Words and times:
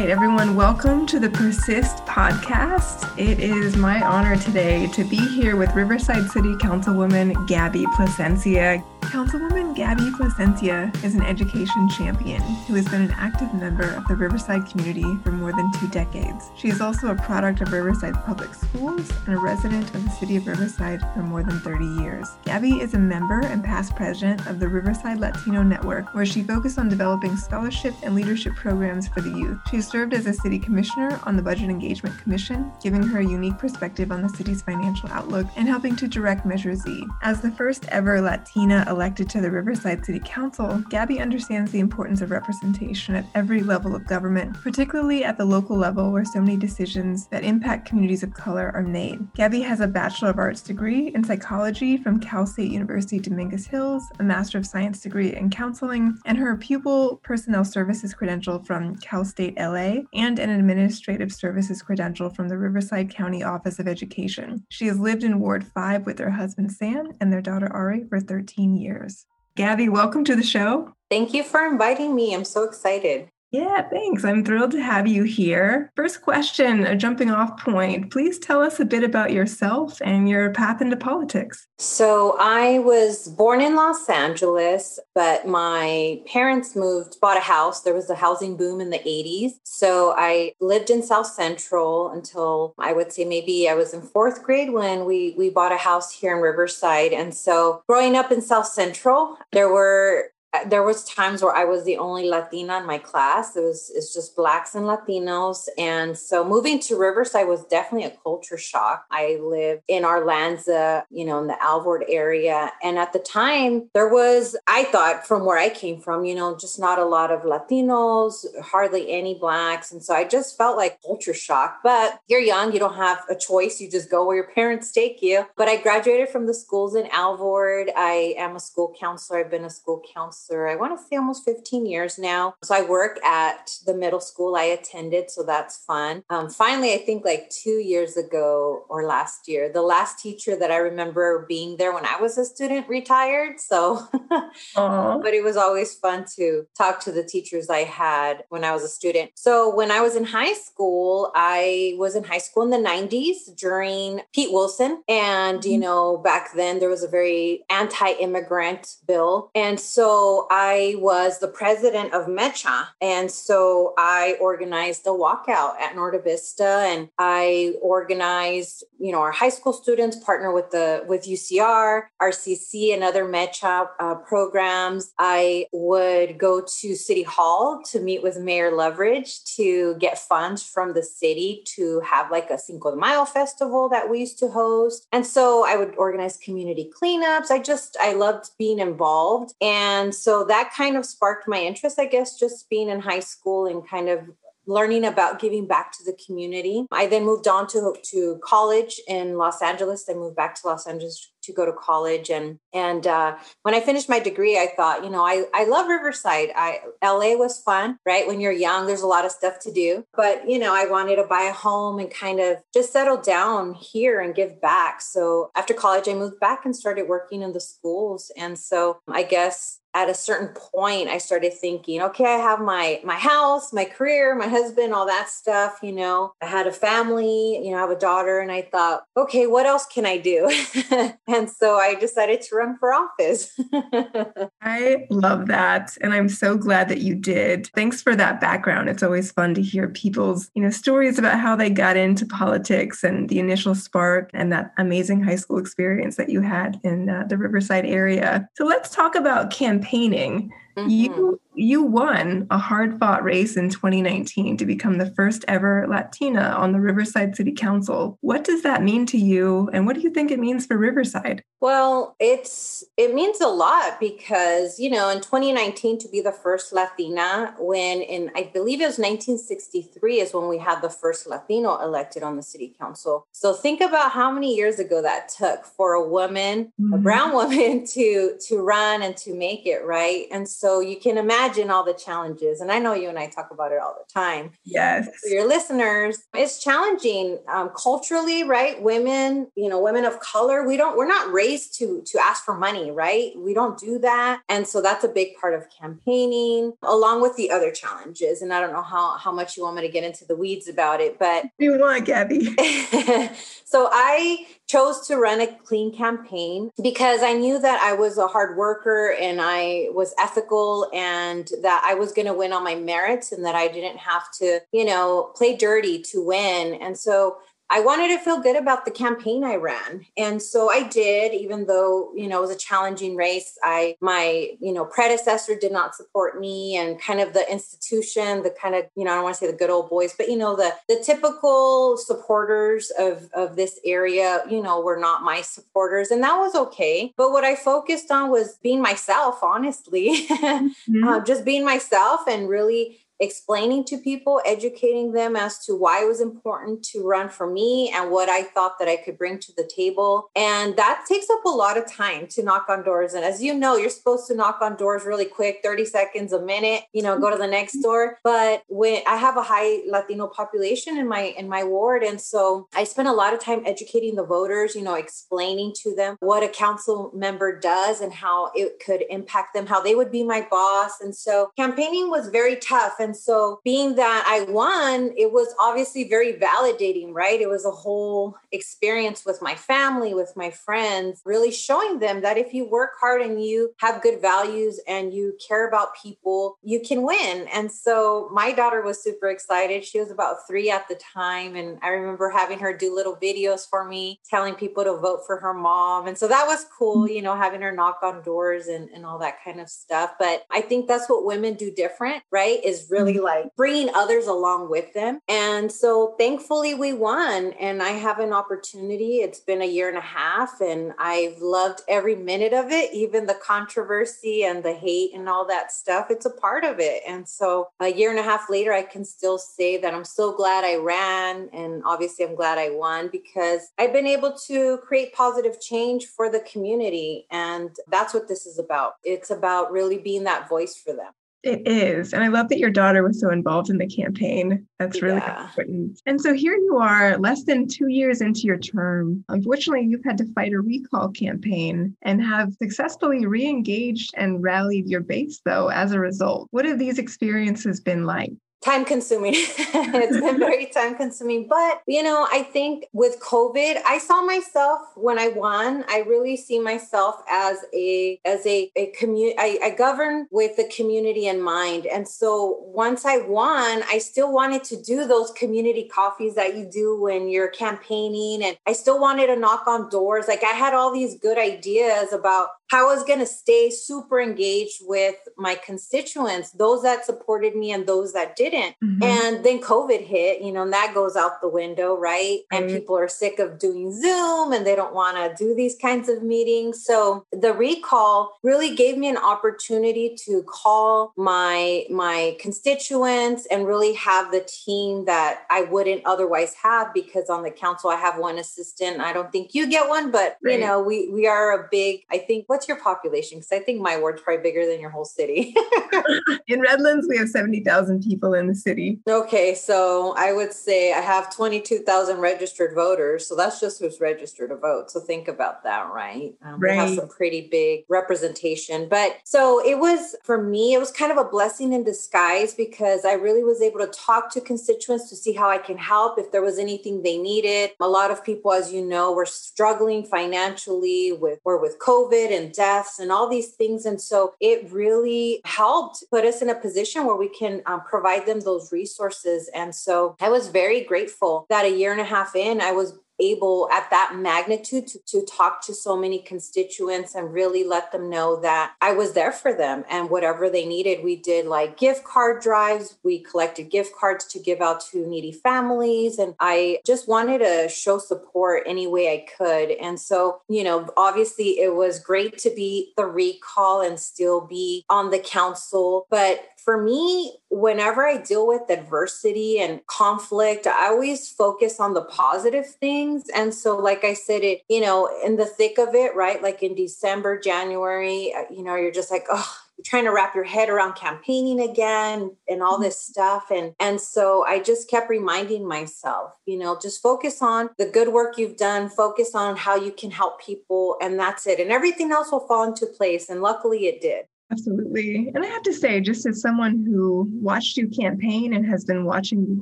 right, 0.00 0.10
everyone, 0.10 0.54
welcome 0.54 1.06
to 1.06 1.18
the 1.18 1.28
Persist 1.28 1.96
podcast. 2.06 3.18
It 3.18 3.40
is 3.40 3.76
my 3.76 4.00
honor 4.00 4.36
today 4.36 4.86
to 4.92 5.02
be 5.02 5.16
here 5.16 5.56
with 5.56 5.74
Riverside 5.74 6.30
City 6.30 6.54
Councilwoman 6.54 7.48
Gabby 7.48 7.84
Plasencia. 7.96 8.80
Councilwoman 9.08 9.74
Gabby 9.74 10.10
Plasencia 10.10 10.92
is 11.02 11.14
an 11.14 11.22
education 11.22 11.88
champion 11.88 12.42
who 12.66 12.74
has 12.74 12.86
been 12.88 13.00
an 13.00 13.10
active 13.12 13.52
member 13.54 13.94
of 13.94 14.06
the 14.06 14.14
Riverside 14.14 14.66
community 14.66 15.16
for 15.24 15.32
more 15.32 15.50
than 15.50 15.72
two 15.72 15.88
decades. 15.88 16.50
She 16.58 16.68
is 16.68 16.82
also 16.82 17.08
a 17.08 17.14
product 17.14 17.62
of 17.62 17.72
Riverside 17.72 18.12
Public 18.26 18.52
Schools 18.52 19.10
and 19.24 19.34
a 19.34 19.38
resident 19.38 19.94
of 19.94 20.04
the 20.04 20.10
city 20.10 20.36
of 20.36 20.46
Riverside 20.46 21.00
for 21.14 21.20
more 21.22 21.42
than 21.42 21.58
30 21.60 21.86
years. 22.02 22.28
Gabby 22.44 22.80
is 22.80 22.92
a 22.92 22.98
member 22.98 23.40
and 23.40 23.64
past 23.64 23.96
president 23.96 24.46
of 24.46 24.60
the 24.60 24.68
Riverside 24.68 25.20
Latino 25.20 25.62
Network, 25.62 26.14
where 26.14 26.26
she 26.26 26.42
focused 26.42 26.78
on 26.78 26.90
developing 26.90 27.34
scholarship 27.34 27.94
and 28.02 28.14
leadership 28.14 28.54
programs 28.56 29.08
for 29.08 29.22
the 29.22 29.30
youth. 29.30 29.58
She 29.70 29.80
served 29.80 30.12
as 30.12 30.26
a 30.26 30.34
city 30.34 30.58
commissioner 30.58 31.18
on 31.24 31.34
the 31.34 31.42
Budget 31.42 31.70
Engagement 31.70 32.18
Commission, 32.18 32.70
giving 32.82 33.02
her 33.02 33.20
a 33.20 33.26
unique 33.26 33.56
perspective 33.56 34.12
on 34.12 34.20
the 34.20 34.28
city's 34.28 34.60
financial 34.60 35.08
outlook 35.08 35.46
and 35.56 35.66
helping 35.66 35.96
to 35.96 36.06
direct 36.06 36.44
Measure 36.44 36.74
Z. 36.74 37.06
As 37.22 37.40
the 37.40 37.50
first 37.52 37.86
ever 37.88 38.20
Latina 38.20 38.84
elected 38.98 39.30
to 39.30 39.40
the 39.40 39.48
Riverside 39.48 40.04
City 40.04 40.20
Council, 40.24 40.82
Gabby 40.90 41.20
understands 41.20 41.70
the 41.70 41.78
importance 41.78 42.20
of 42.20 42.32
representation 42.32 43.14
at 43.14 43.24
every 43.36 43.62
level 43.62 43.94
of 43.94 44.04
government, 44.08 44.60
particularly 44.60 45.22
at 45.22 45.38
the 45.38 45.44
local 45.44 45.76
level 45.76 46.10
where 46.10 46.24
so 46.24 46.40
many 46.40 46.56
decisions 46.56 47.28
that 47.28 47.44
impact 47.44 47.86
communities 47.86 48.24
of 48.24 48.34
color 48.34 48.72
are 48.74 48.82
made. 48.82 49.20
Gabby 49.36 49.60
has 49.60 49.78
a 49.78 49.86
Bachelor 49.86 50.30
of 50.30 50.38
Arts 50.40 50.62
degree 50.62 51.14
in 51.14 51.22
psychology 51.22 51.96
from 51.96 52.18
Cal 52.18 52.44
State 52.44 52.72
University 52.72 53.20
Dominguez 53.20 53.68
Hills, 53.68 54.02
a 54.18 54.24
Master 54.24 54.58
of 54.58 54.66
Science 54.66 55.00
degree 55.00 55.32
in 55.32 55.48
counseling, 55.48 56.18
and 56.26 56.36
her 56.36 56.56
pupil 56.56 57.20
personnel 57.22 57.64
services 57.64 58.12
credential 58.12 58.64
from 58.64 58.96
Cal 58.96 59.24
State 59.24 59.54
LA, 59.56 59.98
and 60.12 60.40
an 60.40 60.50
administrative 60.50 61.30
services 61.30 61.82
credential 61.82 62.30
from 62.30 62.48
the 62.48 62.58
Riverside 62.58 63.14
County 63.14 63.44
Office 63.44 63.78
of 63.78 63.86
Education. 63.86 64.64
She 64.70 64.88
has 64.88 64.98
lived 64.98 65.22
in 65.22 65.38
Ward 65.38 65.64
5 65.64 66.04
with 66.04 66.18
her 66.18 66.30
husband 66.30 66.72
Sam 66.72 67.12
and 67.20 67.32
their 67.32 67.40
daughter 67.40 67.72
Ari 67.72 68.02
for 68.08 68.18
13 68.18 68.74
years 68.74 68.87
years. 68.88 69.26
Gabby, 69.54 69.88
welcome 69.88 70.24
to 70.24 70.34
the 70.34 70.42
show. 70.42 70.94
Thank 71.10 71.34
you 71.34 71.42
for 71.42 71.64
inviting 71.66 72.14
me. 72.14 72.34
I'm 72.34 72.44
so 72.44 72.64
excited. 72.64 73.28
Yeah, 73.50 73.88
thanks. 73.88 74.26
I'm 74.26 74.44
thrilled 74.44 74.72
to 74.72 74.82
have 74.82 75.06
you 75.06 75.22
here. 75.22 75.90
First 75.96 76.20
question, 76.20 76.84
a 76.84 76.94
jumping 76.94 77.30
off 77.30 77.58
point. 77.58 78.10
Please 78.10 78.38
tell 78.38 78.60
us 78.60 78.78
a 78.78 78.84
bit 78.84 79.02
about 79.02 79.32
yourself 79.32 80.02
and 80.04 80.28
your 80.28 80.50
path 80.50 80.82
into 80.82 80.96
politics. 80.96 81.66
So, 81.78 82.36
I 82.38 82.80
was 82.80 83.26
born 83.26 83.62
in 83.62 83.74
Los 83.74 84.06
Angeles, 84.10 84.98
but 85.14 85.46
my 85.46 86.20
parents 86.26 86.76
moved, 86.76 87.18
bought 87.22 87.38
a 87.38 87.40
house. 87.40 87.80
There 87.80 87.94
was 87.94 88.10
a 88.10 88.14
housing 88.14 88.56
boom 88.56 88.82
in 88.82 88.90
the 88.90 88.98
80s. 88.98 89.52
So, 89.64 90.14
I 90.18 90.52
lived 90.60 90.90
in 90.90 91.02
South 91.02 91.26
Central 91.26 92.10
until 92.10 92.74
I 92.78 92.92
would 92.92 93.12
say 93.14 93.24
maybe 93.24 93.66
I 93.68 93.74
was 93.74 93.94
in 93.94 94.02
fourth 94.02 94.42
grade 94.42 94.72
when 94.72 95.06
we, 95.06 95.34
we 95.38 95.48
bought 95.48 95.72
a 95.72 95.78
house 95.78 96.12
here 96.12 96.36
in 96.36 96.42
Riverside. 96.42 97.14
And 97.14 97.34
so, 97.34 97.82
growing 97.88 98.14
up 98.14 98.30
in 98.30 98.42
South 98.42 98.66
Central, 98.66 99.38
there 99.52 99.70
were 99.70 100.32
there 100.66 100.82
was 100.82 101.04
times 101.04 101.42
where 101.42 101.54
I 101.54 101.64
was 101.64 101.84
the 101.84 101.98
only 101.98 102.28
Latina 102.28 102.78
in 102.78 102.86
my 102.86 102.98
class. 102.98 103.54
It 103.56 103.60
was 103.60 103.92
it's 103.94 104.14
just 104.14 104.34
blacks 104.34 104.74
and 104.74 104.86
Latinos, 104.86 105.68
and 105.76 106.16
so 106.16 106.44
moving 106.44 106.78
to 106.80 106.96
Riverside 106.96 107.46
was 107.46 107.64
definitely 107.64 108.06
a 108.06 108.16
culture 108.22 108.56
shock. 108.56 109.04
I 109.10 109.38
lived 109.42 109.82
in 109.88 110.04
Arlanza, 110.04 111.04
you 111.10 111.26
know, 111.26 111.38
in 111.40 111.48
the 111.48 111.62
Alvord 111.62 112.04
area, 112.08 112.72
and 112.82 112.98
at 112.98 113.12
the 113.12 113.18
time 113.18 113.90
there 113.94 114.08
was, 114.08 114.56
I 114.66 114.84
thought, 114.84 115.26
from 115.26 115.44
where 115.44 115.58
I 115.58 115.68
came 115.68 116.00
from, 116.00 116.24
you 116.24 116.34
know, 116.34 116.56
just 116.56 116.78
not 116.78 116.98
a 116.98 117.04
lot 117.04 117.30
of 117.30 117.42
Latinos, 117.42 118.46
hardly 118.62 119.10
any 119.10 119.34
blacks, 119.34 119.92
and 119.92 120.02
so 120.02 120.14
I 120.14 120.24
just 120.24 120.56
felt 120.56 120.76
like 120.76 121.02
culture 121.02 121.34
shock. 121.34 121.80
But 121.82 122.20
you're 122.26 122.40
young, 122.40 122.72
you 122.72 122.78
don't 122.78 122.96
have 122.96 123.22
a 123.28 123.34
choice; 123.34 123.80
you 123.80 123.90
just 123.90 124.10
go 124.10 124.26
where 124.26 124.36
your 124.36 124.50
parents 124.54 124.92
take 124.92 125.20
you. 125.20 125.46
But 125.56 125.68
I 125.68 125.76
graduated 125.76 126.30
from 126.30 126.46
the 126.46 126.54
schools 126.54 126.94
in 126.94 127.06
Alvord. 127.12 127.90
I 127.96 128.34
am 128.38 128.56
a 128.56 128.60
school 128.60 128.94
counselor. 128.98 129.40
I've 129.40 129.50
been 129.50 129.64
a 129.64 129.70
school 129.70 130.02
counselor 130.14 130.37
counselor, 130.38 130.68
I 130.68 130.76
want 130.76 130.98
to 130.98 131.04
say 131.04 131.16
almost 131.16 131.44
15 131.44 131.86
years 131.86 132.18
now. 132.18 132.54
So 132.62 132.74
I 132.74 132.82
work 132.82 133.22
at 133.24 133.70
the 133.86 133.94
middle 133.94 134.20
school 134.20 134.56
I 134.56 134.64
attended. 134.64 135.30
So 135.30 135.42
that's 135.42 135.78
fun. 135.84 136.22
Um, 136.30 136.48
finally, 136.48 136.94
I 136.94 136.98
think 136.98 137.24
like 137.24 137.50
two 137.50 137.78
years 137.78 138.16
ago 138.16 138.84
or 138.88 139.04
last 139.04 139.48
year, 139.48 139.70
the 139.72 139.82
last 139.82 140.20
teacher 140.20 140.56
that 140.56 140.70
I 140.70 140.76
remember 140.76 141.46
being 141.48 141.76
there 141.76 141.92
when 141.92 142.06
I 142.06 142.20
was 142.20 142.38
a 142.38 142.44
student 142.44 142.88
retired. 142.88 143.60
So, 143.60 144.06
but 144.74 145.34
it 145.34 145.44
was 145.44 145.56
always 145.56 145.94
fun 145.94 146.24
to 146.36 146.66
talk 146.76 147.00
to 147.00 147.12
the 147.12 147.24
teachers 147.24 147.70
I 147.70 147.84
had 147.84 148.44
when 148.48 148.64
I 148.64 148.72
was 148.72 148.82
a 148.82 148.88
student. 148.88 149.32
So 149.34 149.74
when 149.74 149.90
I 149.90 150.00
was 150.00 150.16
in 150.16 150.24
high 150.24 150.54
school, 150.54 151.32
I 151.34 151.94
was 151.98 152.14
in 152.14 152.24
high 152.24 152.38
school 152.38 152.62
in 152.62 152.70
the 152.70 152.88
90s 152.88 153.56
during 153.56 154.22
Pete 154.34 154.52
Wilson. 154.52 155.02
And, 155.08 155.64
you 155.64 155.72
mm-hmm. 155.72 155.80
know, 155.80 156.18
back 156.18 156.50
then 156.54 156.78
there 156.78 156.88
was 156.88 157.02
a 157.02 157.08
very 157.08 157.64
anti 157.70 158.12
immigrant 158.12 158.96
bill. 159.06 159.50
And 159.54 159.78
so 159.78 160.27
I 160.50 160.94
was 160.98 161.38
the 161.38 161.48
president 161.48 162.12
of 162.12 162.26
MECHA. 162.26 162.88
And 163.00 163.30
so 163.30 163.94
I 163.98 164.36
organized 164.40 165.06
a 165.06 165.10
walkout 165.10 165.78
at 165.80 165.94
Norte 165.94 166.22
Vista 166.22 166.84
and 166.86 167.08
I 167.18 167.74
organized, 167.82 168.84
you 168.98 169.12
know, 169.12 169.20
our 169.20 169.32
high 169.32 169.48
school 169.48 169.72
students 169.72 170.16
partner 170.16 170.52
with 170.52 170.70
the, 170.70 171.04
with 171.06 171.26
UCR, 171.26 172.04
RCC 172.20 172.94
and 172.94 173.02
other 173.02 173.24
MECHA 173.24 173.88
uh, 174.00 174.14
programs. 174.16 175.12
I 175.18 175.66
would 175.72 176.38
go 176.38 176.60
to 176.80 176.94
City 176.94 177.22
Hall 177.22 177.82
to 177.90 178.00
meet 178.00 178.22
with 178.22 178.38
Mayor 178.38 178.70
Loveridge 178.70 179.44
to 179.56 179.96
get 179.98 180.18
funds 180.18 180.62
from 180.62 180.94
the 180.94 181.02
city 181.02 181.62
to 181.76 182.00
have 182.00 182.30
like 182.30 182.50
a 182.50 182.58
Cinco 182.58 182.90
de 182.90 182.96
Mayo 182.96 183.24
festival 183.24 183.88
that 183.88 184.08
we 184.10 184.20
used 184.20 184.38
to 184.40 184.48
host. 184.48 185.06
And 185.12 185.26
so 185.26 185.64
I 185.66 185.76
would 185.76 185.94
organize 185.96 186.36
community 186.36 186.90
cleanups. 187.00 187.50
I 187.50 187.60
just, 187.60 187.96
I 188.00 188.12
loved 188.12 188.50
being 188.58 188.78
involved. 188.78 189.54
And 189.60 190.14
so 190.18 190.44
that 190.44 190.72
kind 190.76 190.96
of 190.96 191.06
sparked 191.06 191.48
my 191.48 191.60
interest, 191.60 191.98
I 191.98 192.06
guess, 192.06 192.38
just 192.38 192.68
being 192.68 192.88
in 192.88 193.00
high 193.00 193.20
school 193.20 193.66
and 193.66 193.86
kind 193.88 194.08
of 194.08 194.20
learning 194.66 195.04
about 195.04 195.40
giving 195.40 195.66
back 195.66 195.92
to 195.92 196.04
the 196.04 196.16
community. 196.24 196.86
I 196.92 197.06
then 197.06 197.24
moved 197.24 197.48
on 197.48 197.66
to 197.68 197.94
to 198.10 198.38
college 198.44 199.00
in 199.08 199.38
Los 199.38 199.62
Angeles. 199.62 200.06
I 200.08 200.14
moved 200.14 200.36
back 200.36 200.54
to 200.56 200.66
Los 200.66 200.86
Angeles 200.86 201.32
to 201.48 201.52
go 201.52 201.66
to 201.66 201.72
college 201.72 202.30
and 202.30 202.58
and 202.72 203.06
uh, 203.06 203.36
when 203.62 203.74
I 203.74 203.80
finished 203.80 204.08
my 204.08 204.20
degree, 204.20 204.58
I 204.58 204.70
thought, 204.76 205.02
you 205.02 205.10
know, 205.10 205.24
I 205.24 205.44
I 205.54 205.64
love 205.64 205.88
Riverside. 205.88 206.50
I 206.54 206.80
LA 207.02 207.34
was 207.34 207.60
fun, 207.60 207.98
right? 208.06 208.26
When 208.26 208.40
you're 208.40 208.52
young, 208.52 208.86
there's 208.86 209.02
a 209.02 209.06
lot 209.06 209.24
of 209.24 209.32
stuff 209.32 209.58
to 209.60 209.72
do, 209.72 210.04
but 210.14 210.48
you 210.48 210.58
know, 210.58 210.74
I 210.74 210.84
wanted 210.86 211.16
to 211.16 211.24
buy 211.24 211.42
a 211.42 211.52
home 211.52 211.98
and 211.98 212.10
kind 212.10 212.40
of 212.40 212.58
just 212.72 212.92
settle 212.92 213.16
down 213.16 213.74
here 213.74 214.20
and 214.20 214.34
give 214.34 214.60
back. 214.60 215.00
So 215.00 215.50
after 215.56 215.74
college, 215.74 216.08
I 216.08 216.14
moved 216.14 216.40
back 216.40 216.64
and 216.64 216.76
started 216.76 217.08
working 217.08 217.42
in 217.42 217.52
the 217.52 217.60
schools, 217.60 218.30
and 218.36 218.58
so 218.58 219.00
I 219.08 219.22
guess 219.22 219.80
at 219.94 220.10
a 220.10 220.14
certain 220.14 220.48
point 220.48 221.08
i 221.08 221.18
started 221.18 221.52
thinking 221.52 222.02
okay 222.02 222.26
i 222.26 222.38
have 222.38 222.60
my 222.60 223.00
my 223.04 223.16
house 223.16 223.72
my 223.72 223.84
career 223.84 224.34
my 224.34 224.46
husband 224.46 224.92
all 224.92 225.06
that 225.06 225.28
stuff 225.28 225.78
you 225.82 225.92
know 225.92 226.32
i 226.42 226.46
had 226.46 226.66
a 226.66 226.72
family 226.72 227.58
you 227.64 227.70
know 227.70 227.78
i 227.78 227.80
have 227.80 227.90
a 227.90 227.98
daughter 227.98 228.38
and 228.38 228.52
i 228.52 228.60
thought 228.60 229.02
okay 229.16 229.46
what 229.46 229.66
else 229.66 229.86
can 229.86 230.04
i 230.04 230.18
do 230.18 230.46
and 231.38 231.48
so 231.50 231.76
i 231.76 231.94
decided 231.94 232.40
to 232.42 232.56
run 232.56 232.76
for 232.78 232.92
office. 232.92 233.58
I 234.62 235.06
love 235.10 235.46
that 235.46 235.96
and 236.00 236.12
i'm 236.12 236.28
so 236.28 236.56
glad 236.56 236.88
that 236.88 237.00
you 237.00 237.14
did. 237.14 237.68
Thanks 237.74 238.02
for 238.02 238.16
that 238.16 238.40
background. 238.40 238.88
It's 238.88 239.02
always 239.02 239.30
fun 239.32 239.54
to 239.54 239.62
hear 239.62 239.88
people's 239.88 240.50
you 240.54 240.62
know 240.62 240.70
stories 240.70 241.18
about 241.18 241.38
how 241.38 241.56
they 241.56 241.70
got 241.70 241.96
into 241.96 242.26
politics 242.26 243.04
and 243.04 243.28
the 243.28 243.38
initial 243.38 243.74
spark 243.74 244.30
and 244.34 244.52
that 244.52 244.72
amazing 244.78 245.22
high 245.22 245.36
school 245.36 245.58
experience 245.58 246.16
that 246.16 246.28
you 246.28 246.40
had 246.40 246.80
in 246.82 247.08
uh, 247.08 247.24
the 247.28 247.36
riverside 247.36 247.86
area. 247.86 248.48
So 248.54 248.64
let's 248.64 248.90
talk 248.90 249.14
about 249.14 249.50
campaigning, 249.50 250.52
mm-hmm. 250.76 250.88
you 250.88 251.40
you 251.58 251.82
won 251.82 252.46
a 252.50 252.58
hard 252.58 252.98
fought 252.98 253.24
race 253.24 253.56
in 253.56 253.68
2019 253.68 254.56
to 254.56 254.64
become 254.64 254.98
the 254.98 255.10
first 255.10 255.44
ever 255.48 255.86
Latina 255.88 256.54
on 256.58 256.72
the 256.72 256.80
Riverside 256.80 257.34
City 257.34 257.52
Council. 257.52 258.16
What 258.20 258.44
does 258.44 258.62
that 258.62 258.82
mean 258.82 259.06
to 259.06 259.18
you 259.18 259.68
and 259.72 259.86
what 259.86 259.96
do 259.96 260.02
you 260.02 260.10
think 260.10 260.30
it 260.30 260.38
means 260.38 260.66
for 260.66 260.78
Riverside? 260.78 261.42
Well, 261.60 262.14
it's 262.20 262.84
it 262.96 263.14
means 263.14 263.40
a 263.40 263.48
lot 263.48 263.98
because, 263.98 264.78
you 264.78 264.90
know, 264.90 265.08
in 265.08 265.20
2019 265.20 265.98
to 265.98 266.08
be 266.08 266.20
the 266.20 266.30
first 266.30 266.72
Latina 266.72 267.54
when 267.58 268.00
in 268.02 268.30
I 268.36 268.50
believe 268.52 268.80
it 268.80 268.86
was 268.86 268.98
1963 268.98 270.20
is 270.20 270.32
when 270.32 270.46
we 270.46 270.58
had 270.58 270.80
the 270.80 270.90
first 270.90 271.26
Latino 271.26 271.78
elected 271.80 272.22
on 272.22 272.36
the 272.36 272.42
city 272.42 272.74
council. 272.78 273.26
So 273.32 273.52
think 273.52 273.80
about 273.80 274.12
how 274.12 274.30
many 274.30 274.54
years 274.54 274.78
ago 274.78 275.02
that 275.02 275.28
took 275.28 275.64
for 275.64 275.94
a 275.94 276.08
woman, 276.08 276.72
mm-hmm. 276.80 276.92
a 276.92 276.98
brown 276.98 277.32
woman 277.34 277.84
to 277.86 278.36
to 278.46 278.58
run 278.60 279.02
and 279.02 279.16
to 279.18 279.34
make 279.34 279.66
it, 279.66 279.84
right? 279.84 280.26
And 280.30 280.48
so 280.48 280.78
you 280.78 280.96
can 281.00 281.18
imagine 281.18 281.47
imagine 281.48 281.70
all 281.70 281.84
the 281.84 281.94
challenges. 281.94 282.60
And 282.60 282.70
I 282.70 282.78
know 282.78 282.94
you 282.94 283.08
and 283.08 283.18
I 283.18 283.26
talk 283.28 283.50
about 283.50 283.72
it 283.72 283.78
all 283.80 283.94
the 283.98 284.12
time. 284.12 284.52
Yes. 284.64 285.08
For 285.22 285.28
your 285.28 285.46
listeners, 285.46 286.26
it's 286.34 286.62
challenging 286.62 287.38
um, 287.48 287.70
culturally, 287.76 288.44
right? 288.44 288.80
Women, 288.82 289.48
you 289.54 289.68
know, 289.68 289.80
women 289.80 290.04
of 290.04 290.20
color, 290.20 290.66
we 290.66 290.76
don't, 290.76 290.96
we're 290.96 291.06
not 291.06 291.32
raised 291.32 291.78
to 291.78 292.02
to 292.06 292.18
ask 292.20 292.44
for 292.44 292.56
money, 292.56 292.90
right? 292.90 293.32
We 293.36 293.54
don't 293.54 293.78
do 293.78 293.98
that, 294.00 294.40
and 294.48 294.66
so 294.66 294.80
that's 294.80 295.04
a 295.04 295.08
big 295.08 295.36
part 295.40 295.54
of 295.54 295.66
campaigning, 295.70 296.72
along 296.82 297.22
with 297.22 297.36
the 297.36 297.50
other 297.50 297.70
challenges. 297.70 298.42
And 298.42 298.52
I 298.52 298.60
don't 298.60 298.72
know 298.72 298.82
how 298.82 299.16
how 299.16 299.32
much 299.32 299.56
you 299.56 299.62
want 299.62 299.76
me 299.76 299.82
to 299.82 299.88
get 299.88 300.04
into 300.04 300.24
the 300.24 300.36
weeds 300.36 300.68
about 300.68 301.00
it, 301.00 301.18
but 301.18 301.44
you 301.58 301.78
want, 301.78 302.04
Gabby. 302.04 302.54
so 303.64 303.88
I 303.92 304.46
chose 304.68 305.06
to 305.06 305.16
run 305.16 305.40
a 305.40 305.46
clean 305.46 305.96
campaign 305.96 306.70
because 306.82 307.22
I 307.22 307.32
knew 307.32 307.58
that 307.58 307.80
I 307.80 307.94
was 307.94 308.18
a 308.18 308.26
hard 308.26 308.56
worker 308.56 309.14
and 309.18 309.40
I 309.40 309.88
was 309.92 310.14
ethical 310.18 310.88
and 310.92 311.37
that 311.62 311.82
I 311.84 311.94
was 311.94 312.12
going 312.12 312.26
to 312.26 312.34
win 312.34 312.52
on 312.52 312.64
my 312.64 312.74
merits 312.74 313.32
and 313.32 313.44
that 313.44 313.54
I 313.54 313.68
didn't 313.68 313.98
have 313.98 314.30
to, 314.38 314.60
you 314.72 314.84
know, 314.84 315.32
play 315.34 315.56
dirty 315.56 316.00
to 316.02 316.24
win. 316.24 316.74
And 316.74 316.96
so 316.98 317.38
I 317.70 317.80
wanted 317.80 318.08
to 318.08 318.18
feel 318.18 318.40
good 318.40 318.56
about 318.56 318.84
the 318.84 318.90
campaign 318.90 319.44
I 319.44 319.56
ran. 319.56 320.06
And 320.16 320.40
so 320.40 320.70
I 320.70 320.84
did, 320.84 321.34
even 321.34 321.66
though, 321.66 322.12
you 322.14 322.26
know, 322.26 322.38
it 322.38 322.40
was 322.40 322.50
a 322.50 322.58
challenging 322.58 323.14
race. 323.14 323.58
I, 323.62 323.96
my, 324.00 324.50
you 324.58 324.72
know, 324.72 324.86
predecessor 324.86 325.54
did 325.58 325.72
not 325.72 325.94
support 325.94 326.40
me 326.40 326.76
and 326.76 327.00
kind 327.00 327.20
of 327.20 327.34
the 327.34 327.50
institution, 327.50 328.42
the 328.42 328.50
kind 328.50 328.74
of, 328.74 328.86
you 328.96 329.04
know, 329.04 329.10
I 329.10 329.14
don't 329.16 329.24
want 329.24 329.36
to 329.36 329.40
say 329.40 329.50
the 329.50 329.56
good 329.56 329.68
old 329.68 329.90
boys, 329.90 330.14
but, 330.16 330.28
you 330.30 330.36
know, 330.36 330.56
the, 330.56 330.72
the 330.88 331.02
typical 331.04 331.98
supporters 331.98 332.90
of, 332.98 333.28
of 333.34 333.56
this 333.56 333.78
area, 333.84 334.42
you 334.48 334.62
know, 334.62 334.80
were 334.80 334.98
not 334.98 335.22
my 335.22 335.42
supporters. 335.42 336.10
And 336.10 336.22
that 336.22 336.38
was 336.38 336.54
okay. 336.54 337.12
But 337.16 337.32
what 337.32 337.44
I 337.44 337.54
focused 337.54 338.10
on 338.10 338.30
was 338.30 338.58
being 338.62 338.80
myself, 338.80 339.42
honestly, 339.42 340.26
mm-hmm. 340.30 341.04
uh, 341.06 341.20
just 341.22 341.44
being 341.44 341.66
myself 341.66 342.20
and 342.26 342.48
really 342.48 343.00
explaining 343.20 343.84
to 343.84 343.98
people, 343.98 344.40
educating 344.46 345.12
them 345.12 345.36
as 345.36 345.64
to 345.66 345.74
why 345.74 346.02
it 346.02 346.08
was 346.08 346.20
important 346.20 346.82
to 346.84 347.04
run 347.04 347.28
for 347.28 347.50
me 347.50 347.92
and 347.94 348.10
what 348.10 348.28
I 348.28 348.42
thought 348.42 348.78
that 348.78 348.88
I 348.88 348.96
could 348.96 349.18
bring 349.18 349.38
to 349.40 349.52
the 349.56 349.68
table. 349.74 350.30
And 350.36 350.76
that 350.76 351.04
takes 351.08 351.28
up 351.30 351.44
a 351.44 351.50
lot 351.50 351.76
of 351.76 351.90
time 351.90 352.26
to 352.28 352.42
knock 352.42 352.66
on 352.68 352.84
doors. 352.84 353.14
And 353.14 353.24
as 353.24 353.42
you 353.42 353.54
know, 353.54 353.76
you're 353.76 353.90
supposed 353.90 354.26
to 354.28 354.34
knock 354.34 354.58
on 354.60 354.76
doors 354.76 355.04
really 355.04 355.24
quick 355.24 355.60
30 355.62 355.84
seconds, 355.84 356.32
a 356.32 356.40
minute, 356.40 356.84
you 356.92 357.02
know, 357.02 357.18
go 357.18 357.30
to 357.30 357.36
the 357.36 357.46
next 357.46 357.74
mm-hmm. 357.74 357.82
door. 357.82 358.18
But 358.22 358.62
when 358.68 359.02
I 359.06 359.16
have 359.16 359.36
a 359.36 359.42
high 359.42 359.82
Latino 359.88 360.26
population 360.26 360.98
in 360.98 361.08
my 361.08 361.34
in 361.36 361.48
my 361.48 361.64
ward. 361.64 362.02
And 362.02 362.20
so 362.20 362.68
I 362.74 362.84
spent 362.84 363.08
a 363.08 363.12
lot 363.12 363.34
of 363.34 363.40
time 363.40 363.62
educating 363.64 364.16
the 364.16 364.24
voters, 364.24 364.74
you 364.74 364.82
know, 364.82 364.94
explaining 364.94 365.72
to 365.82 365.94
them 365.94 366.16
what 366.20 366.42
a 366.42 366.48
council 366.48 367.10
member 367.14 367.58
does 367.58 368.00
and 368.00 368.12
how 368.12 368.50
it 368.54 368.82
could 368.84 369.04
impact 369.10 369.54
them, 369.54 369.66
how 369.66 369.80
they 369.80 369.94
would 369.94 370.10
be 370.10 370.22
my 370.22 370.46
boss. 370.50 371.00
And 371.00 371.14
so 371.14 371.50
campaigning 371.56 372.10
was 372.10 372.28
very 372.28 372.56
tough. 372.56 372.94
And 373.00 373.07
and 373.08 373.16
so, 373.16 373.58
being 373.64 373.94
that 373.94 374.24
I 374.26 374.52
won, 374.52 375.14
it 375.16 375.32
was 375.32 375.54
obviously 375.58 376.10
very 376.10 376.34
validating, 376.34 377.14
right? 377.14 377.40
It 377.40 377.48
was 377.48 377.64
a 377.64 377.70
whole 377.70 378.36
experience 378.52 379.24
with 379.24 379.40
my 379.40 379.54
family, 379.54 380.12
with 380.12 380.34
my 380.36 380.50
friends, 380.50 381.22
really 381.24 381.50
showing 381.50 382.00
them 382.00 382.20
that 382.20 382.36
if 382.36 382.52
you 382.52 382.68
work 382.68 382.90
hard 383.00 383.22
and 383.22 383.42
you 383.42 383.70
have 383.78 384.02
good 384.02 384.20
values 384.20 384.78
and 384.86 385.14
you 385.14 385.38
care 385.46 385.66
about 385.66 385.96
people, 386.02 386.58
you 386.62 386.82
can 386.86 387.02
win. 387.02 387.48
And 387.50 387.72
so, 387.72 388.28
my 388.30 388.52
daughter 388.52 388.82
was 388.82 389.02
super 389.02 389.30
excited. 389.30 389.86
She 389.86 389.98
was 389.98 390.10
about 390.10 390.46
three 390.46 390.70
at 390.70 390.86
the 390.86 390.96
time. 390.96 391.56
And 391.56 391.78
I 391.82 391.88
remember 391.88 392.28
having 392.28 392.58
her 392.58 392.76
do 392.76 392.94
little 392.94 393.16
videos 393.16 393.66
for 393.66 393.86
me, 393.86 394.20
telling 394.28 394.54
people 394.54 394.84
to 394.84 394.98
vote 394.98 395.20
for 395.26 395.38
her 395.38 395.54
mom. 395.54 396.08
And 396.08 396.18
so, 396.18 396.28
that 396.28 396.46
was 396.46 396.66
cool, 396.78 397.08
you 397.08 397.22
know, 397.22 397.34
having 397.34 397.62
her 397.62 397.72
knock 397.72 398.00
on 398.02 398.22
doors 398.22 398.66
and, 398.66 398.90
and 398.90 399.06
all 399.06 399.18
that 399.20 399.42
kind 399.42 399.62
of 399.62 399.70
stuff. 399.70 400.10
But 400.18 400.44
I 400.50 400.60
think 400.60 400.88
that's 400.88 401.08
what 401.08 401.24
women 401.24 401.54
do 401.54 401.70
different, 401.70 402.22
right? 402.30 402.62
Is 402.62 402.88
really 402.90 402.97
really 402.98 403.18
like 403.18 403.54
bringing 403.56 403.90
others 403.94 404.26
along 404.26 404.70
with 404.70 404.92
them. 404.94 405.20
And 405.28 405.70
so 405.70 406.14
thankfully 406.18 406.74
we 406.74 406.92
won 406.92 407.52
and 407.60 407.82
I 407.82 407.90
have 407.90 408.18
an 408.18 408.32
opportunity. 408.32 409.18
It's 409.18 409.40
been 409.40 409.62
a 409.62 409.66
year 409.66 409.88
and 409.88 409.98
a 409.98 410.02
half 410.02 410.60
and 410.60 410.92
I've 410.98 411.38
loved 411.38 411.82
every 411.88 412.16
minute 412.16 412.52
of 412.52 412.70
it, 412.70 412.92
even 412.92 413.26
the 413.26 413.34
controversy 413.34 414.44
and 414.44 414.62
the 414.62 414.74
hate 414.74 415.14
and 415.14 415.28
all 415.28 415.46
that 415.46 415.72
stuff. 415.72 416.06
It's 416.10 416.26
a 416.26 416.30
part 416.30 416.64
of 416.64 416.80
it. 416.80 417.02
And 417.06 417.28
so 417.28 417.68
a 417.80 417.88
year 417.88 418.10
and 418.10 418.18
a 418.18 418.22
half 418.22 418.50
later, 418.50 418.72
I 418.72 418.82
can 418.82 419.04
still 419.04 419.38
say 419.38 419.76
that 419.78 419.94
I'm 419.94 420.04
so 420.04 420.34
glad 420.36 420.64
I 420.64 420.76
ran. 420.76 421.48
And 421.52 421.82
obviously 421.84 422.24
I'm 422.24 422.34
glad 422.34 422.58
I 422.58 422.70
won 422.70 423.08
because 423.10 423.72
I've 423.78 423.92
been 423.92 424.06
able 424.06 424.36
to 424.46 424.78
create 424.78 425.14
positive 425.14 425.60
change 425.60 426.06
for 426.06 426.30
the 426.30 426.40
community. 426.40 427.26
And 427.30 427.74
that's 427.88 428.14
what 428.14 428.28
this 428.28 428.46
is 428.46 428.58
about. 428.58 428.94
It's 429.04 429.30
about 429.30 429.72
really 429.72 429.98
being 429.98 430.24
that 430.24 430.48
voice 430.48 430.76
for 430.76 430.92
them. 430.92 431.12
It 431.48 431.66
is. 431.66 432.12
And 432.12 432.22
I 432.22 432.28
love 432.28 432.50
that 432.50 432.58
your 432.58 432.68
daughter 432.68 433.02
was 433.02 433.18
so 433.18 433.30
involved 433.30 433.70
in 433.70 433.78
the 433.78 433.86
campaign. 433.86 434.66
That's 434.78 435.00
really 435.00 435.16
yeah. 435.16 435.46
important. 435.46 435.98
And 436.04 436.20
so 436.20 436.34
here 436.34 436.54
you 436.54 436.76
are, 436.76 437.16
less 437.16 437.44
than 437.44 437.66
two 437.66 437.88
years 437.88 438.20
into 438.20 438.42
your 438.42 438.58
term. 438.58 439.24
Unfortunately, 439.30 439.86
you've 439.86 440.04
had 440.04 440.18
to 440.18 440.30
fight 440.34 440.52
a 440.52 440.60
recall 440.60 441.08
campaign 441.08 441.96
and 442.02 442.22
have 442.22 442.52
successfully 442.52 443.24
re 443.24 443.48
engaged 443.48 444.10
and 444.14 444.42
rallied 444.42 444.90
your 444.90 445.00
base, 445.00 445.40
though, 445.42 445.68
as 445.68 445.92
a 445.92 445.98
result. 445.98 446.48
What 446.50 446.66
have 446.66 446.78
these 446.78 446.98
experiences 446.98 447.80
been 447.80 448.04
like? 448.04 448.32
Time 448.64 448.84
consuming. 448.84 449.34
it's 449.36 450.20
been 450.20 450.38
very 450.38 450.66
time 450.66 450.96
consuming. 450.96 451.46
But, 451.48 451.82
you 451.86 452.02
know, 452.02 452.26
I 452.30 452.42
think 452.42 452.86
with 452.92 453.20
COVID, 453.20 453.80
I 453.86 453.98
saw 453.98 454.22
myself 454.22 454.80
when 454.96 455.18
I 455.18 455.28
won, 455.28 455.84
I 455.88 456.00
really 456.00 456.36
see 456.36 456.58
myself 456.58 457.22
as 457.30 457.58
a, 457.72 458.20
as 458.24 458.44
a, 458.46 458.70
a 458.76 458.86
community, 458.98 459.36
I, 459.38 459.58
I 459.62 459.70
govern 459.70 460.26
with 460.30 460.56
the 460.56 460.68
community 460.74 461.26
in 461.26 461.40
mind. 461.40 461.86
And 461.86 462.06
so 462.06 462.60
once 462.66 463.04
I 463.04 463.18
won, 463.18 463.82
I 463.88 463.98
still 463.98 464.32
wanted 464.32 464.64
to 464.64 464.82
do 464.82 465.06
those 465.06 465.30
community 465.32 465.88
coffees 465.92 466.34
that 466.34 466.56
you 466.56 466.68
do 466.70 467.00
when 467.00 467.28
you're 467.28 467.48
campaigning. 467.48 468.42
And 468.42 468.56
I 468.66 468.72
still 468.72 469.00
wanted 469.00 469.28
to 469.28 469.36
knock 469.36 469.66
on 469.66 469.88
doors. 469.88 470.26
Like 470.26 470.42
I 470.42 470.48
had 470.48 470.74
all 470.74 470.92
these 470.92 471.16
good 471.18 471.38
ideas 471.38 472.12
about 472.12 472.48
how 472.68 472.88
I 472.88 472.94
was 472.94 473.04
going 473.04 473.18
to 473.18 473.26
stay 473.26 473.70
super 473.70 474.20
engaged 474.20 474.82
with 474.82 475.16
my 475.36 475.54
constituents, 475.54 476.50
those 476.50 476.82
that 476.82 477.04
supported 477.04 477.56
me 477.56 477.72
and 477.72 477.86
those 477.86 478.12
that 478.12 478.36
didn't. 478.36 478.76
Mm-hmm. 478.82 479.02
And 479.02 479.44
then 479.44 479.60
COVID 479.60 480.04
hit, 480.04 480.42
you 480.42 480.52
know, 480.52 480.62
and 480.62 480.72
that 480.72 480.92
goes 480.94 481.16
out 481.16 481.40
the 481.40 481.48
window, 481.48 481.96
right? 481.96 482.40
And 482.50 482.68
people 482.68 482.96
are 482.96 483.08
sick 483.08 483.38
of 483.38 483.58
doing 483.58 483.92
Zoom 483.92 484.52
and 484.52 484.66
they 484.66 484.76
don't 484.76 484.94
want 484.94 485.16
to 485.16 485.42
do 485.42 485.54
these 485.54 485.76
kinds 485.76 486.08
of 486.08 486.22
meetings. 486.22 486.84
So 486.84 487.24
the 487.32 487.52
recall 487.52 488.38
really 488.42 488.74
gave 488.74 488.98
me 488.98 489.08
an 489.08 489.16
opportunity 489.16 490.14
to 490.26 490.42
call 490.42 491.12
my 491.16 491.86
my 491.90 492.36
constituents 492.38 493.46
and 493.50 493.66
really 493.66 493.94
have 493.94 494.30
the 494.30 494.40
team 494.40 495.06
that 495.06 495.44
I 495.50 495.62
wouldn't 495.62 496.02
otherwise 496.04 496.54
have 496.62 496.92
because 496.92 497.30
on 497.30 497.42
the 497.42 497.50
council 497.50 497.90
I 497.90 497.96
have 497.96 498.18
one 498.18 498.38
assistant. 498.38 499.00
I 499.00 499.12
don't 499.12 499.32
think 499.32 499.54
you 499.54 499.68
get 499.68 499.88
one, 499.88 500.10
but 500.10 500.36
right. 500.42 500.54
you 500.54 500.66
know, 500.66 500.82
we 500.82 501.08
we 501.08 501.26
are 501.26 501.52
a 501.52 501.68
big 501.70 502.02
I 502.10 502.18
think 502.18 502.46
what's 502.58 502.66
your 502.66 502.80
population? 502.80 503.38
Because 503.38 503.52
I 503.52 503.60
think 503.60 503.80
my 503.80 503.96
ward's 503.96 504.20
probably 504.20 504.42
bigger 504.42 504.66
than 504.66 504.80
your 504.80 504.90
whole 504.90 505.04
city. 505.04 505.54
in 506.48 506.60
Redlands, 506.60 507.06
we 507.08 507.16
have 507.16 507.28
70,000 507.28 508.02
people 508.02 508.34
in 508.34 508.48
the 508.48 508.54
city. 508.56 508.98
Okay, 509.06 509.54
so 509.54 510.12
I 510.18 510.32
would 510.32 510.52
say 510.52 510.92
I 510.92 511.00
have 511.00 511.32
22,000 511.32 512.18
registered 512.18 512.74
voters. 512.74 513.28
So 513.28 513.36
that's 513.36 513.60
just 513.60 513.78
who's 513.78 514.00
registered 514.00 514.50
to 514.50 514.56
vote. 514.56 514.90
So 514.90 514.98
think 514.98 515.28
about 515.28 515.62
that, 515.62 515.92
right? 515.92 516.34
Um, 516.42 516.58
right. 516.58 516.72
We 516.72 516.76
have 516.78 516.94
some 516.96 517.08
pretty 517.08 517.46
big 517.48 517.84
representation. 517.88 518.88
But 518.88 519.18
so 519.22 519.64
it 519.64 519.78
was, 519.78 520.16
for 520.24 520.42
me, 520.42 520.74
it 520.74 520.80
was 520.80 520.90
kind 520.90 521.12
of 521.12 521.18
a 521.18 521.30
blessing 521.30 521.72
in 521.72 521.84
disguise 521.84 522.54
because 522.54 523.04
I 523.04 523.12
really 523.12 523.44
was 523.44 523.62
able 523.62 523.78
to 523.78 523.86
talk 523.86 524.32
to 524.32 524.40
constituents 524.40 525.08
to 525.10 525.14
see 525.14 525.32
how 525.32 525.48
I 525.48 525.58
can 525.58 525.78
help 525.78 526.18
if 526.18 526.32
there 526.32 526.42
was 526.42 526.58
anything 526.58 527.04
they 527.04 527.18
needed. 527.18 527.70
A 527.78 527.86
lot 527.86 528.10
of 528.10 528.24
people, 528.24 528.52
as 528.52 528.72
you 528.72 528.84
know, 528.84 529.12
were 529.12 529.26
struggling 529.26 530.02
financially 530.04 531.12
with 531.12 531.38
or 531.44 531.62
with 531.62 531.78
COVID 531.78 532.36
and 532.36 532.47
deaths 532.48 532.98
and 532.98 533.12
all 533.12 533.28
these 533.28 533.50
things. 533.50 533.86
And 533.86 534.00
so 534.00 534.34
it 534.40 534.70
really 534.70 535.40
helped 535.44 536.04
put 536.10 536.24
us 536.24 536.42
in 536.42 536.50
a 536.50 536.54
position 536.54 537.06
where 537.06 537.16
we 537.16 537.28
can 537.28 537.62
um, 537.66 537.82
provide 537.82 538.26
them 538.26 538.40
those 538.40 538.72
resources. 538.72 539.48
And 539.54 539.74
so 539.74 540.16
I 540.20 540.28
was 540.28 540.48
very 540.48 540.82
grateful 540.82 541.46
that 541.48 541.64
a 541.64 541.70
year 541.70 541.92
and 541.92 542.00
a 542.00 542.04
half 542.04 542.34
in, 542.34 542.60
I 542.60 542.72
was 542.72 542.98
able 543.20 543.68
at 543.72 543.90
that 543.90 544.14
magnitude 544.16 544.86
to, 544.88 544.98
to 545.06 545.22
talk 545.26 545.64
to 545.66 545.74
so 545.74 545.96
many 545.96 546.18
constituents 546.18 547.14
and 547.14 547.32
really 547.32 547.64
let 547.64 547.92
them 547.92 548.08
know 548.08 548.40
that 548.40 548.74
I 548.80 548.92
was 548.92 549.12
there 549.12 549.32
for 549.32 549.52
them 549.52 549.84
and 549.90 550.10
whatever 550.10 550.48
they 550.48 550.66
needed. 550.66 551.04
We 551.04 551.16
did 551.16 551.46
like 551.46 551.76
gift 551.76 552.04
card 552.04 552.42
drives, 552.42 552.96
we 553.02 553.20
collected 553.20 553.70
gift 553.70 553.94
cards 553.96 554.24
to 554.26 554.38
give 554.38 554.60
out 554.60 554.80
to 554.92 555.06
needy 555.06 555.32
families. 555.32 556.18
And 556.18 556.34
I 556.40 556.80
just 556.84 557.08
wanted 557.08 557.38
to 557.38 557.68
show 557.68 557.98
support 557.98 558.62
any 558.66 558.86
way 558.86 559.12
I 559.12 559.26
could. 559.36 559.70
And 559.72 559.98
so, 559.98 560.40
you 560.48 560.64
know, 560.64 560.88
obviously 560.96 561.60
it 561.60 561.74
was 561.74 561.98
great 561.98 562.38
to 562.38 562.50
be 562.50 562.92
the 562.96 563.06
recall 563.06 563.80
and 563.80 563.98
still 563.98 564.40
be 564.40 564.84
on 564.88 565.10
the 565.10 565.18
council. 565.18 566.06
But 566.10 566.44
for 566.64 566.82
me, 566.82 567.38
whenever 567.50 568.06
I 568.06 568.18
deal 568.18 568.46
with 568.46 568.68
adversity 568.68 569.60
and 569.60 569.86
conflict, 569.86 570.66
I 570.66 570.88
always 570.88 571.28
focus 571.28 571.80
on 571.80 571.94
the 571.94 572.02
positive 572.02 572.66
things. 572.66 573.24
And 573.34 573.54
so, 573.54 573.76
like 573.78 574.04
I 574.04 574.14
said, 574.14 574.42
it, 574.42 574.62
you 574.68 574.80
know, 574.80 575.08
in 575.24 575.36
the 575.36 575.46
thick 575.46 575.78
of 575.78 575.94
it, 575.94 576.14
right? 576.14 576.42
Like 576.42 576.62
in 576.62 576.74
December, 576.74 577.38
January, 577.38 578.34
uh, 578.34 578.42
you 578.50 578.62
know, 578.62 578.76
you're 578.76 578.92
just 578.92 579.10
like, 579.10 579.26
oh, 579.30 579.56
trying 579.84 580.04
to 580.04 580.10
wrap 580.10 580.34
your 580.34 580.44
head 580.44 580.68
around 580.68 580.94
campaigning 580.94 581.60
again 581.60 582.36
and 582.48 582.62
all 582.62 582.78
this 582.78 583.00
stuff. 583.00 583.50
And 583.50 583.74
and 583.80 584.00
so 584.00 584.44
I 584.46 584.60
just 584.60 584.90
kept 584.90 585.08
reminding 585.08 585.66
myself, 585.66 586.32
you 586.46 586.58
know, 586.58 586.78
just 586.80 587.02
focus 587.02 587.40
on 587.40 587.70
the 587.78 587.86
good 587.86 588.08
work 588.08 588.38
you've 588.38 588.56
done, 588.56 588.88
focus 588.88 589.34
on 589.34 589.56
how 589.56 589.76
you 589.76 589.92
can 589.92 590.10
help 590.10 590.40
people, 590.42 590.96
and 591.00 591.18
that's 591.18 591.46
it. 591.46 591.60
And 591.60 591.70
everything 591.70 592.12
else 592.12 592.32
will 592.32 592.46
fall 592.46 592.64
into 592.64 592.86
place. 592.86 593.30
And 593.30 593.40
luckily 593.40 593.86
it 593.86 594.00
did. 594.00 594.26
Absolutely. 594.50 595.30
And 595.34 595.44
I 595.44 595.46
have 595.48 595.62
to 595.62 595.74
say, 595.74 596.00
just 596.00 596.24
as 596.24 596.40
someone 596.40 596.82
who 596.86 597.28
watched 597.34 597.76
you 597.76 597.86
campaign 597.88 598.54
and 598.54 598.64
has 598.66 598.82
been 598.82 599.04
watching 599.04 599.40
you 599.46 599.60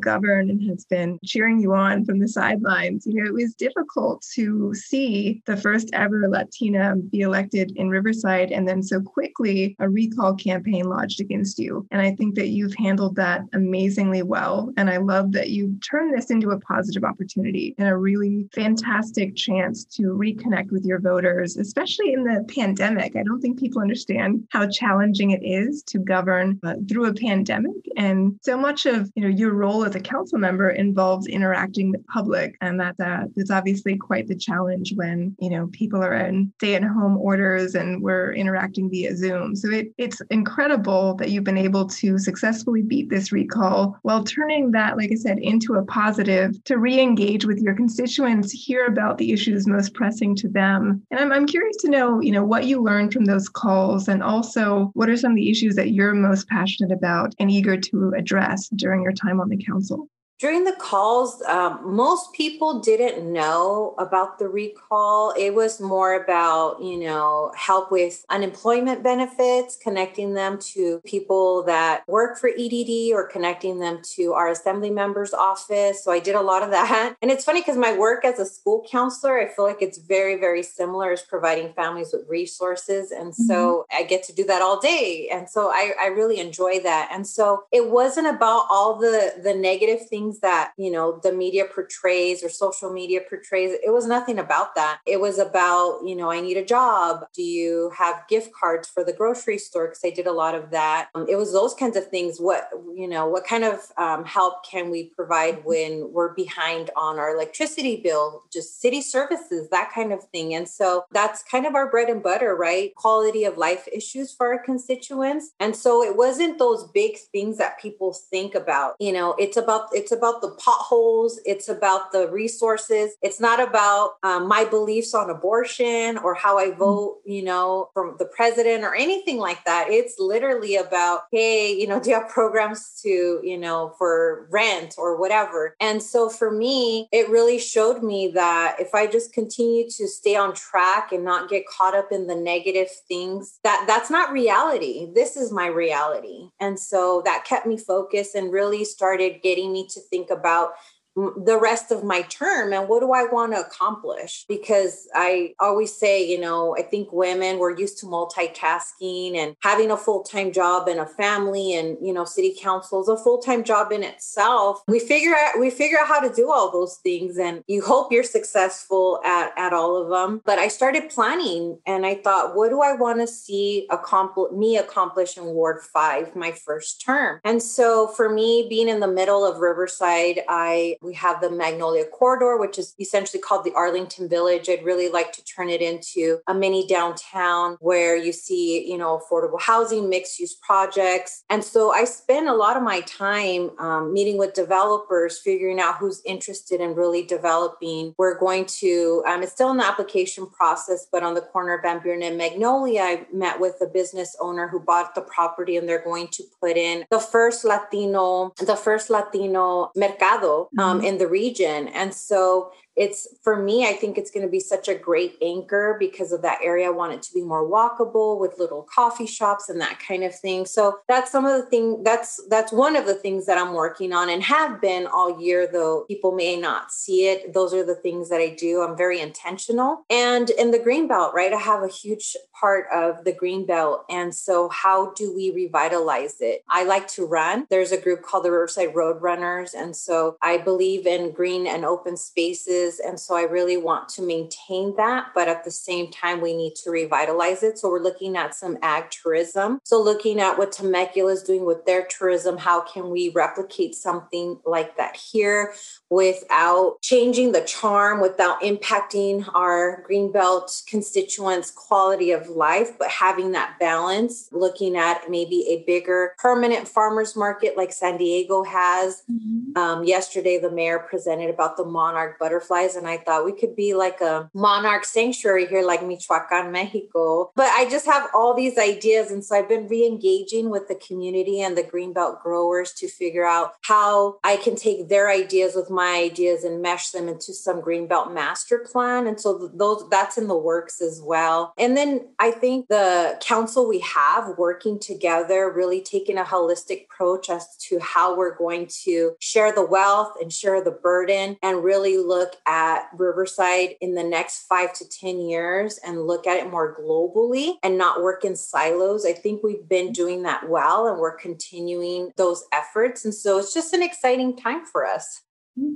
govern 0.00 0.49
and 0.49 0.62
has 0.71 0.85
been 0.85 1.19
cheering 1.25 1.59
you 1.59 1.75
on 1.75 2.05
from 2.05 2.21
the 2.21 2.28
sidelines, 2.28 3.05
you 3.05 3.14
know, 3.14 3.28
it 3.28 3.35
was 3.35 3.55
difficult 3.55 4.25
to 4.35 4.73
see 4.75 5.43
the 5.47 5.57
first 5.57 5.90
ever 5.93 6.28
Latina 6.28 6.95
be 7.11 7.23
elected 7.23 7.73
in 7.75 7.88
Riverside 7.88 8.52
and 8.52 8.69
then 8.69 8.81
so 8.81 9.00
quickly 9.00 9.75
a 9.81 9.88
recall 9.88 10.35
campaign 10.35 10.85
lodged 10.85 11.21
against 11.21 11.59
you. 11.59 11.85
And 11.90 12.00
I 12.00 12.14
think 12.14 12.37
that 12.37 12.49
you've 12.49 12.75
handled 12.76 13.16
that 13.16 13.43
amazingly 13.55 14.23
well. 14.23 14.73
And 14.76 14.88
I 14.88 14.99
love 14.99 15.33
that 15.33 15.50
you've 15.50 15.81
turned 15.81 16.16
this 16.16 16.31
into 16.31 16.50
a 16.50 16.61
positive 16.61 17.02
opportunity 17.02 17.75
and 17.78 17.88
a 17.88 17.97
really 17.97 18.49
fantastic 18.55 19.35
chance 19.35 19.85
to 19.97 20.02
reconnect 20.02 20.71
with 20.71 20.85
your 20.85 21.00
voters, 21.00 21.57
especially 21.57 22.12
in 22.12 22.23
the 22.23 22.45
pandemic. 22.55 23.16
I 23.16 23.25
don't 23.25 23.40
think 23.40 23.59
people 23.59 23.83
understand 23.83 24.47
how 24.52 24.69
challenging 24.80 25.30
it 25.30 25.42
is 25.42 25.83
to 25.85 25.99
govern 25.99 26.49
uh, 26.62 26.75
through 26.88 27.06
a 27.06 27.14
pandemic. 27.14 27.80
And 27.97 28.38
so 28.42 28.54
much 28.66 28.87
of 28.87 28.99
you 29.14 29.23
know 29.23 29.35
your 29.42 29.52
role 29.52 29.85
as 29.85 29.95
a 29.95 30.00
council 30.00 30.38
member 30.38 30.71
involves 30.71 31.26
interacting 31.26 31.90
with 31.92 32.06
public, 32.16 32.56
and 32.61 32.75
that 32.80 32.97
that 32.99 33.25
is 33.37 33.50
obviously 33.50 33.95
quite 33.97 34.26
the 34.28 34.42
challenge 34.49 34.88
when 35.00 35.18
you 35.45 35.50
know 35.50 35.64
people 35.73 36.02
are 36.02 36.14
in 36.26 36.52
stay-at-home 36.59 37.16
orders 37.28 37.75
and 37.75 38.02
we're 38.02 38.33
interacting 38.42 38.90
via 38.90 39.16
Zoom. 39.16 39.56
So 39.56 39.71
it, 39.71 39.87
it's 39.99 40.21
incredible 40.30 41.14
that 41.18 41.30
you've 41.30 41.50
been 41.50 41.66
able 41.68 41.87
to 42.00 42.18
successfully 42.18 42.83
beat 42.83 43.09
this 43.09 43.33
recall 43.33 43.97
while 44.02 44.25
turning 44.25 44.73
that, 44.73 44.97
like 44.97 45.11
I 45.12 45.14
said, 45.14 45.38
into 45.38 45.75
a 45.75 45.85
positive 45.85 46.49
to 46.64 46.78
re-engage 46.78 47.45
with 47.47 47.59
your 47.64 47.75
constituents, 47.75 48.52
hear 48.52 48.87
about 48.87 49.18
the 49.18 49.33
issues 49.33 49.66
most 49.66 49.95
pressing 49.95 50.35
to 50.37 50.49
them. 50.49 51.02
And 51.11 51.21
I'm, 51.21 51.33
I'm 51.33 51.47
curious 51.47 51.76
to 51.78 51.90
know, 51.90 52.21
you 52.21 52.33
know, 52.33 52.45
what 52.45 52.66
you 52.66 52.83
learned 52.83 53.12
from 53.12 53.25
those 53.25 53.49
calls 53.49 54.09
and 54.09 54.23
also 54.23 54.65
what 54.94 55.08
are 55.08 55.16
some 55.16 55.32
of 55.32 55.37
the 55.37 55.50
issues 55.50 55.76
that 55.76 55.92
you're 55.92 56.14
most 56.14 56.49
passionate 56.49 56.92
about 56.92 57.35
and 57.38 57.50
eager 57.50 57.76
to 57.76 58.12
address 58.16 58.68
during 58.68 59.02
your 59.02 59.12
time 59.12 59.40
on 59.40 59.49
the 59.49 59.62
council? 59.64 60.08
During 60.38 60.64
the 60.64 60.73
calls, 60.73 61.40
um, 61.43 61.81
most 61.83 62.35
people 62.35 62.81
didn't 62.81 63.33
know 63.33 63.95
about 63.97 64.38
the 64.38 64.49
recall. 64.49 65.33
It 65.33 65.55
was 65.55 65.81
more 65.81 66.23
about, 66.23 66.83
you 66.83 66.99
know, 66.99 67.52
help 67.57 67.90
with 67.90 68.26
unemployment 68.28 69.02
benefits, 69.02 69.76
connecting 69.76 70.35
them 70.35 70.59
to 70.75 71.00
people 71.07 71.62
that 71.62 72.07
work 72.07 72.38
for 72.38 72.50
EDD 72.50 73.12
or 73.14 73.26
connecting 73.26 73.78
them 73.78 74.00
to 74.16 74.35
our 74.35 74.50
assembly 74.50 74.90
member's 74.90 75.33
office. 75.33 76.05
So 76.05 76.12
I 76.12 76.19
did 76.19 76.35
a 76.35 76.43
lot 76.43 76.62
of 76.62 76.71
that. 76.71 77.16
And 77.23 77.31
it's 77.31 77.45
funny 77.45 77.62
because 77.62 77.78
my 77.78 77.97
work 77.97 78.26
as 78.26 78.38
a 78.38 78.45
school 78.45 78.85
counselor, 78.90 79.40
I 79.40 79.49
feel 79.49 79.64
like 79.64 79.81
it's 79.81 79.97
very, 79.97 80.37
very 80.37 80.62
similar 80.62 81.12
as 81.12 81.23
providing 81.23 81.73
families 81.73 82.11
with 82.12 82.28
resources. 82.28 83.11
And 83.11 83.35
so 83.35 83.87
mm-hmm. 83.90 84.02
I 84.02 84.07
get 84.07 84.23
to 84.25 84.35
do 84.35 84.45
that 84.45 84.61
all 84.61 84.78
day. 84.78 85.31
And 85.33 85.49
so 85.49 85.71
I, 85.71 85.93
I 85.99 86.07
really 86.09 86.40
enjoy 86.40 86.81
that. 86.81 87.09
And 87.11 87.26
so 87.26 87.64
it 87.73 87.88
wasn't 87.90 88.26
about 88.26 88.66
all 88.69 88.99
the, 88.99 89.40
the 89.43 89.55
negative 89.55 90.07
things 90.07 90.25
things 90.26 90.40
that, 90.40 90.73
you 90.76 90.90
know, 90.90 91.21
the 91.23 91.33
media 91.33 91.64
portrays 91.73 92.42
or 92.42 92.49
social 92.49 92.92
media 92.92 93.21
portrays. 93.28 93.73
It 93.85 93.92
was 93.92 94.06
nothing 94.06 94.38
about 94.38 94.75
that. 94.75 94.99
It 95.06 95.21
was 95.21 95.38
about, 95.38 96.00
you 96.04 96.16
know, 96.16 96.30
I 96.30 96.40
need 96.40 96.56
a 96.56 96.64
job. 96.64 97.26
Do 97.35 97.42
you 97.42 97.92
have 97.97 98.26
gift 98.28 98.52
cards 98.52 98.88
for 98.88 99.04
the 99.04 99.12
grocery 99.12 99.59
store? 99.59 99.88
Because 99.88 100.02
I 100.04 100.11
did 100.11 100.26
a 100.26 100.33
lot 100.33 100.54
of 100.54 100.71
that. 100.71 101.09
Um, 101.14 101.26
it 101.28 101.37
was 101.37 101.52
those 101.52 101.75
kinds 101.75 101.97
of 101.97 102.09
things. 102.09 102.38
What, 102.38 102.68
you 102.95 103.09
know, 103.09 103.26
what 103.26 103.47
kind 103.47 103.64
of 103.64 103.80
um, 103.97 104.25
help 104.25 104.64
can 104.64 104.90
we 104.90 105.11
provide 105.16 105.59
mm-hmm. 105.59 105.68
when 105.68 106.12
we're 106.12 106.35
behind 106.35 106.90
on 106.97 107.18
our 107.18 107.35
electricity 107.35 108.00
bill, 108.02 108.45
just 108.52 108.80
city 108.80 109.00
services, 109.00 109.68
that 109.71 109.92
kind 109.92 110.12
of 110.12 110.25
thing. 110.25 110.54
And 110.54 110.68
so 110.68 111.04
that's 111.12 111.42
kind 111.42 111.66
of 111.66 111.75
our 111.75 111.90
bread 111.90 112.09
and 112.09 112.23
butter, 112.23 112.54
right? 112.54 112.95
Quality 112.95 113.45
of 113.45 113.56
life 113.56 113.87
issues 113.92 114.33
for 114.33 114.52
our 114.52 114.62
constituents. 114.62 115.52
And 115.61 115.75
so 115.75 116.02
it 116.02 116.16
wasn't 116.16 116.59
those 116.59 116.88
big 116.92 117.18
things 117.33 117.59
that 117.59 117.78
people 117.80 118.12
think 118.12 118.54
about. 118.54 118.95
You 118.99 119.12
know, 119.12 119.35
it's 119.38 119.56
about, 119.56 119.88
it's 119.92 120.12
about 120.16 120.40
the 120.40 120.50
potholes. 120.52 121.38
It's 121.44 121.68
about 121.68 122.12
the 122.12 122.28
resources. 122.28 123.14
It's 123.23 123.40
not 123.40 123.61
about 123.61 124.14
um, 124.23 124.49
my 124.49 124.64
beliefs 124.64 125.14
on 125.14 125.30
abortion 125.30 126.18
or 126.18 126.35
how 126.35 126.58
I 126.58 126.68
mm. 126.68 126.78
vote, 126.78 127.18
you 127.25 127.42
know, 127.42 127.90
from 127.92 128.16
the 128.18 128.26
president 128.26 128.85
or 128.85 128.94
anything 128.94 129.38
like 129.38 129.64
that. 129.64 129.88
It's 129.90 130.16
literally 130.18 130.76
about, 130.76 131.23
hey, 131.30 131.73
you 131.73 131.87
know, 131.87 132.00
do 132.06 132.11
you 132.11 132.18
have 132.18 132.28
programs 132.28 133.00
to, 133.02 133.40
you 133.42 133.58
know, 133.58 133.94
for 133.99 134.49
rent 134.50 134.94
or 134.99 135.18
whatever? 135.18 135.76
And 135.80 136.02
so 136.02 136.28
for 136.28 136.50
me, 136.50 137.08
it 137.12 137.28
really 137.28 137.58
showed 137.58 138.02
me 138.02 138.28
that 138.35 138.76
if 138.78 138.94
I 138.94 139.06
just 139.06 139.32
continue 139.32 139.88
to 139.90 140.08
stay 140.08 140.37
on 140.37 140.54
track 140.54 141.12
and 141.12 141.25
not 141.25 141.49
get 141.49 141.66
caught 141.66 141.94
up 141.94 142.12
in 142.12 142.26
the 142.26 142.35
negative 142.35 142.88
things, 143.08 143.58
that 143.64 143.85
that's 143.87 144.11
not 144.11 144.32
reality. 144.32 145.08
This 145.14 145.37
is 145.37 145.52
my 145.52 145.66
reality. 145.66 146.50
And 146.61 146.78
so 146.78 147.23
that 147.25 147.44
kept 147.44 147.66
me 147.66 147.76
focused 147.76 148.35
and 148.35 148.52
really 148.52 148.85
started 148.85 149.42
getting 149.42 149.73
me 149.73 149.87
to 149.92 150.00
think 150.10 150.30
about 150.30 150.72
the 151.16 151.58
rest 151.61 151.90
of 151.90 152.04
my 152.04 152.23
term 152.23 152.73
and 152.73 152.88
what 152.88 153.00
do 153.00 153.12
I 153.12 153.25
want 153.25 153.52
to 153.54 153.61
accomplish? 153.61 154.44
Because 154.49 155.08
I 155.14 155.54
always 155.58 155.94
say, 155.94 156.25
you 156.28 156.38
know, 156.38 156.76
I 156.76 156.82
think 156.82 157.12
women 157.12 157.58
we're 157.58 157.76
used 157.76 157.99
to 157.99 158.06
multitasking 158.06 159.37
and 159.37 159.56
having 159.62 159.90
a 159.90 159.96
full-time 159.96 160.52
job 160.52 160.88
and 160.88 161.00
a 161.00 161.06
family 161.06 161.75
and, 161.75 161.96
you 162.00 162.12
know, 162.12 162.25
city 162.25 162.54
council 162.58 163.00
is 163.00 163.08
a 163.08 163.16
full-time 163.16 163.64
job 163.64 163.92
in 163.92 164.02
itself. 164.02 164.82
We 164.87 164.99
figure 164.99 165.35
out 165.35 165.58
we 165.58 165.70
figure 165.70 165.99
out 165.99 166.08
how 166.08 166.20
to 166.20 166.32
do 166.35 166.50
all 166.50 166.70
those 166.70 166.96
things 166.96 167.38
and 167.38 167.64
you 167.66 167.82
hope 167.82 168.12
you're 168.12 168.23
successful 168.23 169.20
at 169.25 169.52
at 169.56 169.73
all 169.73 169.96
of 169.96 170.11
them. 170.11 170.42
But 170.44 170.58
I 170.58 170.68
started 170.68 171.08
planning 171.08 171.78
and 171.87 172.04
I 172.04 172.16
thought, 172.16 172.54
what 172.54 172.68
do 172.68 172.82
I 172.82 172.92
want 172.92 173.20
to 173.20 173.26
see 173.26 173.87
accomplish 173.90 174.52
me 174.52 174.76
accomplish 174.76 175.37
in 175.37 175.44
Ward 175.44 175.82
5 175.82 176.37
my 176.37 176.52
first 176.52 177.00
term? 177.00 177.40
And 177.44 177.62
so 177.62 178.08
for 178.08 178.28
me 178.28 178.66
being 178.68 178.88
in 178.88 179.00
the 179.00 179.08
middle 179.08 179.46
of 179.46 179.61
Riverside, 179.61 180.42
I 180.49 180.96
we 181.06 181.14
have 181.14 181.40
the 181.40 181.50
Magnolia 181.50 182.04
Corridor, 182.04 182.58
which 182.58 182.78
is 182.78 182.94
essentially 183.00 183.40
called 183.40 183.64
the 183.64 183.72
Arlington 183.75 184.28
Village. 184.28 184.68
I'd 184.68 184.84
really 184.84 185.08
like 185.08 185.32
to 185.32 185.44
turn 185.44 185.70
it 185.70 185.80
into 185.80 186.40
a 186.48 186.54
mini 186.54 186.86
downtown 186.86 187.76
where 187.80 188.16
you 188.16 188.32
see, 188.32 188.90
you 188.90 188.98
know, 188.98 189.20
affordable 189.20 189.60
housing, 189.60 190.08
mixed 190.08 190.38
use 190.38 190.54
projects. 190.54 191.44
And 191.48 191.62
so 191.62 191.92
I 191.92 192.04
spend 192.04 192.48
a 192.48 192.54
lot 192.54 192.76
of 192.76 192.82
my 192.82 193.00
time 193.02 193.70
um, 193.78 194.12
meeting 194.12 194.38
with 194.38 194.54
developers, 194.54 195.38
figuring 195.38 195.80
out 195.80 195.98
who's 195.98 196.20
interested 196.25 196.80
in 196.80 196.94
really 196.94 197.22
developing. 197.22 198.14
We're 198.18 198.38
going 198.38 198.66
to, 198.80 199.22
um, 199.26 199.42
it's 199.42 199.52
still 199.52 199.70
in 199.70 199.76
the 199.76 199.86
application 199.86 200.46
process, 200.46 201.06
but 201.10 201.22
on 201.22 201.34
the 201.34 201.40
corner 201.40 201.75
of 201.75 201.82
Van 201.82 202.02
Buren 202.02 202.22
and 202.22 202.36
Magnolia, 202.36 203.02
I 203.02 203.26
met 203.32 203.60
with 203.60 203.76
a 203.80 203.86
business 203.86 204.36
owner 204.40 204.66
who 204.68 204.80
bought 204.80 205.14
the 205.14 205.20
property 205.20 205.76
and 205.76 205.88
they're 205.88 206.04
going 206.04 206.28
to 206.28 206.42
put 206.60 206.76
in 206.76 207.04
the 207.10 207.20
first 207.20 207.64
Latino, 207.64 208.52
the 208.58 208.76
first 208.76 209.10
Latino 209.10 209.92
mercado 209.94 210.68
um, 210.78 210.96
um, 210.97 211.05
in 211.05 211.19
the 211.19 211.26
region. 211.26 211.88
And 211.88 212.15
so 212.15 212.73
it's 212.97 213.29
for 213.43 213.62
me, 213.62 213.87
I 213.87 213.93
think 213.93 214.17
it's 214.17 214.31
going 214.31 214.45
to 214.45 214.50
be 214.50 214.61
such 214.61 214.88
a 214.88 214.95
great 214.95 215.37
anchor 215.43 215.97
because 215.99 216.33
of 216.33 216.43
that 216.43 216.61
area. 216.62 216.87
I 216.87 216.91
want 216.91 217.12
it 217.12 217.23
to 217.23 217.35
be 217.35 217.43
more 217.43 217.69
walkable 217.69 218.41
with 218.41 218.59
little 218.59 218.87
coffee 218.93 219.26
shops 219.26 219.69
and 219.69 219.81
that 219.81 220.00
kind 220.00 220.25
of 220.25 220.35
thing. 220.35 220.65
So 220.67 220.99
that's 221.09 221.31
some 221.31 221.45
of 221.45 221.61
the 221.61 221.69
thing 221.69 222.03
that's 222.03 222.41
that's 222.49 222.73
one 222.73 222.97
of 222.97 223.07
the 223.07 223.15
things 223.15 223.47
that 223.47 223.59
I'm 223.59 223.75
working 223.75 224.12
on 224.12 224.31
and 224.31 224.43
have 224.43 224.81
been 224.81 225.07
all 225.07 225.41
year, 225.41 225.69
though 225.71 226.05
people 226.09 226.33
may 226.33 226.57
not 226.57 226.91
see 226.91 227.26
it. 227.26 227.53
Those 227.53 227.75
are 227.75 227.85
the 227.85 227.95
things 227.95 228.31
that 228.31 228.41
I 228.41 228.50
do. 228.50 228.83
I'm 228.83 228.97
very 228.97 229.21
intentional. 229.21 230.05
And 230.11 230.49
in 230.50 230.71
the 230.71 230.79
green 230.79 231.07
belt, 231.07 231.35
right? 231.35 231.53
I 231.53 231.59
have 231.59 231.83
a 231.83 231.88
huge 231.88 232.37
part 232.59 232.87
of 232.95 233.25
the 233.25 233.33
green 233.33 233.67
belt. 233.67 234.05
And 234.09 234.35
so 234.35 234.71
how 234.71 235.12
do 235.12 235.35
we 235.35 235.50
revitalize 235.50 236.41
it? 236.41 236.62
I 236.69 236.85
like 236.85 237.09
to 237.09 237.26
run. 237.26 237.67
There's 237.69 237.93
a 237.93 238.00
group 238.00 238.23
called 238.23 238.45
the 238.45 238.50
Riverside 238.50 238.95
Road 238.95 239.21
Runners. 239.21 239.75
And 239.75 239.95
so 239.95 240.37
I 240.43 240.59
believe 240.59 241.07
in 241.07 241.33
green 241.33 241.67
and 241.67 241.85
open 241.85 242.17
spaces 242.17 242.86
and 243.05 243.19
so 243.19 243.37
I 243.37 243.43
really 243.43 243.76
want 243.76 244.09
to 244.11 244.23
maintain 244.23 244.95
that. 244.97 245.28
But 245.35 245.49
at 245.49 245.64
the 245.64 245.71
same 245.71 246.11
time, 246.11 246.40
we 246.40 246.57
need 246.57 246.75
to 246.76 246.90
revitalize 246.90 247.62
it. 247.62 247.78
So 247.78 247.90
we're 247.90 248.02
looking 248.02 248.37
at 248.37 248.55
some 248.55 248.78
ag 248.83 249.11
tourism. 249.11 249.81
So 249.85 250.00
looking 250.00 250.40
at 250.40 250.59
what 250.59 250.73
Temecula 250.73 251.33
is 251.33 251.43
doing 251.43 251.64
with 251.64 251.85
their 251.87 252.07
tourism, 252.07 252.57
how 252.57 252.81
can 252.81 253.11
we 253.11 253.31
replicate 253.31 253.95
something 253.95 254.59
like 254.64 254.97
that 254.97 255.16
here 255.16 255.75
without 256.10 256.96
changing 257.02 257.52
the 257.52 257.62
charm, 257.62 258.20
without 258.20 258.60
impacting 258.62 259.48
our 259.54 260.04
Greenbelt 260.08 260.86
constituents' 260.86 261.70
quality 261.70 262.30
of 262.30 262.48
life, 262.48 262.98
but 262.98 263.08
having 263.08 263.52
that 263.52 263.78
balance, 263.78 264.48
looking 264.52 264.96
at 264.96 265.30
maybe 265.30 265.66
a 265.68 265.84
bigger 265.84 266.34
permanent 266.38 266.86
farmers 266.86 267.36
market 267.36 267.76
like 267.76 267.92
San 267.92 268.16
Diego 268.16 268.62
has. 268.62 269.22
Mm-hmm. 269.30 269.76
Um, 269.76 270.04
yesterday, 270.04 270.58
the 270.58 270.70
mayor 270.70 270.98
presented 270.98 271.50
about 271.50 271.76
the 271.76 271.84
Monarch 271.84 272.38
butterflies 272.38 272.96
and 272.96 273.06
I 273.06 273.18
thought 273.18 273.44
we 273.44 273.52
could 273.52 273.75
be 273.75 273.94
like 273.94 274.20
a 274.20 274.50
monarch 274.54 275.04
sanctuary 275.04 275.66
here, 275.66 275.82
like 275.82 276.04
Michoacan, 276.04 276.72
Mexico. 276.72 277.50
But 277.54 277.68
I 277.70 277.88
just 277.88 278.06
have 278.06 278.28
all 278.34 278.54
these 278.54 278.78
ideas. 278.78 279.30
And 279.30 279.44
so 279.44 279.56
I've 279.56 279.68
been 279.68 279.88
re 279.88 280.06
engaging 280.06 280.70
with 280.70 280.88
the 280.88 280.94
community 280.94 281.60
and 281.60 281.76
the 281.76 281.82
Greenbelt 281.82 282.42
growers 282.42 282.92
to 282.94 283.08
figure 283.08 283.44
out 283.44 283.75
how 283.82 284.38
I 284.44 284.56
can 284.56 284.76
take 284.76 285.08
their 285.08 285.30
ideas 285.30 285.75
with 285.75 285.90
my 285.97 286.15
ideas 286.15 286.62
and 286.62 286.83
mesh 286.83 287.11
them 287.11 287.29
into 287.29 287.53
some 287.55 287.81
Greenbelt 287.81 288.33
master 288.33 288.79
plan. 288.79 289.26
And 289.26 289.41
so 289.41 289.71
those 289.75 290.09
that's 290.11 290.38
in 290.38 290.47
the 290.47 290.57
works 290.57 291.00
as 291.00 291.21
well. 291.25 291.73
And 291.79 291.97
then 291.97 292.29
I 292.38 292.50
think 292.50 292.87
the 292.88 293.38
council 293.41 293.88
we 293.88 294.00
have 294.00 294.59
working 294.59 295.00
together, 295.00 295.73
really 295.75 296.03
taking 296.03 296.38
a 296.38 296.45
holistic 296.45 297.07
approach 297.07 297.49
as 297.49 297.76
to 297.88 297.99
how 298.00 298.37
we're 298.37 298.57
going 298.57 298.88
to 299.05 299.33
share 299.41 299.73
the 299.73 299.85
wealth 299.85 300.35
and 300.41 300.53
share 300.53 300.85
the 300.85 300.91
burden 300.91 301.57
and 301.62 301.83
really 301.83 302.19
look 302.19 302.57
at 302.67 303.09
Riverside 303.17 303.97
in 304.00 304.15
the 304.15 304.23
next 304.23 304.67
five 304.67 304.93
to 304.95 305.09
10 305.09 305.41
years 305.41 305.99
and 306.07 306.26
look 306.26 306.47
at 306.47 306.59
it 306.59 306.71
more 306.71 306.95
globally 307.00 307.75
and 307.83 307.97
not 307.97 308.23
work 308.23 308.45
in 308.45 308.55
silos. 308.55 309.25
I 309.25 309.33
think 309.33 309.62
we've 309.62 309.88
been 309.88 310.12
doing 310.12 310.43
that 310.43 310.69
well 310.69 311.09
and 311.09 311.19
we're 311.19 311.37
continuing 311.37 312.33
those 312.37 312.65
efforts. 312.73 313.25
And 313.25 313.35
so 313.35 313.59
it's 313.59 313.73
just 313.73 313.95
an 313.95 314.03
exciting 314.03 314.57
time 314.57 314.85
for 314.85 315.07
us. 315.07 315.43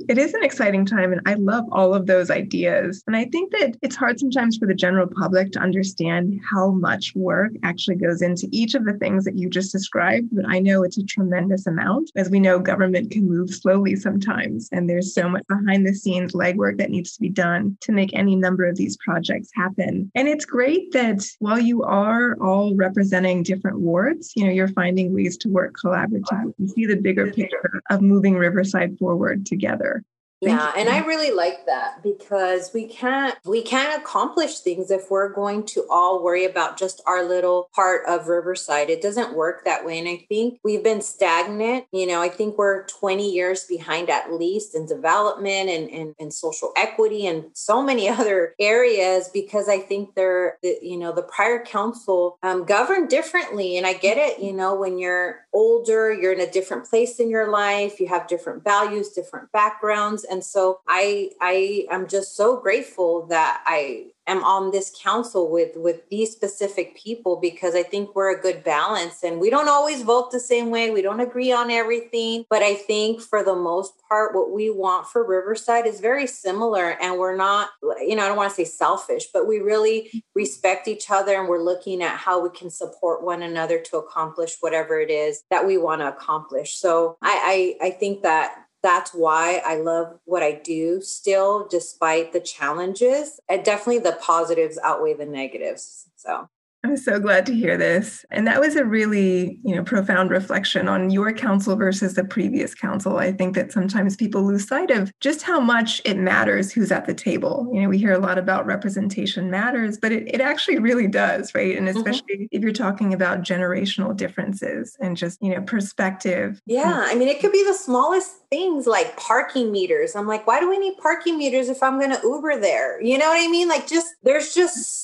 It 0.09 0.19
is 0.19 0.35
an 0.35 0.45
exciting 0.45 0.85
time, 0.85 1.13
and 1.13 1.23
I 1.25 1.35
love 1.35 1.65
all 1.73 1.95
of 1.95 2.07
those 2.07 2.31
ideas. 2.31 3.03
And 3.07 3.17
I 3.17 3.25
think 3.27 3.53
that 3.53 3.77
it's 3.81 3.97
hard 3.97 4.21
sometimes 4.21 4.59
for 4.59 4.67
the 4.67 4.75
general 4.75 5.07
public 5.07 5.53
to 5.53 5.59
understand 5.59 6.39
how 6.51 6.73
much 6.73 7.13
work 7.15 7.53
actually 7.63 7.97
goes 7.97 8.21
into 8.21 8.47
each 8.51 8.75
of 8.75 8.85
the 8.85 8.95
things 8.95 9.25
that 9.25 9.39
you 9.39 9.49
just 9.49 9.73
described. 9.73 10.29
But 10.33 10.45
I 10.49 10.59
know 10.59 10.83
it's 10.83 10.99
a 10.99 11.05
tremendous 11.05 11.67
amount. 11.67 12.11
As 12.15 12.29
we 12.29 12.41
know, 12.41 12.59
government 12.59 13.11
can 13.11 13.27
move 13.27 13.51
slowly 13.51 13.97
sometimes, 13.97 14.69
and 14.73 14.91
there's 14.91 15.15
so 15.15 15.29
much 15.29 15.47
behind 15.49 15.87
the 15.87 15.95
scenes 15.95 16.33
legwork 16.33 16.77
that 16.79 16.91
needs 16.91 17.15
to 17.15 17.21
be 17.21 17.31
done 17.31 17.79
to 17.81 17.93
make 17.93 18.11
any 18.13 18.37
number 18.37 18.67
of 18.67 18.77
these 18.77 18.99
projects 18.99 19.51
happen. 19.55 20.11
And 20.15 20.29
it's 20.29 20.45
great 20.45 20.93
that 20.93 21.25
while 21.39 21.59
you 21.59 21.85
are 21.85 22.37
all 22.41 22.75
representing 22.75 23.45
different 23.45 23.81
wards, 23.81 24.33
you 24.37 24.45
know, 24.45 24.53
you're 24.53 24.69
finding 24.69 25.15
ways 25.15 25.39
to 25.39 25.49
work 25.49 25.77
collaboratively 25.83 26.53
and 26.59 26.71
see 26.71 26.85
the 26.85 26.97
bigger 26.97 27.31
picture 27.31 27.83
of 27.89 28.03
moving 28.03 28.37
Riverside 28.37 28.99
forward 28.99 29.47
together 29.47 29.70
together. 29.71 30.05
Yeah 30.41 30.73
and 30.75 30.89
i 30.89 31.01
really 31.01 31.31
like 31.31 31.67
that 31.67 32.03
because 32.03 32.71
we 32.73 32.87
can't 32.87 33.37
we 33.45 33.61
can't 33.61 34.01
accomplish 34.01 34.61
things 34.61 34.91
if 34.91 35.11
we're 35.11 35.29
going 35.29 35.67
to 35.67 35.87
all 35.91 36.25
worry 36.25 36.47
about 36.47 36.79
just 36.79 37.03
our 37.07 37.23
little 37.23 37.69
part 37.75 38.03
of 38.09 38.29
riverside. 38.29 38.89
It 38.89 39.03
doesn't 39.03 39.37
work 39.37 39.65
that 39.65 39.85
way 39.85 39.99
and 39.99 40.09
i 40.09 40.25
think 40.29 40.59
we've 40.65 40.83
been 40.83 41.03
stagnant. 41.03 41.85
You 41.93 42.07
know 42.07 42.23
i 42.23 42.29
think 42.29 42.57
we're 42.57 42.87
20 42.87 43.31
years 43.31 43.65
behind 43.65 44.09
at 44.09 44.33
least 44.33 44.75
in 44.75 44.87
development 44.87 45.69
and, 45.69 45.91
and, 45.91 46.15
and 46.19 46.33
social 46.33 46.73
equity 46.77 47.27
and 47.27 47.47
so 47.53 47.83
many 47.83 48.09
other 48.21 48.55
areas 48.59 49.29
because 49.29 49.69
i 49.69 49.79
think 49.79 50.15
they're 50.15 50.59
the, 50.63 50.79
you 50.81 50.97
know 50.97 51.13
the 51.13 51.23
prior 51.23 51.63
council 51.63 52.39
um, 52.43 52.65
governed 52.65 53.11
differently 53.11 53.77
and 53.77 53.87
i 53.87 53.93
get 53.93 54.17
it 54.17 54.43
you 54.43 54.53
know 54.53 54.75
when 54.75 54.99
you're 54.99 55.41
older 55.53 56.13
you're 56.13 56.33
in 56.33 56.41
a 56.41 56.51
different 56.51 56.89
place 56.89 57.19
in 57.19 57.29
your 57.29 57.51
life 57.51 57.99
you 57.99 58.07
have 58.07 58.27
different 58.29 58.63
values 58.63 59.11
different 59.11 59.51
backgrounds. 59.53 60.25
And 60.25 60.45
so 60.45 60.81
i 60.89 61.31
i 61.41 61.87
am 61.91 62.07
just 62.09 62.37
so 62.37 62.57
grateful 62.57 63.27
that 63.27 63.63
i 63.67 64.07
am 64.31 64.45
on 64.45 64.71
this 64.71 64.93
council 65.03 65.51
with 65.51 65.77
with 65.77 66.09
these 66.09 66.33
specific 66.33 66.97
people 66.97 67.37
because 67.37 67.75
i 67.75 67.83
think 67.83 68.15
we're 68.15 68.37
a 68.37 68.41
good 68.41 68.63
balance 68.65 69.23
and 69.23 69.41
we 69.41 69.51
don't 69.51 69.69
always 69.69 70.03
vote 70.03 70.31
the 70.31 70.41
same 70.41 70.71
way. 70.71 70.91
We 70.91 71.03
don't 71.03 71.21
agree 71.21 71.53
on 71.53 71.71
everything 71.71 72.45
but 72.49 72.63
i 72.63 72.75
think 72.75 73.21
for 73.21 73.43
the 73.45 73.55
most 73.55 73.95
part 74.09 74.35
what 74.35 74.53
we 74.53 74.71
want 74.71 75.07
for 75.07 75.27
riverside 75.27 75.87
is 75.87 76.01
very 76.01 76.27
similar 76.27 76.97
and 77.01 77.19
we're 77.19 77.37
not 77.37 77.71
you 77.83 78.17
know 78.17 78.25
i 78.25 78.29
don't 78.29 78.37
want 78.37 78.51
to 78.51 78.57
say 78.57 78.65
selfish 78.65 79.27
but 79.33 79.47
we 79.47 79.59
really 79.59 80.03
mm-hmm. 80.03 80.19
respect 80.35 80.89
each 80.89 81.11
other 81.11 81.39
and 81.39 81.49
we're 81.49 81.63
looking 81.63 82.03
at 82.03 82.17
how 82.17 82.43
we 82.43 82.51
can 82.51 82.71
support 82.71 83.23
one 83.23 83.43
another 83.43 83.79
to 83.79 83.97
accomplish 83.97 84.57
whatever 84.61 85.01
it 85.01 85.11
is 85.11 85.43
that 85.51 85.67
we 85.67 85.79
want 85.79 86.01
to 86.01 86.09
accomplish. 86.09 86.77
So 86.77 87.17
i 87.23 87.77
i, 87.81 87.87
I 87.87 87.91
think 87.91 88.23
that 88.23 88.67
that's 88.83 89.13
why 89.13 89.63
I 89.65 89.77
love 89.77 90.19
what 90.25 90.43
I 90.43 90.53
do 90.53 91.01
still, 91.03 91.67
despite 91.69 92.33
the 92.33 92.41
challenges. 92.41 93.41
And 93.49 93.65
definitely 93.65 93.99
the 93.99 94.19
positives 94.21 94.79
outweigh 94.83 95.15
the 95.15 95.27
negatives. 95.27 96.09
So 96.17 96.49
I'm 96.83 96.97
so 96.97 97.21
glad 97.21 97.45
to 97.47 97.55
hear 97.55 97.77
this. 97.77 98.25
And 98.31 98.47
that 98.47 98.61
was 98.61 98.75
a 98.75 98.85
really, 98.85 99.59
you 99.65 99.75
know, 99.75 99.85
profound 99.85 100.31
reflection 100.31 100.89
on 100.89 101.11
your 101.11 101.33
council 101.33 101.77
versus 101.77 102.15
the 102.15 102.25
previous 102.25 102.75
council. 102.75 103.19
I 103.19 103.33
think 103.33 103.55
that 103.55 103.71
sometimes 103.71 104.17
people 104.17 104.47
lose 104.47 104.67
sight 104.67 104.91
of 104.91 105.13
just 105.21 105.43
how 105.43 105.61
much 105.61 106.01
it 106.05 106.17
matters 106.17 106.73
who's 106.73 106.91
at 106.91 107.07
the 107.07 107.15
table. 107.15 107.71
You 107.73 107.83
know, 107.83 107.89
we 107.89 107.99
hear 107.99 108.13
a 108.13 108.19
lot 108.19 108.39
about 108.39 108.65
representation 108.65 109.51
matters, 109.51 109.99
but 109.99 110.11
it, 110.11 110.33
it 110.33 110.41
actually 110.41 110.79
really 110.79 111.07
does, 111.07 111.55
right? 111.55 111.77
And 111.77 111.87
mm-hmm. 111.87 111.99
especially 111.99 112.35
mm-hmm. 112.37 112.45
if 112.51 112.63
you're 112.63 112.73
talking 112.73 113.13
about 113.13 113.43
generational 113.43 114.17
differences 114.17 114.97
and 115.01 115.17
just, 115.17 115.43
you 115.43 115.55
know, 115.55 115.61
perspective. 115.61 116.63
Yeah. 116.67 117.05
I 117.07 117.15
mean, 117.15 117.29
it 117.29 117.41
could 117.41 117.53
be 117.53 117.65
the 117.65 117.75
smallest 117.75 118.33
things 118.49 118.87
like 118.87 119.17
parking 119.19 119.71
meters. 119.71 120.17
I'm 120.17 120.27
like, 120.27 120.47
why 120.47 120.61
do 120.61 120.69
we 120.69 120.79
need 120.79 120.97
parking 120.97 121.37
meters 121.37 121.69
if 121.69 121.83
I'm 121.83 121.99
going 121.99 122.11
to 122.11 122.21
Uber 122.23 122.59
there? 122.61 123.03
You 123.03 123.19
know 123.19 123.29
what 123.29 123.41
I 123.41 123.49
mean? 123.49 123.69
Like, 123.69 123.87
just 123.87 124.09
there's 124.23 124.55
just 124.55 125.00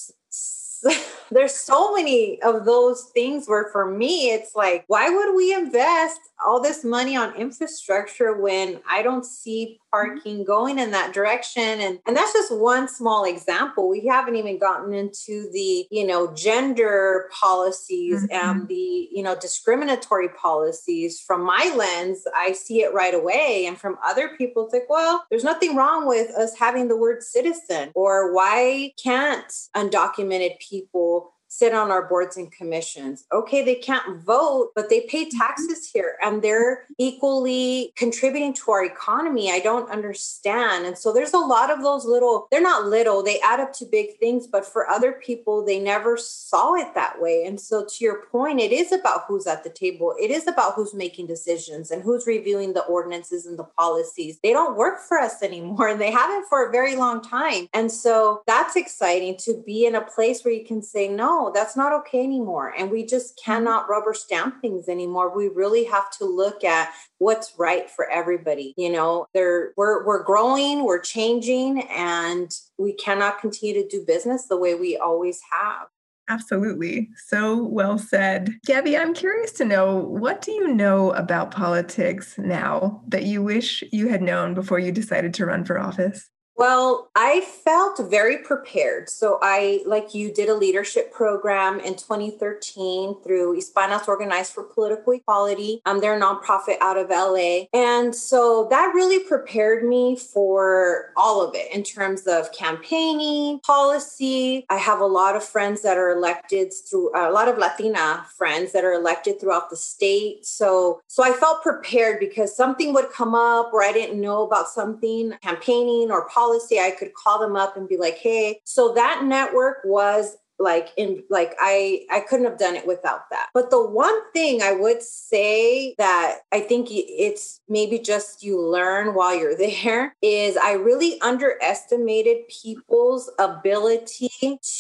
there's 1.31 1.55
so 1.55 1.95
many 1.95 2.41
of 2.43 2.65
those 2.65 3.05
things 3.15 3.47
where 3.47 3.69
for 3.71 3.91
me 3.91 4.31
it's 4.31 4.55
like 4.55 4.85
why 4.87 5.09
would 5.09 5.35
we 5.35 5.53
invest 5.55 6.21
all 6.45 6.61
this 6.61 6.85
money 6.85 7.17
on 7.17 7.35
infrastructure 7.37 8.37
when 8.37 8.81
I 8.89 9.03
don't 9.03 9.25
see 9.25 9.79
parking 9.91 10.45
going 10.45 10.79
in 10.79 10.91
that 10.91 11.15
direction. 11.15 11.63
And, 11.63 11.99
and 12.07 12.17
that's 12.17 12.33
just 12.33 12.55
one 12.55 12.89
small 12.89 13.25
example. 13.25 13.89
We 13.89 14.07
haven't 14.07 14.37
even 14.37 14.59
gotten 14.59 14.93
into 14.93 15.49
the, 15.53 15.87
you 15.91 16.07
know, 16.07 16.33
gender 16.35 17.31
policies 17.33 18.23
mm-hmm. 18.25 18.35
and 18.35 18.69
the, 18.69 19.09
you 19.11 19.23
know, 19.23 19.37
discriminatory 19.37 20.29
policies. 20.31 21.21
From 21.21 21.43
my 21.43 21.73
lens, 21.77 22.25
I 22.37 22.53
see 22.53 22.83
it 22.83 22.93
right 22.93 23.15
away. 23.15 23.65
And 23.67 23.79
from 23.79 23.97
other 24.05 24.37
people, 24.37 24.65
it's 24.65 24.75
like, 24.75 24.91
well, 24.91 25.25
there's 25.31 25.45
nothing 25.45 25.77
wrong 25.77 26.07
with 26.07 26.31
us 26.31 26.57
having 26.59 26.89
the 26.89 26.97
word 26.97 27.23
citizen 27.23 27.93
or 27.95 28.35
why 28.35 28.93
can't 29.03 29.51
undocumented 29.75 30.59
people 30.59 31.33
sit 31.57 31.73
on 31.73 31.91
our 31.91 32.07
boards 32.07 32.37
and 32.37 32.53
commissions. 32.53 33.25
Okay, 33.33 33.65
they 33.65 33.75
can't 33.75 34.21
vote, 34.21 34.73
but 34.75 34.91
they 34.91 35.03
pay 35.03 35.25
mm-hmm. 35.25 35.39
taxes 35.39 35.91
here 35.91 36.17
and 36.23 36.43
they're 36.43 36.85
equally 36.99 37.93
contributing 37.97 38.53
to 38.55 38.71
our 38.73 38.85
economy. 38.85 39.51
I 39.51 39.61
don't 39.61 39.91
understand. 39.91 40.87
And 40.87 40.99
so 40.99 41.13
there's 41.13 41.33
a 41.33 41.39
lot 41.39 41.71
of 41.71 41.83
those 41.83 42.05
little, 42.05 42.47
they're 42.51 42.61
not 42.61 42.87
little, 42.87 43.23
they 43.23 43.41
add 43.41 43.61
up 43.61 43.73
to 43.75 43.87
big 43.87 44.19
things, 44.19 44.47
but 44.47 44.67
for 44.67 44.89
other 44.89 45.13
people, 45.13 45.65
they 45.65 45.81
never 45.81 46.17
saw 46.17 46.75
it 46.75 46.95
that 46.95 47.21
way. 47.21 47.45
And 47.47 47.59
so 47.61 47.85
to 47.85 48.05
your 48.05 48.27
point, 48.27 48.61
it 48.61 48.73
is 48.73 48.93
about 48.93 49.25
who's 49.27 49.47
at 49.47 49.65
the 49.65 49.71
table, 49.71 50.15
it 50.21 50.31
is 50.31 50.47
about 50.47 50.75
who's 50.75 50.93
making 50.93 51.27
decisions 51.27 51.91
and 51.91 52.03
who's 52.03 52.27
reviewing 52.27 52.75
the 52.75 52.85
ordinances 52.85 53.47
and 53.47 53.59
the 53.59 53.65
policies. 53.65 54.39
They 54.43 54.53
don't 54.53 54.77
work 54.77 55.01
for 55.01 55.19
us 55.19 55.43
anymore 55.43 55.89
and 55.89 56.01
they 56.01 56.11
haven't 56.11 56.49
for 56.49 56.67
a 56.67 56.73
very 56.73 56.97
long 56.97 57.23
time. 57.23 57.69
And 57.73 57.91
so 57.91 58.43
that's 58.47 58.77
exciting 58.77 59.37
to 59.39 59.63
be 59.65 59.87
in 59.87 59.95
a 59.95 60.01
place 60.01 60.45
where 60.45 60.53
you 60.53 60.65
can 60.65 60.83
say, 60.83 61.09
no, 61.09 61.46
that's 61.53 61.77
not 61.77 61.93
okay 61.93 62.23
anymore. 62.23 62.75
And 62.77 62.91
we 62.91 63.05
just 63.05 63.37
mm-hmm. 63.37 63.53
cannot 63.53 63.89
rubber 63.89 64.15
stamp 64.15 64.61
things 64.61 64.89
anymore. 64.89 65.37
We 65.37 65.49
really 65.49 65.85
have 65.85 66.11
to 66.19 66.25
look 66.25 66.65
at 66.65 66.93
what's 67.19 67.55
right 67.59 67.91
for 67.91 68.09
everybody. 68.11 68.75
You 68.77 68.91
know, 68.91 69.27
there 69.35 69.73
we're 69.77 70.05
we're 70.07 70.23
growing, 70.23 70.85
we're 70.85 71.01
changing, 71.01 71.83
and 71.91 72.51
we 72.79 72.93
cannot 72.93 73.41
continue 73.41 73.83
to 73.83 73.89
do 73.89 74.05
business 74.07 74.47
the 74.47 74.57
way 74.57 74.75
we 74.75 74.97
always 74.97 75.41
have. 75.51 75.89
Absolutely. 76.29 77.09
So 77.29 77.63
well 77.63 77.99
said. 77.99 78.59
Gabby, 78.67 78.97
I'm 78.97 79.15
curious 79.15 79.53
to 79.53 79.65
know 79.65 79.97
what 79.97 80.43
do 80.43 80.51
you 80.51 80.75
know 80.75 81.13
about 81.13 81.53
politics 81.53 82.37
now 82.37 83.03
that 83.07 83.25
you 83.25 83.43
wish 83.43 83.85
you 83.93 84.09
had 84.09 84.23
known 84.23 84.53
before 84.55 84.81
you 84.81 84.91
decided 84.91 85.35
to 85.35 85.47
run 85.47 85.65
for 85.65 85.79
office? 85.79 86.29
Well, 86.57 87.11
I 87.15 87.43
felt 87.43 87.99
very 88.11 88.39
prepared. 88.39 89.11
So 89.11 89.39
I, 89.43 89.83
like 89.85 90.15
you, 90.15 90.33
did 90.33 90.49
a 90.49 90.55
leadership 90.55 91.13
program 91.13 91.81
in 91.81 91.97
2013 91.97 93.23
through 93.23 93.59
Hispanas 93.59 94.09
Organized 94.09 94.55
for 94.55 94.63
Political 94.63 95.13
Equality. 95.13 95.83
Um, 95.85 96.01
they're 96.01 96.17
a 96.17 96.21
nonprofit 96.21 96.77
out 96.81 96.97
of 96.97 97.11
LA. 97.11 97.65
And 97.75 98.15
so 98.15 98.69
that 98.71 98.93
really 98.95 99.23
prepared 99.23 99.85
me 99.85 100.17
for 100.17 101.13
all 101.17 101.47
of 101.47 101.55
it 101.55 101.71
in 101.75 101.83
terms 101.83 102.27
of 102.27 102.51
campaigning, 102.53 103.61
policy. 103.61 104.65
I 104.71 104.79
have 104.79 105.01
a 105.01 105.07
lot 105.07 105.37
of 105.37 105.45
friends 105.45 105.83
that 105.83 105.99
are 105.99 106.11
elected 106.11 106.73
through 106.73 107.11
a 107.15 107.31
lot 107.31 107.49
of 107.49 107.59
Latina 107.59 108.27
friends 108.37 108.73
that 108.73 108.85
are 108.85 108.95
elected 108.95 109.39
throughout 109.41 109.69
the 109.69 109.77
state. 109.77 110.47
So 110.47 111.03
so 111.07 111.23
I 111.23 111.33
felt 111.33 111.63
prepared 111.63 112.19
because 112.19 112.57
something 112.57 112.95
would 112.95 113.11
come 113.11 113.35
up 113.35 113.73
where 113.73 113.87
I 113.87 113.93
didn't 113.93 114.21
know 114.21 114.47
about 114.47 114.69
something, 114.69 115.35
campaigning 115.43 116.11
or 116.11 116.27
policy 116.29 116.46
policy, 116.47 116.79
I 116.79 116.91
could 116.91 117.15
call 117.15 117.39
them 117.39 117.57
up 117.57 117.77
and 117.77 117.89
be 117.89 117.97
like, 117.97 118.19
hey, 118.19 118.61
so 118.65 118.93
that 118.95 119.25
network 119.25 119.79
was 119.85 120.37
like 120.59 120.89
in 120.97 121.23
like 121.29 121.55
I 121.61 122.07
I 122.11 122.21
couldn't 122.21 122.47
have 122.47 122.59
done 122.59 122.77
it 122.77 122.87
without 122.87 123.29
that. 123.31 123.49
But 123.53 123.71
the 123.71 123.87
one 123.87 124.19
thing 124.33 124.63
I 124.63 124.73
would 124.73 125.03
say 125.03 125.95
that 125.99 126.39
I 126.51 126.61
think 126.61 126.89
it's 126.91 127.61
maybe 127.69 127.99
just 127.99 128.43
you 128.43 128.59
learn 128.61 129.15
while 129.15 129.39
you're 129.39 129.57
there 129.59 130.15
is 130.23 130.57
I 130.57 130.73
really 130.73 131.21
underestimated 131.21 132.49
people's 132.49 133.31
ability 133.39 134.31